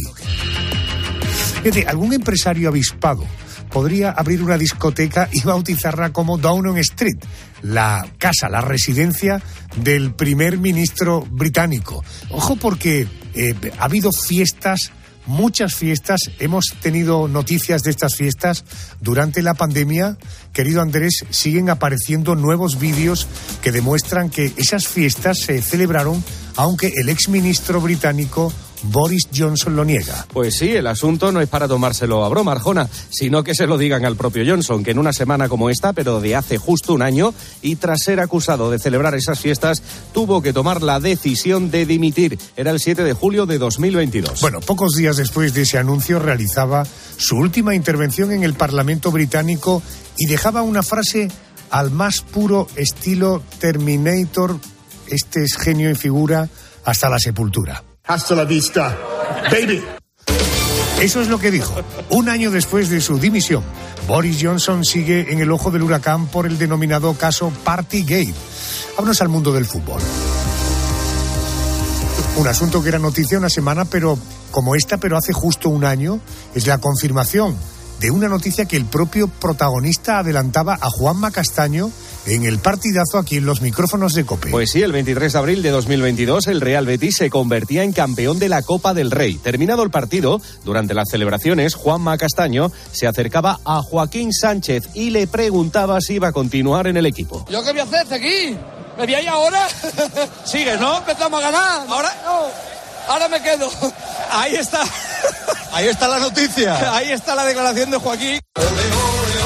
Fíjate, 1.63 1.87
algún 1.87 2.13
empresario 2.13 2.69
avispado 2.69 3.25
podría 3.71 4.11
abrir 4.11 4.43
una 4.43 4.59
discoteca 4.59 5.31
y 5.33 5.41
bautizarla 5.41 6.13
como 6.13 6.37
Downing 6.37 6.77
Street, 6.77 7.17
la 7.63 8.07
casa, 8.19 8.51
la 8.51 8.61
residencia 8.61 9.41
del 9.77 10.13
primer 10.13 10.59
ministro 10.59 11.23
británico. 11.23 12.05
Ojo 12.29 12.57
porque 12.57 13.07
eh, 13.35 13.55
ha 13.79 13.85
habido 13.85 14.13
fiestas 14.13 14.93
muchas 15.29 15.75
fiestas. 15.75 16.19
Hemos 16.41 16.65
tenido 16.81 17.29
noticias 17.29 17.83
de 17.83 17.91
estas 17.91 18.17
fiestas 18.17 18.65
durante 19.01 19.43
la 19.43 19.55
pandemia. 19.55 20.17
Querido 20.53 20.81
Andrés, 20.81 21.25
siguen 21.31 21.71
apareciendo 21.71 22.35
nuevos 22.35 22.81
vídeos 22.81 23.29
que 23.63 23.71
demuestran 23.71 24.31
que 24.31 24.53
esas 24.57 24.89
fiestas 24.89 25.39
se 25.39 25.63
celebraron 25.63 26.25
aunque 26.57 26.93
el 26.97 27.09
exministro 27.09 27.81
británico 27.81 28.53
Boris 28.85 29.29
Johnson 29.35 29.77
lo 29.77 29.85
niega. 29.85 30.27
Pues 30.33 30.57
sí, 30.57 30.71
el 30.71 30.87
asunto 30.87 31.33
no 31.33 31.41
es 31.41 31.49
para 31.49 31.69
tomárselo 31.69 32.25
a 32.25 32.29
broma, 32.29 32.53
Arjona, 32.53 32.89
sino 33.11 33.43
que 33.43 33.55
se 33.55 33.67
lo 33.67 33.79
digan 33.79 34.05
al 34.05 34.17
propio 34.17 34.45
Johnson, 34.47 34.85
que 34.85 34.93
en 34.93 34.99
una 34.99 35.13
semana 35.13 35.49
como 35.49 35.71
esta, 35.71 35.93
pero 35.93 36.21
de 36.21 36.37
hace 36.37 36.59
justo 36.59 36.95
un 36.95 37.03
año, 37.03 37.35
y 37.63 37.77
tras 37.77 38.03
ser 38.03 38.21
acusado 38.21 38.71
de 38.71 38.79
celebrar 38.79 39.15
esas 39.15 39.41
fiestas, 39.41 39.83
tuvo 40.13 40.43
que 40.43 40.53
tomar 40.53 40.83
la 40.83 41.01
decisión 41.01 41.71
de 41.71 41.87
dimitir. 41.87 42.39
Era 42.57 42.71
el 42.71 42.81
7 42.81 43.05
de 43.05 43.13
julio 43.13 43.47
de 43.47 43.59
2022. 43.59 44.41
Bueno, 44.41 44.61
pocos 44.61 44.93
días 44.93 45.17
después 45.17 45.55
de 45.55 45.63
ese 45.63 45.79
anuncio 45.79 46.19
realizaba 46.19 46.87
su 47.17 47.37
última 47.37 47.75
intervención 47.75 48.33
en 48.33 48.45
el 48.45 48.55
Parlamento 48.55 49.11
británico 49.11 49.83
y 50.17 50.27
dejaba 50.27 50.63
una 50.63 50.83
frase 50.83 51.29
al 51.71 51.91
más 51.91 52.21
puro 52.21 52.69
estilo 52.77 53.43
Terminator. 53.59 54.59
Este 55.09 55.45
es 55.45 55.57
genio 55.57 55.91
y 55.91 55.95
figura 55.95 56.49
hasta 56.85 57.09
la 57.09 57.19
sepultura. 57.19 57.88
Hasta 58.09 58.35
la 58.35 58.45
vista, 58.45 58.97
baby. 59.53 59.85
Eso 60.99 61.21
es 61.21 61.29
lo 61.29 61.39
que 61.39 61.51
dijo. 61.51 61.75
Un 62.09 62.31
año 62.31 62.51
después 62.51 62.89
de 62.89 63.03
su 63.03 63.19
dimisión, 63.19 63.63
Boris 64.07 64.39
Johnson 64.41 64.83
sigue 64.83 65.31
en 65.31 65.41
el 65.41 65.53
ojo 65.53 65.71
del 65.71 65.83
huracán 65.83 66.27
por 66.27 66.47
el 66.47 66.57
denominado 66.57 67.13
caso 67.19 67.53
Partygate. 67.65 68.33
Vámonos 68.97 69.21
al 69.21 69.29
mundo 69.29 69.53
del 69.53 69.67
fútbol. 69.67 70.01
Un 72.37 72.49
asunto 72.49 72.83
que 72.83 72.89
era 72.89 72.99
noticia 72.99 73.37
una 73.37 73.51
semana, 73.51 73.85
pero 73.85 74.19
como 74.51 74.75
esta, 74.75 74.97
pero 74.97 75.19
hace 75.19 75.35
justo 75.35 75.69
un 75.69 75.85
año, 75.85 76.19
es 76.55 76.67
la 76.67 76.79
confirmación 76.79 77.59
de 78.01 78.11
una 78.11 78.29
noticia 78.29 78.65
que 78.65 78.79
el 78.79 78.87
propio 78.87 79.29
protagonista 79.29 80.21
adelantaba 80.21 80.79
a 80.81 80.89
Juanma 80.89 81.31
Castaño 81.31 81.91
en 82.29 82.45
el 82.45 82.59
partidazo 82.59 83.19
aquí 83.19 83.39
en 83.39 83.47
los 83.47 83.63
micrófonos 83.63 84.13
de 84.15 84.25
COPE. 84.25 84.51
Pues 84.51 84.71
sí, 84.71 84.83
el 84.83 84.93
23 84.93 85.33
de 85.33 85.39
abril 85.39 85.63
de 85.63 85.71
2022 85.71 86.47
el 86.49 86.61
Real 86.61 86.85
Betis 86.85 87.17
se 87.17 87.31
convertía 87.31 87.83
en 87.83 87.93
campeón 87.93 88.39
de 88.39 88.49
la 88.49 88.63
Copa 88.63 88.93
del 88.93 89.11
Rey. 89.11 89.37
Terminado 89.37 89.83
el 89.83 89.91
partido, 89.91 90.41
durante 90.65 90.95
las 90.95 91.09
celebraciones, 91.11 91.75
Juanma 91.75 92.19
Castaño 92.19 92.71
se 92.93 93.07
acercaba 93.07 93.61
a 93.65 93.81
Joaquín 93.83 94.33
Sánchez 94.33 94.91
y 94.95 95.11
le 95.11 95.27
preguntaba 95.27 96.01
si 96.01 96.15
iba 96.15 96.29
a 96.29 96.33
continuar 96.33 96.87
en 96.87 96.99
el 96.99 97.07
equipo. 97.07 97.47
¿Yo 97.51 97.65
qué 97.65 97.71
voy 97.73 97.81
a 97.81 97.85
hacer 97.85 98.13
aquí? 98.13 98.57
¿Me 98.99 99.05
voy 99.05 99.15
ahí 99.15 99.27
ahora? 99.27 99.67
Sigues, 100.45 100.79
¿no? 100.79 100.99
Empezamos 100.99 101.43
a 101.43 101.51
ganar. 101.51 101.87
Ahora, 101.89 102.13
ahora 103.09 103.29
me 103.29 103.41
quedo. 103.41 103.71
Ahí 104.31 104.55
está. 104.55 104.83
Ahí 105.73 105.87
está 105.87 106.09
la 106.09 106.19
noticia. 106.19 106.97
Ahí 106.97 107.13
está 107.13 107.35
la 107.35 107.45
declaración 107.45 107.91
de 107.91 107.99
Joaquín. 107.99 108.41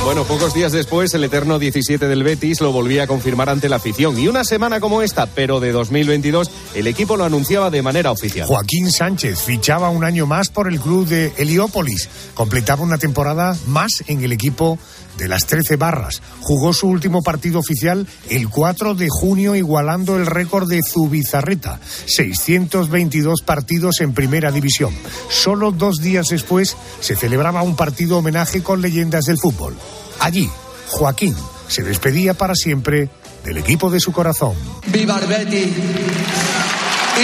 Bueno, 0.05 0.24
pocos 0.24 0.53
días 0.53 0.72
después, 0.72 1.14
el 1.14 1.22
eterno 1.22 1.61
17 1.61 2.09
del 2.09 2.24
Betis 2.24 2.61
lo 2.61 2.72
volvía 2.72 3.05
a 3.05 3.07
confirmar 3.07 3.48
ante 3.48 3.68
la 3.68 3.76
afición. 3.76 4.18
Y 4.18 4.26
una 4.26 4.42
semana 4.42 4.80
como 4.80 5.00
esta, 5.00 5.26
pero 5.26 5.61
de 5.61 5.70
2022, 5.70 6.50
el 6.74 6.88
equipo 6.88 7.16
lo 7.16 7.24
anunciaba 7.24 7.70
de 7.70 7.82
manera 7.82 8.11
oficial. 8.11 8.48
Joaquín 8.48 8.90
Sánchez 8.90 9.40
fichaba 9.40 9.90
un 9.90 10.03
año 10.03 10.26
más 10.26 10.50
por 10.50 10.66
el 10.66 10.80
club 10.80 11.07
de 11.07 11.32
Heliópolis. 11.38 12.09
Completaba 12.34 12.82
una 12.82 12.98
temporada 12.98 13.57
más 13.68 14.03
en 14.09 14.24
el 14.24 14.32
equipo 14.32 14.76
de 15.18 15.28
las 15.28 15.46
13 15.46 15.76
barras. 15.76 16.22
Jugó 16.40 16.72
su 16.72 16.88
último 16.88 17.22
partido 17.22 17.58
oficial 17.58 18.06
el 18.28 18.48
4 18.48 18.94
de 18.94 19.08
junio, 19.10 19.54
igualando 19.54 20.16
el 20.16 20.26
récord 20.26 20.68
de 20.68 20.80
Zubizarreta. 20.82 21.80
622 22.06 23.42
partidos 23.42 24.00
en 24.00 24.14
primera 24.14 24.50
división. 24.50 24.94
Solo 25.28 25.72
dos 25.72 25.98
días 26.00 26.28
después 26.28 26.76
se 27.00 27.16
celebraba 27.16 27.62
un 27.62 27.76
partido 27.76 28.18
homenaje 28.18 28.62
con 28.62 28.80
leyendas 28.80 29.24
del 29.24 29.38
fútbol. 29.38 29.76
Allí, 30.20 30.50
Joaquín 30.88 31.34
se 31.68 31.82
despedía 31.82 32.34
para 32.34 32.54
siempre 32.54 33.08
del 33.44 33.58
equipo 33.58 33.90
de 33.90 34.00
su 34.00 34.12
corazón. 34.12 34.54
¡Viva 34.86 35.18
el 35.18 35.26
Betis! 35.26 35.68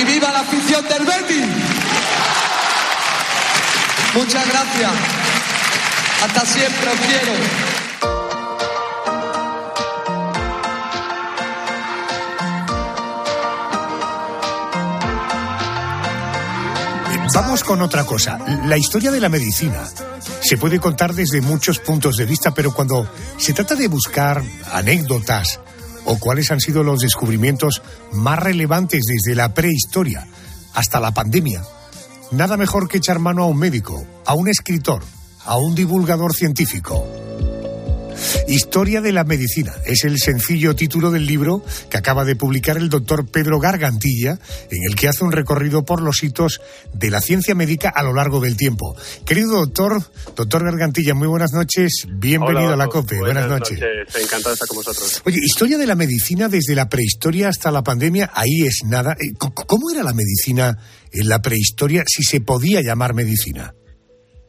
¡Y 0.01 0.05
viva 0.05 0.33
la 0.33 0.41
afición 0.41 0.85
del 0.89 1.05
Betis! 1.05 1.47
Muchas 4.15 4.49
gracias. 4.49 4.93
Hasta 6.25 6.47
siempre 6.47 6.91
os 6.91 7.01
quiero. 7.01 7.68
Vamos 17.41 17.63
con 17.63 17.81
otra 17.83 18.03
cosa. 18.03 18.37
La 18.67 18.77
historia 18.77 19.13
de 19.13 19.21
la 19.21 19.29
medicina 19.29 19.85
se 20.41 20.59
puede 20.59 20.81
contar 20.81 21.15
desde 21.15 21.41
muchos 21.41 21.79
puntos 21.79 22.17
de 22.17 22.27
vista, 22.27 22.53
pero 22.53 22.75
cuando 22.75 23.09
se 23.37 23.53
trata 23.53 23.77
de 23.77 23.87
buscar 23.87 24.43
anécdotas 24.73 25.61
o 26.05 26.19
cuáles 26.19 26.51
han 26.51 26.59
sido 26.59 26.83
los 26.83 26.99
descubrimientos 26.99 27.81
más 28.11 28.41
relevantes 28.41 29.05
desde 29.07 29.37
la 29.37 29.55
prehistoria 29.55 30.27
hasta 30.75 30.99
la 30.99 31.13
pandemia, 31.13 31.63
nada 32.33 32.57
mejor 32.57 32.89
que 32.89 32.99
echar 32.99 33.21
mano 33.21 33.45
a 33.45 33.47
un 33.47 33.57
médico, 33.57 34.05
a 34.27 34.35
un 34.35 34.49
escritor, 34.49 35.05
a 35.45 35.59
un 35.59 35.77
divulgador 35.77 36.35
científico. 36.35 37.07
Historia 38.47 39.01
de 39.01 39.13
la 39.13 39.25
Medicina 39.25 39.73
es 39.85 40.05
el 40.05 40.19
sencillo 40.19 40.75
título 40.75 41.11
del 41.11 41.27
libro 41.27 41.63
que 41.91 41.99
acaba 41.99 42.25
de 42.25 42.37
publicar 42.37 42.77
el 42.77 42.89
doctor 42.89 43.31
Pedro 43.31 43.59
Gargantilla, 43.59 44.39
en 44.71 44.85
el 44.89 44.95
que 44.95 45.09
hace 45.09 45.25
un 45.25 45.33
recorrido 45.33 45.85
por 45.85 46.03
los 46.03 46.23
hitos 46.23 46.61
de 46.93 47.11
la 47.11 47.21
ciencia 47.21 47.55
médica 47.55 47.93
a 47.95 48.03
lo 48.03 48.15
largo 48.15 48.41
del 48.41 48.57
tiempo. 48.57 48.97
Querido 49.27 49.59
doctor, 49.61 50.03
doctor 50.37 50.65
Gargantilla, 50.65 51.15
muy 51.15 51.29
buenas 51.29 51.53
noches, 51.53 52.07
bienvenido 52.09 52.67
Hola, 52.67 52.75
a 52.75 52.77
la 52.77 52.87
COPE. 52.89 53.19
Buenas, 53.19 53.49
Buenas, 53.49 53.61
noches. 53.61 53.81
Encantado 53.81 54.51
de 54.51 54.55
estar 54.55 54.69
con 54.69 54.77
vosotros. 54.77 55.23
Oye, 55.25 55.39
historia 55.43 55.79
de 55.79 55.87
la 55.87 55.95
medicina 55.95 56.49
desde 56.49 56.75
la 56.75 56.89
prehistoria 56.89 57.49
hasta 57.49 57.71
la 57.71 57.83
pandemia, 57.83 58.31
ahí 58.35 58.63
es 58.67 58.83
nada. 58.87 59.13
Eh, 59.13 59.35
¿Cómo 59.39 59.91
era 59.93 60.03
la 60.03 60.13
medicina 60.13 60.77
en 61.13 61.29
la 61.29 61.41
prehistoria, 61.41 62.05
si 62.07 62.23
se 62.23 62.41
podía 62.41 62.81
llamar 62.81 63.15
medicina? 63.15 63.75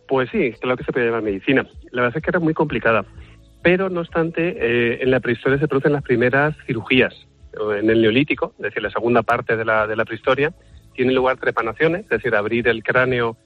Pues 0.08 0.28
sí, 0.32 0.52
claro 0.60 0.76
que 0.76 0.84
se 0.84 0.92
puede 0.92 1.06
llamar 1.06 1.22
medicina. 1.22 1.64
La 1.92 2.02
verdad 2.02 2.18
es 2.18 2.24
que 2.24 2.30
era 2.32 2.40
muy 2.40 2.54
complicada. 2.54 3.06
Pero, 3.62 3.90
no 3.90 4.02
obstante, 4.02 4.56
eh, 4.58 5.00
en 5.02 5.12
la 5.12 5.20
prehistoria 5.20 5.60
se 5.60 5.68
producen 5.68 5.94
las 5.94 6.04
primeras 6.04 6.56
cirugías. 6.66 7.14
En 7.78 7.90
el 7.90 8.02
neolítico, 8.02 8.54
es 8.58 8.64
decir, 8.64 8.82
la 8.82 8.92
segunda 8.92 9.24
parte 9.24 9.58
de 9.58 9.66
la, 9.66 9.88
de 9.88 9.96
la 9.96 10.06
prehistoria, 10.06 10.54
tienen 10.94 11.16
lugar 11.16 11.38
trepanaciones, 11.38 12.04
es 12.04 12.10
decir, 12.10 12.36
abrir 12.36 12.68
el 12.68 12.84
cráneo 12.84 13.38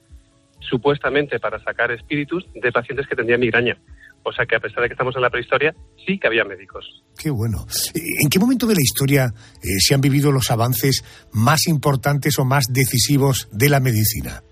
supuestamente 0.60 1.38
para 1.40 1.62
sacar 1.62 1.90
espíritus 1.90 2.46
de 2.54 2.72
pacientes 2.72 3.06
que 3.06 3.16
tendrían 3.16 3.40
migraña. 3.40 3.78
O 4.22 4.32
sea 4.32 4.46
que 4.46 4.56
a 4.56 4.60
pesar 4.60 4.82
de 4.82 4.88
que 4.88 4.94
estamos 4.94 5.14
en 5.16 5.22
la 5.22 5.30
prehistoria, 5.30 5.74
sí 6.06 6.18
que 6.18 6.26
había 6.26 6.44
médicos. 6.44 7.04
Qué 7.18 7.30
bueno. 7.30 7.66
¿En 7.94 8.30
qué 8.30 8.38
momento 8.38 8.66
de 8.66 8.74
la 8.74 8.80
historia 8.80 9.26
eh, 9.26 9.68
se 9.78 9.94
han 9.94 10.00
vivido 10.00 10.32
los 10.32 10.50
avances 10.50 11.04
más 11.32 11.66
importantes 11.66 12.38
o 12.38 12.44
más 12.44 12.64
decisivos 12.70 13.48
de 13.52 13.68
la 13.68 13.80
medicina? 13.80 14.42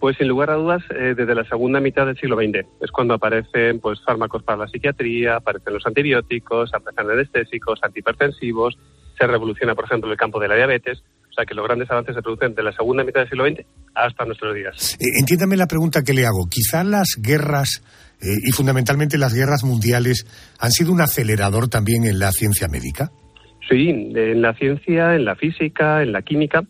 Pues 0.00 0.16
sin 0.16 0.28
lugar 0.28 0.50
a 0.50 0.54
dudas, 0.54 0.82
eh, 0.90 1.14
desde 1.16 1.34
la 1.34 1.44
segunda 1.44 1.80
mitad 1.80 2.06
del 2.06 2.16
siglo 2.16 2.36
XX 2.36 2.66
es 2.80 2.90
cuando 2.92 3.14
aparecen 3.14 3.80
pues 3.80 3.98
fármacos 4.04 4.42
para 4.44 4.58
la 4.58 4.68
psiquiatría, 4.68 5.36
aparecen 5.36 5.74
los 5.74 5.86
antibióticos, 5.86 6.72
aparecen 6.72 7.10
anestésicos, 7.10 7.80
antihipertensivos, 7.82 8.78
se 9.18 9.26
revoluciona, 9.26 9.74
por 9.74 9.86
ejemplo, 9.86 10.10
el 10.10 10.16
campo 10.16 10.38
de 10.38 10.48
la 10.48 10.54
diabetes. 10.54 11.02
O 11.28 11.32
sea 11.32 11.44
que 11.44 11.54
los 11.54 11.66
grandes 11.66 11.90
avances 11.90 12.14
se 12.14 12.22
producen 12.22 12.54
de 12.54 12.62
la 12.62 12.72
segunda 12.72 13.04
mitad 13.04 13.20
del 13.20 13.28
siglo 13.28 13.46
XX 13.46 13.66
hasta 13.94 14.24
nuestros 14.24 14.54
días. 14.54 14.94
Eh, 14.94 15.18
entiéndame 15.18 15.56
la 15.56 15.66
pregunta 15.66 16.02
que 16.02 16.12
le 16.12 16.26
hago. 16.26 16.48
Quizá 16.48 16.84
las 16.84 17.16
guerras 17.20 17.82
eh, 18.20 18.26
y 18.44 18.52
fundamentalmente 18.52 19.18
las 19.18 19.34
guerras 19.34 19.64
mundiales 19.64 20.26
han 20.60 20.70
sido 20.70 20.92
un 20.92 21.00
acelerador 21.00 21.68
también 21.68 22.04
en 22.04 22.18
la 22.18 22.32
ciencia 22.32 22.68
médica. 22.68 23.10
Sí, 23.68 23.90
en 23.90 24.40
la 24.40 24.54
ciencia, 24.54 25.14
en 25.14 25.24
la 25.24 25.36
física, 25.36 26.02
en 26.02 26.12
la 26.12 26.22
química, 26.22 26.62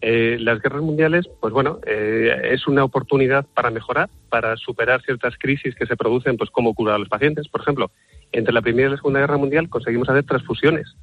eh, 0.00 0.36
las 0.40 0.60
guerras 0.60 0.82
mundiales, 0.82 1.28
pues 1.40 1.52
bueno, 1.52 1.78
eh, 1.86 2.50
es 2.52 2.66
una 2.66 2.84
oportunidad 2.84 3.46
para 3.54 3.70
mejorar, 3.70 4.08
para 4.28 4.56
superar 4.56 5.02
ciertas 5.02 5.34
crisis 5.38 5.74
que 5.74 5.86
se 5.86 5.96
producen, 5.96 6.36
pues 6.36 6.50
cómo 6.50 6.74
curar 6.74 6.96
a 6.96 6.98
los 6.98 7.08
pacientes. 7.08 7.48
Por 7.48 7.60
ejemplo, 7.62 7.90
entre 8.32 8.52
la 8.52 8.62
Primera 8.62 8.88
y 8.88 8.90
la 8.92 8.96
Segunda 8.96 9.20
Guerra 9.20 9.38
Mundial 9.38 9.68
conseguimos 9.68 10.08
hacer 10.08 10.24
transfusiones, 10.24 10.94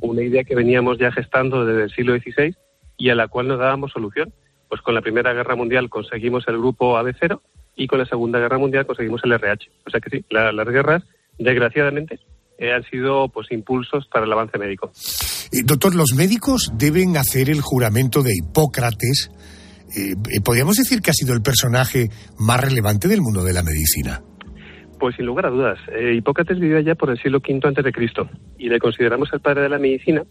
una 0.00 0.22
idea 0.22 0.44
que 0.44 0.54
veníamos 0.54 0.98
ya 0.98 1.10
gestando 1.12 1.64
desde 1.64 1.84
el 1.84 1.90
siglo 1.90 2.14
XVI 2.16 2.54
y 2.98 3.10
a 3.10 3.14
la 3.14 3.28
cual 3.28 3.48
no 3.48 3.56
dábamos 3.56 3.92
solución. 3.92 4.32
Pues 4.68 4.80
con 4.80 4.94
la 4.94 5.02
Primera 5.02 5.32
Guerra 5.34 5.54
Mundial 5.54 5.88
conseguimos 5.90 6.46
el 6.48 6.58
grupo 6.58 6.96
AB0 6.98 7.40
y 7.76 7.86
con 7.86 7.98
la 7.98 8.06
Segunda 8.06 8.38
Guerra 8.38 8.58
Mundial 8.58 8.86
conseguimos 8.86 9.22
el 9.24 9.32
RH. 9.32 9.70
O 9.86 9.90
sea 9.90 10.00
que 10.00 10.10
sí, 10.10 10.24
la- 10.30 10.52
las 10.52 10.66
guerras, 10.68 11.02
desgraciadamente, 11.38 12.20
eh, 12.62 12.72
han 12.72 12.84
sido 12.84 13.28
pues 13.28 13.50
impulsos 13.50 14.06
para 14.06 14.24
el 14.24 14.32
avance 14.32 14.56
médico. 14.56 14.92
Eh, 15.50 15.62
doctor, 15.64 15.96
los 15.96 16.14
médicos 16.14 16.72
deben 16.78 17.16
hacer 17.16 17.50
el 17.50 17.60
juramento 17.60 18.22
de 18.22 18.34
Hipócrates. 18.36 19.32
Eh, 19.96 20.14
¿Podríamos 20.44 20.76
decir 20.76 21.02
que 21.02 21.10
ha 21.10 21.14
sido 21.14 21.34
el 21.34 21.42
personaje 21.42 22.08
más 22.38 22.60
relevante 22.60 23.08
del 23.08 23.20
mundo 23.20 23.42
de 23.42 23.52
la 23.52 23.64
medicina? 23.64 24.22
Pues 25.00 25.16
sin 25.16 25.26
lugar 25.26 25.46
a 25.46 25.50
dudas. 25.50 25.80
Hipócrates 26.14 26.60
vivió 26.60 26.78
ya 26.78 26.94
por 26.94 27.10
el 27.10 27.18
siglo 27.18 27.38
V 27.38 27.60
antes 27.64 27.84
de 27.84 27.90
Cristo 27.90 28.30
y 28.56 28.68
le 28.68 28.78
consideramos 28.78 29.28
el 29.32 29.40
padre 29.40 29.62
de 29.62 29.68
la 29.68 29.80
medicina 29.80 30.22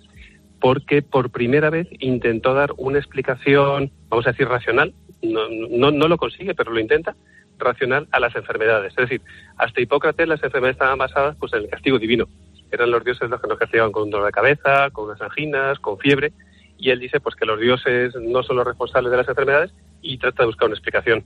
porque 0.62 1.02
por 1.02 1.32
primera 1.32 1.70
vez 1.70 1.88
intentó 2.00 2.54
dar 2.54 2.70
una 2.78 3.00
explicación, 3.00 3.92
vamos 4.08 4.26
a 4.26 4.32
decir, 4.32 4.48
racional 4.48 4.94
no, 5.22 5.42
no, 5.50 5.92
no 5.92 6.08
lo 6.08 6.18
consigue, 6.18 6.56
pero 6.56 6.72
lo 6.72 6.80
intenta, 6.80 7.16
racional 7.62 8.08
a 8.12 8.20
las 8.20 8.36
enfermedades. 8.36 8.92
Es 8.98 9.10
decir, 9.10 9.22
hasta 9.58 9.82
Hipócrates 9.82 10.28
las 10.28 10.44
enfermedades 10.44 10.76
estaban 10.76 10.98
basadas 10.98 11.36
pues, 11.40 11.54
en 11.54 11.64
el 11.64 11.70
castigo 11.70 11.98
divino. 11.98 12.26
Eran 12.72 12.92
los 12.92 13.04
dioses 13.04 13.30
los 13.30 13.42
que 13.42 13.48
nos 13.48 13.60
castigaban 13.60 13.92
con 13.92 14.04
un 14.04 14.12
dolor 14.12 14.28
de 14.28 14.32
cabeza, 14.32 14.90
con 14.92 15.06
unas 15.06 15.22
anginas, 15.22 15.80
con 15.80 15.98
fiebre, 15.98 16.32
y 16.78 16.90
él 16.90 17.00
dice 17.00 17.20
pues 17.20 17.36
que 17.36 17.46
los 17.46 17.60
dioses 17.60 18.14
no 18.22 18.44
son 18.44 18.58
los 18.58 18.66
responsables 18.66 19.12
de 19.12 19.18
las 19.18 19.28
enfermedades 19.28 19.72
y 20.02 20.18
trata 20.18 20.44
de 20.44 20.48
buscar 20.48 20.68
una 20.68 20.76
explicación. 20.76 21.24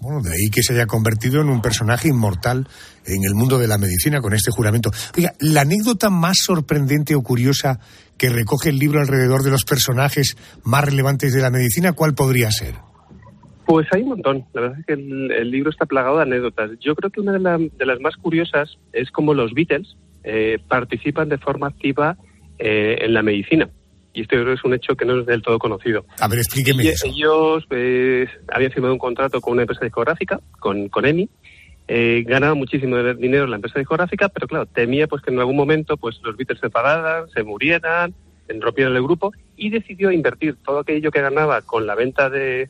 Bueno, 0.00 0.20
de 0.22 0.30
ahí 0.30 0.50
que 0.50 0.62
se 0.62 0.74
haya 0.74 0.86
convertido 0.86 1.40
en 1.40 1.48
un 1.48 1.60
personaje 1.60 2.08
inmortal 2.08 2.68
en 3.04 3.24
el 3.24 3.34
mundo 3.34 3.58
de 3.58 3.66
la 3.66 3.78
medicina 3.78 4.20
con 4.20 4.32
este 4.32 4.50
juramento. 4.50 4.90
Oiga, 5.16 5.32
la 5.40 5.62
anécdota 5.62 6.08
más 6.10 6.38
sorprendente 6.38 7.14
o 7.14 7.22
curiosa 7.22 7.80
que 8.16 8.28
recoge 8.28 8.68
el 8.68 8.78
libro 8.78 9.00
alrededor 9.00 9.42
de 9.42 9.50
los 9.50 9.64
personajes 9.64 10.36
más 10.62 10.84
relevantes 10.84 11.32
de 11.32 11.40
la 11.40 11.50
medicina, 11.50 11.92
¿cuál 11.92 12.14
podría 12.14 12.50
ser? 12.50 12.74
Pues 13.68 13.86
hay 13.92 14.00
un 14.00 14.08
montón. 14.08 14.46
La 14.54 14.62
verdad 14.62 14.78
es 14.80 14.86
que 14.86 14.94
el, 14.94 15.30
el 15.30 15.50
libro 15.50 15.68
está 15.68 15.84
plagado 15.84 16.16
de 16.16 16.22
anécdotas. 16.22 16.70
Yo 16.80 16.94
creo 16.96 17.10
que 17.10 17.20
una 17.20 17.32
de, 17.32 17.38
la- 17.40 17.58
de 17.58 17.84
las 17.86 18.00
más 18.00 18.16
curiosas 18.16 18.78
es 18.94 19.10
cómo 19.10 19.34
los 19.34 19.52
Beatles 19.52 19.94
eh, 20.24 20.58
participan 20.68 21.28
de 21.28 21.36
forma 21.36 21.66
activa 21.66 22.16
eh, 22.58 22.96
en 23.02 23.12
la 23.12 23.22
medicina. 23.22 23.68
Y 24.14 24.22
esto 24.22 24.36
yo 24.36 24.42
creo 24.44 24.54
que 24.54 24.58
es 24.60 24.64
un 24.64 24.72
hecho 24.72 24.96
que 24.96 25.04
no 25.04 25.20
es 25.20 25.26
del 25.26 25.42
todo 25.42 25.58
conocido. 25.58 26.06
A 26.18 26.28
ver, 26.28 26.38
explíqueme 26.38 26.82
Y- 26.82 26.88
eso. 26.88 27.06
Ellos 27.08 27.64
pues, 27.68 28.30
habían 28.48 28.72
firmado 28.72 28.94
un 28.94 28.98
contrato 28.98 29.38
con 29.42 29.52
una 29.52 29.62
empresa 29.64 29.84
discográfica, 29.84 30.40
con, 30.60 30.88
con 30.88 31.04
EMI. 31.04 31.28
Eh, 31.88 32.24
ganaba 32.26 32.54
muchísimo 32.54 32.96
dinero 32.96 33.46
la 33.46 33.56
empresa 33.56 33.78
discográfica, 33.78 34.30
pero 34.30 34.48
claro, 34.48 34.64
temía 34.64 35.06
pues 35.08 35.20
que 35.20 35.30
en 35.30 35.40
algún 35.40 35.56
momento 35.56 35.98
pues 35.98 36.18
los 36.22 36.38
Beatles 36.38 36.58
se 36.60 36.66
enfadaran, 36.66 37.28
se 37.34 37.42
murieran, 37.42 38.14
rompieran 38.60 38.96
el 38.96 39.02
grupo 39.02 39.30
y 39.58 39.68
decidió 39.68 40.10
invertir 40.10 40.56
todo 40.64 40.78
aquello 40.78 41.10
que 41.10 41.20
ganaba 41.20 41.60
con 41.60 41.86
la 41.86 41.94
venta 41.94 42.28
de, 42.30 42.68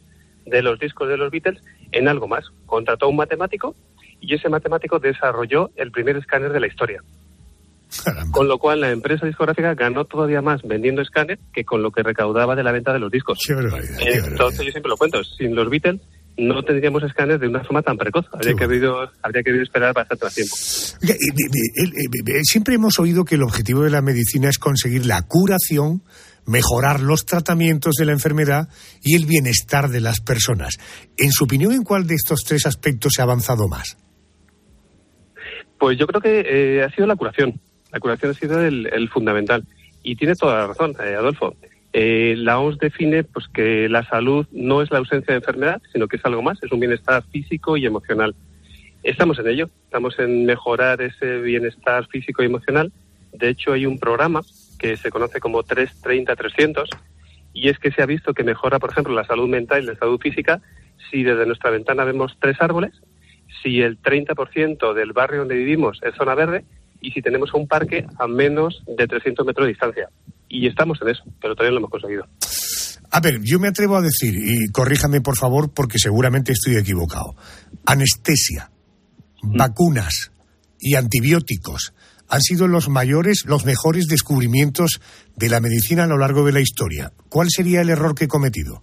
de 0.49 0.63
los 0.63 0.79
discos 0.79 1.09
de 1.09 1.17
los 1.17 1.31
Beatles 1.31 1.63
en 1.93 2.09
algo 2.09 2.29
más. 2.29 2.45
Contrató 2.67 3.07
a 3.07 3.09
un 3.09 3.17
matemático 3.17 3.75
y 4.21 4.35
ese 4.35 4.49
matemático 4.49 4.99
desarrolló 4.99 5.71
el 5.77 5.91
primer 5.91 6.17
escáner 6.17 6.53
de 6.53 6.61
la 6.61 6.67
historia. 6.67 7.03
Con 8.33 8.49
lo 8.49 8.59
cual 8.59 8.83
la 8.83 8.91
empresa 8.91 9.25
discográfica 9.27 9.75
ganó 9.75 10.05
todavía 10.05 10.43
más 10.43 10.61
vendiendo 10.63 11.01
escáner 11.01 11.39
que 11.55 11.65
con 11.65 11.83
lo 11.83 11.91
que 11.91 12.03
recaudaba 12.03 12.55
de 12.55 12.63
la 12.63 12.73
venta 12.73 12.93
de 12.93 12.99
los 12.99 13.11
discos. 13.11 13.39
Entonces 13.49 14.67
yo 14.67 14.71
siempre 14.71 14.91
lo 14.91 14.97
cuento, 14.97 15.25
sin 15.25 15.55
los 15.55 15.71
Beatles 15.71 16.01
no 16.39 16.63
tendríamos 16.63 17.03
escáner 17.03 17.39
de 17.39 17.49
una 17.49 17.65
forma 17.65 17.83
tan 17.83 17.97
precoz. 17.97 18.27
Habría 18.33 18.55
que, 18.55 18.65
habido, 18.65 19.11
habría 19.23 19.43
que 19.43 19.61
esperar 19.61 19.93
bastante 19.93 20.25
más 20.25 20.35
tiempo. 20.35 20.57
Eh, 21.03 21.17
eh, 21.17 22.45
siempre 22.45 22.77
hemos 22.77 22.99
oído 23.01 23.25
que 23.25 23.35
el 23.35 23.43
objetivo 23.43 23.83
de 23.83 23.91
la 23.91 24.03
medicina 24.03 24.49
es 24.49 24.59
conseguir 24.59 25.05
la 25.05 25.23
curación, 25.23 26.03
mejorar 26.49 27.01
los 27.01 27.25
tratamientos 27.27 27.95
de 27.95 28.07
la 28.07 28.13
enfermedad 28.13 28.69
y 29.03 29.15
el 29.15 29.27
bienestar 29.27 29.89
de 29.89 30.01
las 30.01 30.21
personas. 30.21 30.79
En 31.17 31.31
su 31.31 31.45
opinión, 31.45 31.73
¿en 31.73 31.85
cuál 31.85 32.07
de 32.07 32.15
estos 32.15 32.45
tres 32.45 32.67
aspectos 32.67 33.13
se 33.15 33.23
ha 33.23 33.25
avanzado 33.25 33.69
más? 33.69 33.97
Pues 35.79 35.99
yo 35.99 36.07
creo 36.07 36.21
que 36.21 36.45
eh, 36.45 36.83
ha 36.83 36.91
sido 36.91 37.07
la 37.07 37.17
curación. 37.17 37.61
La 37.93 38.01
curación 38.01 38.33
ha 38.33 38.35
sido 38.35 38.61
el, 38.61 38.87
el 38.93 39.09
fundamental. 39.09 39.65
Y 40.03 40.17
tiene 40.17 40.35
toda 40.35 40.59
la 40.59 40.67
razón, 40.69 40.97
eh, 41.05 41.15
Adolfo. 41.15 41.55
Eh, 41.93 42.35
la 42.37 42.59
OMS 42.59 42.79
define 42.79 43.25
pues, 43.25 43.47
que 43.49 43.89
la 43.89 44.05
salud 44.05 44.47
no 44.53 44.83
es 44.83 44.91
la 44.91 44.99
ausencia 44.99 45.33
de 45.33 45.39
enfermedad, 45.39 45.81
sino 45.93 46.07
que 46.07 46.17
es 46.17 46.25
algo 46.25 46.43
más, 46.43 46.63
es 46.63 46.71
un 46.71 46.81
bienestar 46.81 47.25
físico 47.31 47.77
y 47.77 47.87
emocional. 47.87 48.35
Estamos 49.03 49.39
en 49.39 49.49
ello, 49.49 49.71
estamos 49.85 50.19
en 50.19 50.45
mejorar 50.45 51.01
ese 51.01 51.39
bienestar 51.41 52.07
físico 52.09 52.43
y 52.43 52.47
emocional. 52.47 52.93
De 53.33 53.49
hecho, 53.49 53.73
hay 53.73 53.87
un 53.87 53.99
programa 53.99 54.43
que 54.79 54.97
se 54.97 55.11
conoce 55.11 55.41
como 55.41 55.63
330-300 55.63 56.89
y 57.53 57.69
es 57.69 57.79
que 57.79 57.91
se 57.91 58.03
ha 58.03 58.07
visto 58.07 58.35
que 58.35 58.45
mejora, 58.45 58.79
por 58.79 58.91
ejemplo, 58.91 59.15
la 59.15 59.25
salud 59.25 59.49
mental 59.49 59.83
y 59.83 59.87
la 59.87 59.97
salud 59.97 60.21
física 60.21 60.61
si 61.11 61.23
desde 61.23 61.47
nuestra 61.47 61.71
ventana 61.71 62.05
vemos 62.05 62.37
tres 62.41 62.57
árboles, 62.61 62.93
si 63.63 63.81
el 63.81 64.01
30% 64.01 64.95
del 64.95 65.13
barrio 65.13 65.41
donde 65.41 65.57
vivimos 65.57 65.99
es 66.03 66.15
zona 66.15 66.35
verde 66.35 66.65
y 67.01 67.13
si 67.13 67.23
tenemos 67.23 67.55
un 67.55 67.67
parque 67.67 68.07
a 68.19 68.27
menos 68.27 68.83
de 68.87 69.07
300 69.07 69.47
metros 69.47 69.67
de 69.67 69.73
distancia. 69.73 70.09
Y 70.49 70.67
estamos 70.67 70.99
en 71.03 71.09
eso, 71.09 71.25
pero 71.41 71.55
todavía 71.55 71.71
no 71.71 71.75
lo 71.75 71.87
hemos 71.87 71.91
conseguido. 71.91 72.27
A 73.11 73.21
ver, 73.21 73.41
yo 73.43 73.59
me 73.59 73.69
atrevo 73.69 73.97
a 73.97 74.03
decir, 74.03 74.35
y 74.35 74.71
corríjame 74.71 75.21
por 75.21 75.37
favor 75.37 75.73
porque 75.73 75.99
seguramente 75.99 76.53
estoy 76.53 76.77
equivocado, 76.77 77.35
anestesia, 77.87 78.71
vacunas 79.43 80.31
y 80.79 80.95
antibióticos 80.95 81.95
han 82.29 82.41
sido 82.41 82.69
los 82.69 82.89
mayores, 82.89 83.45
los 83.47 83.65
mejores 83.65 84.07
descubrimientos 84.07 85.01
de 85.37 85.49
la 85.49 85.61
medicina 85.61 86.05
a 86.05 86.07
lo 86.07 86.19
largo 86.19 86.45
de 86.45 86.53
la 86.53 86.61
historia. 86.61 87.13
¿Cuál 87.29 87.49
sería 87.51 87.81
el 87.81 87.89
error 87.89 88.15
que 88.15 88.25
he 88.25 88.29
cometido? 88.29 88.83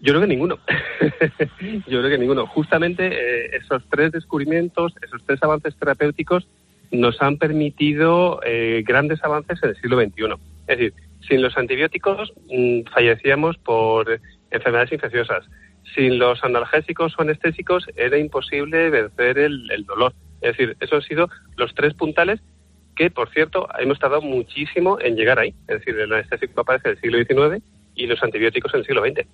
Yo 0.00 0.12
creo 0.12 0.20
que 0.20 0.26
ninguno. 0.28 0.58
Yo 1.60 1.98
creo 1.98 2.10
que 2.10 2.18
ninguno. 2.18 2.46
Justamente 2.46 3.06
eh, 3.06 3.56
esos 3.56 3.82
tres 3.90 4.12
descubrimientos, 4.12 4.94
esos 5.02 5.22
tres 5.24 5.42
avances 5.42 5.74
terapéuticos 5.76 6.46
nos 6.90 7.20
han 7.20 7.36
permitido 7.36 8.40
eh, 8.44 8.82
grandes 8.86 9.22
avances 9.24 9.58
en 9.62 9.70
el 9.70 9.76
siglo 9.76 10.00
XXI. 10.00 10.24
Es 10.68 10.78
decir, 10.78 10.94
sin 11.26 11.42
los 11.42 11.56
antibióticos 11.56 12.32
mmm, 12.48 12.82
fallecíamos 12.92 13.56
por 13.58 14.20
enfermedades 14.50 14.92
infecciosas. 14.92 15.46
Sin 15.94 16.18
los 16.18 16.44
analgésicos 16.44 17.14
o 17.18 17.22
anestésicos 17.22 17.86
era 17.96 18.18
imposible 18.18 18.90
vencer 18.90 19.38
el 19.38 19.84
dolor. 19.86 20.12
Es 20.40 20.56
decir, 20.56 20.76
esos 20.80 21.02
han 21.02 21.08
sido 21.08 21.28
los 21.56 21.74
tres 21.74 21.94
puntales 21.94 22.40
que, 22.96 23.10
por 23.10 23.30
cierto, 23.30 23.68
hemos 23.78 23.98
tardado 23.98 24.22
muchísimo 24.22 24.98
en 25.00 25.16
llegar 25.16 25.38
ahí. 25.38 25.54
Es 25.68 25.78
decir, 25.78 25.98
el 25.98 26.12
anestésico 26.12 26.60
aparece 26.60 26.88
en 26.88 26.94
el 26.96 27.00
siglo 27.00 27.18
XIX 27.18 27.64
y 27.94 28.06
los 28.06 28.22
antibióticos 28.22 28.74
en 28.74 28.80
el 28.80 28.86
siglo 28.86 29.02
XX. 29.02 29.26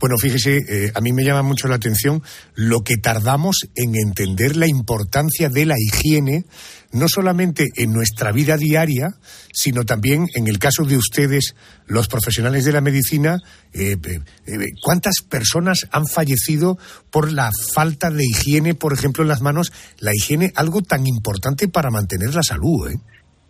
Bueno, 0.00 0.16
fíjese, 0.18 0.58
eh, 0.58 0.92
a 0.94 1.00
mí 1.00 1.12
me 1.12 1.24
llama 1.24 1.42
mucho 1.42 1.68
la 1.68 1.76
atención 1.76 2.22
lo 2.54 2.80
que 2.80 2.96
tardamos 2.96 3.68
en 3.74 3.94
entender 3.94 4.56
la 4.56 4.66
importancia 4.66 5.48
de 5.48 5.64
la 5.64 5.76
higiene, 5.78 6.44
no 6.92 7.08
solamente 7.08 7.66
en 7.76 7.92
nuestra 7.92 8.32
vida 8.32 8.56
diaria, 8.56 9.14
sino 9.52 9.84
también 9.84 10.26
en 10.34 10.48
el 10.48 10.58
caso 10.58 10.84
de 10.84 10.96
ustedes, 10.96 11.54
los 11.86 12.08
profesionales 12.08 12.64
de 12.64 12.72
la 12.72 12.80
medicina, 12.80 13.40
eh, 13.72 13.96
eh, 14.04 14.58
¿cuántas 14.82 15.22
personas 15.28 15.86
han 15.92 16.06
fallecido 16.06 16.78
por 17.10 17.32
la 17.32 17.50
falta 17.72 18.10
de 18.10 18.24
higiene, 18.24 18.74
por 18.74 18.92
ejemplo, 18.92 19.22
en 19.22 19.28
las 19.28 19.40
manos? 19.40 19.72
La 19.98 20.14
higiene, 20.14 20.52
algo 20.56 20.82
tan 20.82 21.06
importante 21.06 21.68
para 21.68 21.90
mantener 21.90 22.34
la 22.34 22.42
salud, 22.42 22.90
¿eh? 22.90 22.96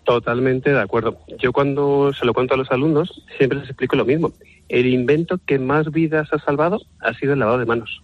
Totalmente 0.04 0.70
de 0.70 0.80
acuerdo. 0.80 1.18
Yo 1.42 1.52
cuando 1.52 2.12
se 2.12 2.24
lo 2.24 2.32
cuento 2.32 2.54
a 2.54 2.56
los 2.56 2.70
alumnos 2.70 3.10
siempre 3.36 3.58
les 3.58 3.68
explico 3.68 3.96
lo 3.96 4.04
mismo. 4.04 4.32
El 4.68 4.86
invento 4.86 5.38
que 5.44 5.58
más 5.58 5.90
vidas 5.90 6.28
ha 6.32 6.38
salvado 6.38 6.80
ha 7.00 7.14
sido 7.14 7.34
el 7.34 7.38
lavado 7.38 7.58
de 7.58 7.66
manos. 7.66 8.02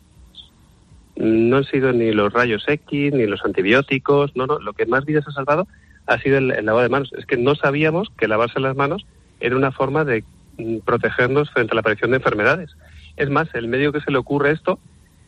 No 1.16 1.58
han 1.58 1.64
sido 1.64 1.92
ni 1.92 2.12
los 2.12 2.32
rayos 2.32 2.64
X, 2.66 3.12
ni 3.12 3.26
los 3.26 3.44
antibióticos, 3.44 4.34
no, 4.36 4.46
no. 4.46 4.58
Lo 4.58 4.72
que 4.72 4.86
más 4.86 5.04
vidas 5.04 5.26
ha 5.28 5.32
salvado 5.32 5.66
ha 6.06 6.18
sido 6.18 6.38
el, 6.38 6.48
lavado 6.48 6.82
de 6.82 6.88
manos. 6.88 7.12
Es 7.16 7.26
que 7.26 7.36
no 7.36 7.54
sabíamos 7.54 8.08
que 8.16 8.28
lavarse 8.28 8.60
las 8.60 8.76
manos 8.76 9.04
era 9.40 9.56
una 9.56 9.72
forma 9.72 10.04
de 10.04 10.24
mm, 10.58 10.78
protegernos 10.78 11.50
frente 11.50 11.72
a 11.72 11.74
la 11.74 11.80
aparición 11.80 12.12
de 12.12 12.18
enfermedades. 12.18 12.70
Es 13.16 13.28
más, 13.28 13.48
el 13.54 13.68
medio 13.68 13.92
que 13.92 14.00
se 14.00 14.10
le 14.10 14.18
ocurre 14.18 14.52
esto, 14.52 14.78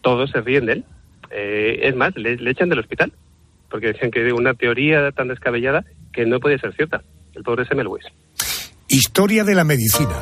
todos 0.01 0.31
se 0.31 0.41
ríen 0.41 0.67
de 0.67 0.73
él. 0.73 0.85
Eh, 1.31 1.81
es 1.83 1.97
más, 1.97 2.17
le, 2.17 2.37
le 2.37 2.51
echan 2.51 2.69
del 2.69 2.79
hospital, 2.79 3.13
porque 3.71 3.89
decían 3.89 4.11
que 4.11 4.33
una 4.33 4.55
teoría 4.55 5.11
tan 5.13 5.29
descabellada 5.29 5.85
que 6.13 6.25
no 6.27 6.41
podía 6.41 6.59
ser 6.59 6.75
cierta. 6.75 7.03
El 7.35 7.43
pobre 7.43 7.67
Semmelweis. 7.67 8.05
Historia 8.89 9.45
de 9.45 9.55
la 9.55 9.65
medicina. 9.65 10.15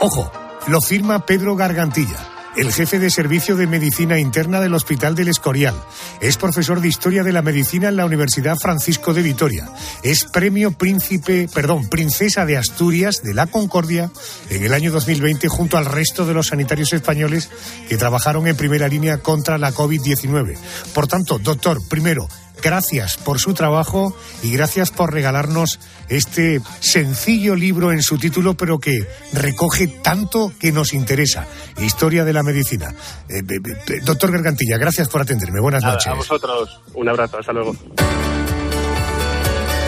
Ojo, 0.00 0.30
lo 0.66 0.80
firma 0.80 1.24
Pedro 1.24 1.56
Gargantilla, 1.56 2.18
el 2.56 2.72
jefe 2.72 2.98
de 2.98 3.10
servicio 3.10 3.56
de 3.56 3.66
medicina 3.66 4.18
interna 4.18 4.60
del 4.60 4.74
Hospital 4.74 5.14
del 5.14 5.28
Escorial. 5.28 5.74
Es 6.20 6.36
profesor 6.36 6.80
de 6.80 6.88
historia 6.88 7.22
de 7.22 7.32
la 7.32 7.42
medicina 7.42 7.88
en 7.88 7.96
la 7.96 8.04
Universidad 8.04 8.56
Francisco 8.56 9.14
de 9.14 9.22
Vitoria. 9.22 9.68
Es 10.02 10.24
premio 10.24 10.72
príncipe, 10.72 11.48
perdón, 11.52 11.88
princesa 11.88 12.44
de 12.44 12.56
Asturias 12.56 13.22
de 13.22 13.34
la 13.34 13.46
Concordia 13.46 14.10
en 14.50 14.62
el 14.62 14.74
año 14.74 14.92
2020 14.92 15.48
junto 15.48 15.78
al 15.78 15.86
resto 15.86 16.26
de 16.26 16.34
los 16.34 16.48
sanitarios 16.48 16.92
españoles 16.92 17.48
que 17.88 17.96
trabajaron 17.96 18.46
en 18.46 18.56
primera 18.56 18.88
línea 18.88 19.18
contra 19.18 19.58
la 19.58 19.72
COVID-19. 19.72 20.56
Por 20.94 21.06
tanto, 21.06 21.38
doctor, 21.38 21.80
primero, 21.88 22.28
gracias 22.60 23.16
por 23.16 23.38
su 23.38 23.54
trabajo 23.54 24.16
y 24.42 24.52
gracias 24.52 24.90
por 24.90 25.12
regalarnos 25.12 25.78
este 26.08 26.60
sencillo 26.80 27.54
libro 27.54 27.92
en 27.92 28.02
su 28.02 28.18
título, 28.18 28.54
pero 28.54 28.78
que 28.78 29.06
recoge 29.32 29.86
tanto 29.88 30.52
que 30.58 30.72
nos 30.72 30.92
interesa. 30.92 31.46
Historia 31.78 32.24
de 32.24 32.32
la 32.32 32.42
medicina. 32.42 32.94
Eh, 33.28 33.42
eh, 33.48 34.00
doctor 34.02 34.32
Gargantilla, 34.32 34.76
gracias 34.78 35.08
por 35.08 35.22
atenderme. 35.22 35.60
Buenas 35.60 35.82
Nada, 35.82 35.94
noches. 35.94 36.12
A 36.12 36.14
vosotros, 36.14 36.80
un 36.94 37.08
abrazo, 37.08 37.38
hasta 37.38 37.52
luego. 37.52 37.74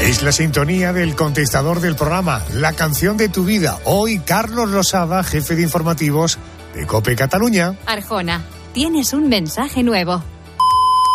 Es 0.03 0.23
la 0.23 0.33
sintonía 0.33 0.93
del 0.93 1.15
contestador 1.15 1.81
del 1.81 1.95
programa, 1.95 2.43
la 2.55 2.73
canción 2.73 3.17
de 3.17 3.29
tu 3.29 3.45
vida. 3.45 3.79
Hoy 3.85 4.19
Carlos 4.19 4.71
Rosada, 4.73 5.23
jefe 5.23 5.55
de 5.55 5.63
informativos 5.63 6.39
de 6.75 6.87
Cope 6.87 7.15
Cataluña. 7.15 7.77
Arjona, 7.87 8.45
tienes 8.73 9.13
un 9.13 9.29
mensaje 9.29 9.85
nuevo. 9.85 10.23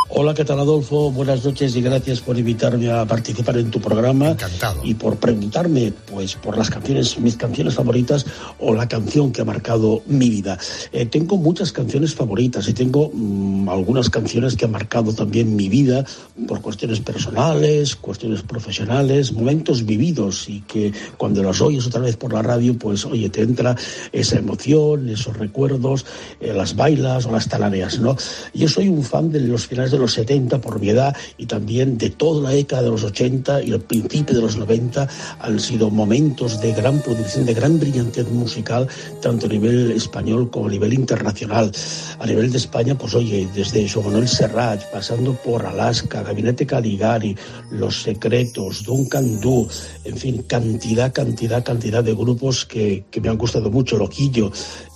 Hola, 0.10 0.34
¿qué 0.34 0.45
tal 0.45 0.58
Adolfo? 0.62 1.12
Buenas 1.12 1.43
noches 1.43 1.76
y 1.76 1.82
gracias 1.82 2.22
por 2.22 2.39
invitarme 2.39 2.89
a 2.89 3.05
participar 3.05 3.58
en 3.58 3.70
tu 3.70 3.82
programa. 3.82 4.30
Encantado. 4.30 4.80
Y 4.86 4.93
por 4.93 5.18
preguntarme, 5.18 5.91
pues, 6.10 6.36
por 6.36 6.58
las 6.58 6.70
canciones, 6.70 7.20
mis 7.20 7.36
canciones 7.36 7.76
favoritas 7.76 8.26
o 8.58 8.74
la 8.74 8.88
canción 8.88 9.34
que 9.34 9.41
ha 9.41 9.45
marcado 9.45 10.03
mi 10.05 10.30
vida. 10.30 10.58
Eh, 10.93 11.08
tengo 11.08 11.36
muchas 11.36 11.74
canciones 11.74 12.16
favoritas 12.16 12.70
y 12.70 12.74
tengo 12.74 13.12
mm, 13.14 13.68
algunas 13.68 14.10
canciones 14.10 14.55
que 14.55 14.64
han 14.64 14.72
marcado 14.72 15.14
también 15.14 15.58
mi 15.58 15.68
vida 15.68 16.05
por 16.47 16.62
cuestiones 16.62 17.01
personales, 17.01 17.97
cuestiones 17.97 18.43
profesionales, 18.43 19.34
momentos 19.34 19.86
vividos 19.86 20.47
y 20.47 20.62
que 20.62 20.93
cuando 21.18 21.43
las 21.43 21.60
oyes 21.60 21.86
otra 21.86 21.99
vez 21.99 22.16
por 22.16 22.32
la 22.32 22.41
radio, 22.41 22.78
pues, 22.78 23.03
oye, 23.05 23.30
te 23.30 23.41
entra 23.41 23.76
esa 24.14 24.38
emoción, 24.39 25.10
esos 25.10 25.36
recuerdos, 25.36 26.05
eh, 26.39 26.53
las 26.53 26.78
bailas 26.78 27.26
o 27.26 27.32
las 27.32 27.49
talareas, 27.49 27.99
¿no? 27.99 28.16
Yo 28.53 28.70
soy 28.70 28.88
un 28.88 29.03
fan 29.03 29.34
de 29.34 29.41
los 29.41 29.68
finales 29.68 29.91
de 29.91 29.96
los 29.99 30.13
70 30.13 30.61
por 30.61 30.79
mi 30.79 30.89
edad 30.89 31.15
y 31.37 31.45
también 31.45 31.97
de 31.97 32.09
toda 32.09 32.41
la 32.41 32.49
década 32.49 32.83
de 32.83 32.89
los 32.89 33.03
80 33.03 33.63
y 33.63 33.71
el 33.71 33.81
principio 33.81 34.35
de 34.35 34.41
los 34.41 34.57
90 34.57 35.07
han 35.39 35.59
sido 35.59 35.89
momentos 35.89 36.59
de 36.61 36.73
gran 36.73 36.99
producción, 37.01 37.45
de 37.45 37.53
gran 37.53 37.79
brillantez 37.79 38.29
musical, 38.29 38.87
tanto 39.21 39.45
a 39.45 39.49
nivel 39.49 39.91
español 39.91 40.49
como 40.49 40.67
a 40.67 40.69
nivel 40.69 40.93
internacional. 40.93 41.71
A 42.19 42.25
nivel 42.25 42.51
de 42.51 42.57
España, 42.57 42.97
pues 42.97 43.13
oye, 43.13 43.47
desde 43.53 43.87
Joan 43.87 44.07
Manuel 44.07 44.27
Serrat, 44.27 44.83
pasando 44.91 45.33
por 45.33 45.65
Alaska, 45.65 46.23
Gabinete 46.23 46.65
Caligari, 46.65 47.35
Los 47.71 48.01
Secretos, 48.03 48.83
Duncan 48.83 49.39
Du, 49.39 49.67
en 50.03 50.17
fin, 50.17 50.43
cantidad, 50.47 51.13
cantidad, 51.13 51.63
cantidad 51.63 52.03
de 52.03 52.13
grupos 52.13 52.65
que, 52.65 53.05
que 53.11 53.21
me 53.21 53.29
han 53.29 53.37
gustado 53.37 53.69
mucho, 53.69 53.97
Loquillo, 53.97 54.51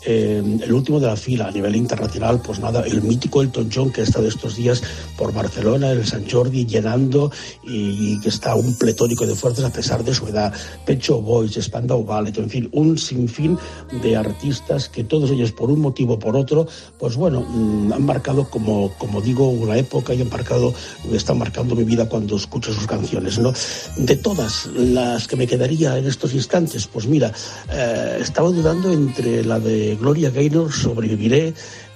eh, 0.06 0.42
el 0.62 0.74
último 0.74 1.00
de 1.00 1.08
la 1.08 1.16
fila 1.16 1.48
a 1.48 1.52
nivel 1.52 1.76
internacional, 1.76 2.42
pues 2.42 2.60
nada, 2.60 2.82
el 2.82 3.02
mítico 3.02 3.42
Elton 3.42 3.70
John 3.74 3.92
que 3.92 4.02
ha 4.02 4.04
estado 4.04 4.28
estos 4.28 4.56
días 4.56 4.82
por 5.18 5.34
Barcelona, 5.34 5.92
el 5.92 6.06
San 6.06 6.30
Jordi, 6.30 6.66
llenando 6.66 7.32
y, 7.64 8.20
que 8.20 8.30
está 8.30 8.56
un 8.56 8.78
pletórico 8.78 9.26
de 9.26 9.36
fuerzas 9.36 9.66
a 9.66 9.72
pesar 9.72 10.04
de 10.04 10.14
su 10.14 10.28
edad. 10.28 10.54
Pecho 10.86 11.22
Boys, 11.22 11.54
Spandau 11.62 12.04
Ballet, 12.04 12.38
en 12.38 12.50
fin, 12.50 12.70
un 12.72 12.98
sinfín 12.98 13.58
de 14.02 14.16
artistas 14.16 14.90
que 14.90 15.04
todos 15.04 15.32
ellos 15.32 15.52
por 15.52 15.70
un 15.70 15.80
motivo 15.80 16.16
o 16.16 16.20
por 16.20 16.36
otro, 16.36 16.68
pues 16.98 17.16
bueno, 17.16 17.42
mm, 17.42 17.94
han 17.94 18.06
marcado 18.06 18.50
como, 18.50 18.94
como 18.98 19.22
digo, 19.22 19.50
una 19.50 19.78
época 19.78 20.14
y 20.14 20.22
han 20.22 20.30
marcado, 20.30 20.74
están 21.12 21.38
marcando 21.38 21.76
mi 21.76 21.84
vida 21.84 22.10
cuando 22.10 22.36
escucho 22.36 22.74
sus 22.74 22.88
canciones, 22.88 23.38
¿no? 23.40 23.54
De 23.98 24.16
todas 24.16 24.68
las 24.76 25.28
que 25.28 25.36
me 25.36 25.48
quedaría 25.48 25.98
en 25.98 26.08
estos 26.08 26.34
instantes, 26.34 26.88
pues 26.88 27.06
mira, 27.08 27.32
eh, 27.72 28.18
estaba 28.20 28.50
dudando 28.50 28.92
entre 28.92 29.44
la 29.44 29.60
de 29.60 29.91
Gloria 29.96 30.30
Gaynor, 30.30 30.72
Sobreviviré, 30.72 31.54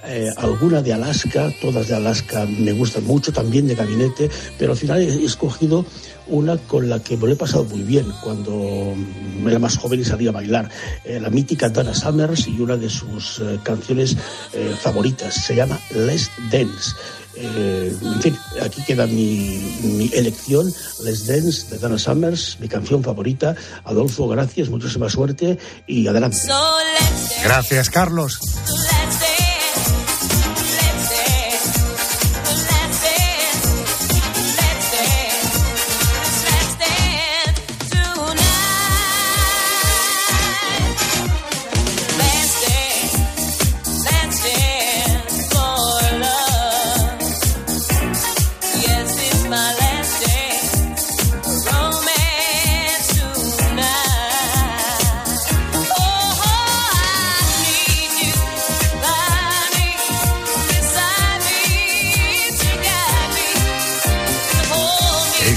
eh, 0.08 0.32
alguna 0.38 0.82
de 0.82 0.94
Alaska, 0.94 1.52
todas 1.62 1.88
de 1.88 1.96
Alaska 1.96 2.46
me 2.46 2.74
gustan 2.74 3.06
mucho, 3.06 3.34
también 3.34 3.68
de 3.68 3.76
Gabinete, 3.76 4.30
pero 4.58 4.74
al 4.74 4.78
final 4.78 5.02
he 5.02 5.26
escogido 5.26 5.86
una 6.28 6.58
con 6.58 6.90
la 6.90 7.00
que 7.00 7.18
me 7.18 7.28
lo 7.28 7.34
he 7.34 7.36
pasado 7.36 7.66
muy 7.66 7.82
bien 7.82 8.06
cuando 8.24 8.94
era 9.46 9.60
más 9.60 9.78
joven 9.78 10.00
y 10.00 10.06
salía 10.06 10.30
a 10.30 10.34
bailar, 10.34 10.70
eh, 11.04 11.20
la 11.20 11.30
mítica 11.30 11.70
Donna 11.70 11.94
Summers 11.94 12.48
y 12.48 12.60
una 12.60 12.78
de 12.78 12.90
sus 12.90 13.40
eh, 13.40 13.60
canciones 13.64 14.16
eh, 14.54 14.76
favoritas, 14.80 15.34
se 15.34 15.56
llama 15.56 15.80
Let's 15.92 16.30
Dance. 16.52 16.96
Eh, 17.38 17.96
en 18.02 18.22
fin, 18.22 18.38
aquí 18.62 18.82
queda 18.84 19.06
mi, 19.08 19.78
mi, 19.84 20.10
elección, 20.14 20.72
Let's 21.04 21.28
Dance 21.28 21.68
de 21.70 21.78
Donna 21.78 21.98
Summers, 21.98 22.58
mi 22.60 22.68
canción 22.68 23.04
favorita. 23.04 23.56
Adolfo, 23.84 24.28
gracias, 24.28 24.70
muchísima 24.70 25.10
suerte 25.10 25.58
y 25.88 26.08
adelante. 26.08 26.38
Gracias, 27.44 27.90
Carlos. 27.90 28.40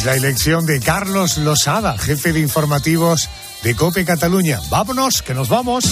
La 0.04 0.14
elección 0.14 0.66
de 0.66 0.80
Carlos 0.80 1.38
Losada, 1.38 1.96
jefe 1.98 2.32
de 2.32 2.40
informativos 2.40 3.28
de 3.62 3.74
Cope 3.74 4.04
Cataluña. 4.04 4.60
Vámonos, 4.70 5.22
que 5.22 5.34
nos 5.34 5.48
vamos. 5.48 5.84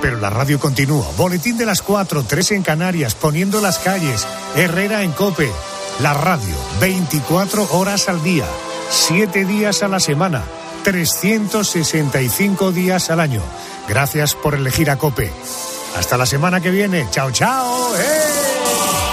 Pero 0.00 0.18
la 0.18 0.30
radio 0.30 0.58
continúa. 0.58 1.06
Boletín 1.16 1.56
de 1.56 1.66
las 1.66 1.82
4, 1.82 2.24
3 2.24 2.52
en 2.52 2.62
Canarias, 2.62 3.14
poniendo 3.14 3.60
las 3.60 3.78
calles. 3.78 4.26
Herrera 4.56 5.02
en 5.02 5.12
Cope. 5.12 5.50
La 6.00 6.14
radio, 6.14 6.54
24 6.80 7.68
horas 7.72 8.08
al 8.08 8.22
día, 8.22 8.46
7 8.90 9.44
días 9.44 9.82
a 9.82 9.88
la 9.88 10.00
semana, 10.00 10.42
365 10.82 12.72
días 12.72 13.10
al 13.10 13.20
año. 13.20 13.42
Gracias 13.88 14.34
por 14.34 14.54
elegir 14.54 14.90
a 14.90 14.98
Cope. 14.98 15.30
Hasta 15.96 16.16
la 16.16 16.26
semana 16.26 16.60
que 16.60 16.70
viene. 16.70 17.06
Chao, 17.10 17.30
chao. 17.30 17.96
¡Eh! 17.96 19.11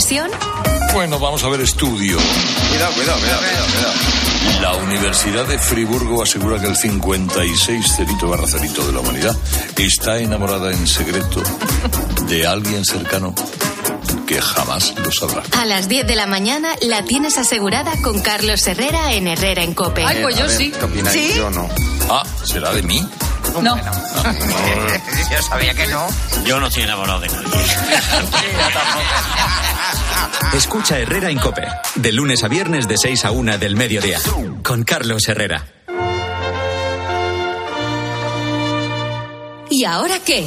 Diversión? 0.00 0.30
Bueno, 0.94 1.18
vamos 1.18 1.44
a 1.44 1.48
ver 1.48 1.60
estudio. 1.60 2.16
Cuidado, 2.70 2.92
cuidado, 2.94 3.18
cuidado, 3.20 3.40
cuidado. 3.40 3.66
cuidado. 3.66 4.60
La 4.62 4.74
Universidad 4.76 5.46
de 5.46 5.58
Friburgo 5.58 6.22
asegura 6.22 6.58
que 6.60 6.68
el 6.68 6.76
56 6.76 7.86
cerito 7.96 8.28
barra 8.28 8.46
cerito 8.46 8.86
de 8.86 8.92
la 8.92 9.00
humanidad 9.00 9.36
está 9.76 10.18
enamorada 10.18 10.72
en 10.72 10.86
secreto 10.86 11.42
de 12.26 12.46
alguien 12.46 12.84
cercano 12.84 13.34
que 14.26 14.40
jamás 14.40 14.94
lo 14.96 15.12
sabrá. 15.12 15.42
A 15.58 15.66
las 15.66 15.88
10 15.88 16.06
de 16.06 16.16
la 16.16 16.26
mañana 16.26 16.76
la 16.80 17.04
tienes 17.04 17.36
asegurada 17.36 17.92
con 18.02 18.20
Carlos 18.20 18.66
Herrera 18.66 19.12
en 19.12 19.28
Herrera 19.28 19.62
en 19.62 19.74
Cope. 19.74 20.04
Ay, 20.04 20.20
pues 20.22 20.38
yo 20.38 20.48
sí. 20.48 20.70
¿Qué 20.70 20.84
opináis? 20.84 21.14
¿Sí? 21.14 21.34
Yo 21.36 21.50
no. 21.50 21.68
Ah, 22.08 22.24
¿será 22.44 22.72
de 22.72 22.82
mí? 22.82 23.06
No. 23.60 23.76
Yo 25.30 25.42
sabía 25.42 25.74
que 25.74 25.86
no. 25.86 26.06
Yo 26.44 26.60
no 26.60 26.66
estoy 26.66 26.84
enamorado 26.84 27.20
de 27.20 27.28
nadie. 27.28 27.48
Escucha 30.54 30.98
Herrera 30.98 31.30
en 31.30 31.38
Cope, 31.38 31.66
de 31.94 32.12
lunes 32.12 32.42
a 32.42 32.48
viernes 32.48 32.88
de 32.88 32.98
6 32.98 33.24
a 33.24 33.30
1 33.30 33.58
del 33.58 33.76
mediodía, 33.76 34.18
con 34.62 34.82
Carlos 34.84 35.28
Herrera. 35.28 35.64
¿Y 39.70 39.84
ahora 39.84 40.18
qué? 40.18 40.46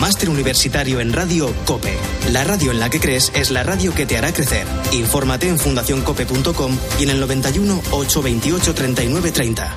Máster 0.00 0.28
universitario 0.28 1.00
en 1.00 1.12
Radio 1.12 1.52
COPE. 1.64 1.96
La 2.32 2.44
radio 2.44 2.70
en 2.70 2.80
la 2.80 2.90
que 2.90 3.00
crees 3.00 3.32
es 3.34 3.50
la 3.50 3.62
radio 3.62 3.94
que 3.94 4.06
te 4.06 4.16
hará 4.16 4.32
crecer. 4.32 4.66
Infórmate 4.92 5.48
en 5.48 5.58
fundacioncope.com 5.58 6.76
y 7.00 7.04
en 7.04 7.10
el 7.10 7.20
91 7.20 7.82
828 7.90 8.74
39 8.74 9.32
30. 9.32 9.76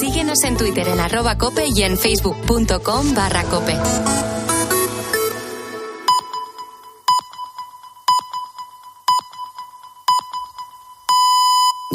Síguenos 0.00 0.42
en 0.44 0.56
Twitter 0.56 0.88
en 0.88 1.00
arroba 1.00 1.38
cope 1.38 1.66
y 1.74 1.82
en 1.82 1.96
facebook.com 1.96 3.14
barra 3.14 3.44
cope. 3.44 3.76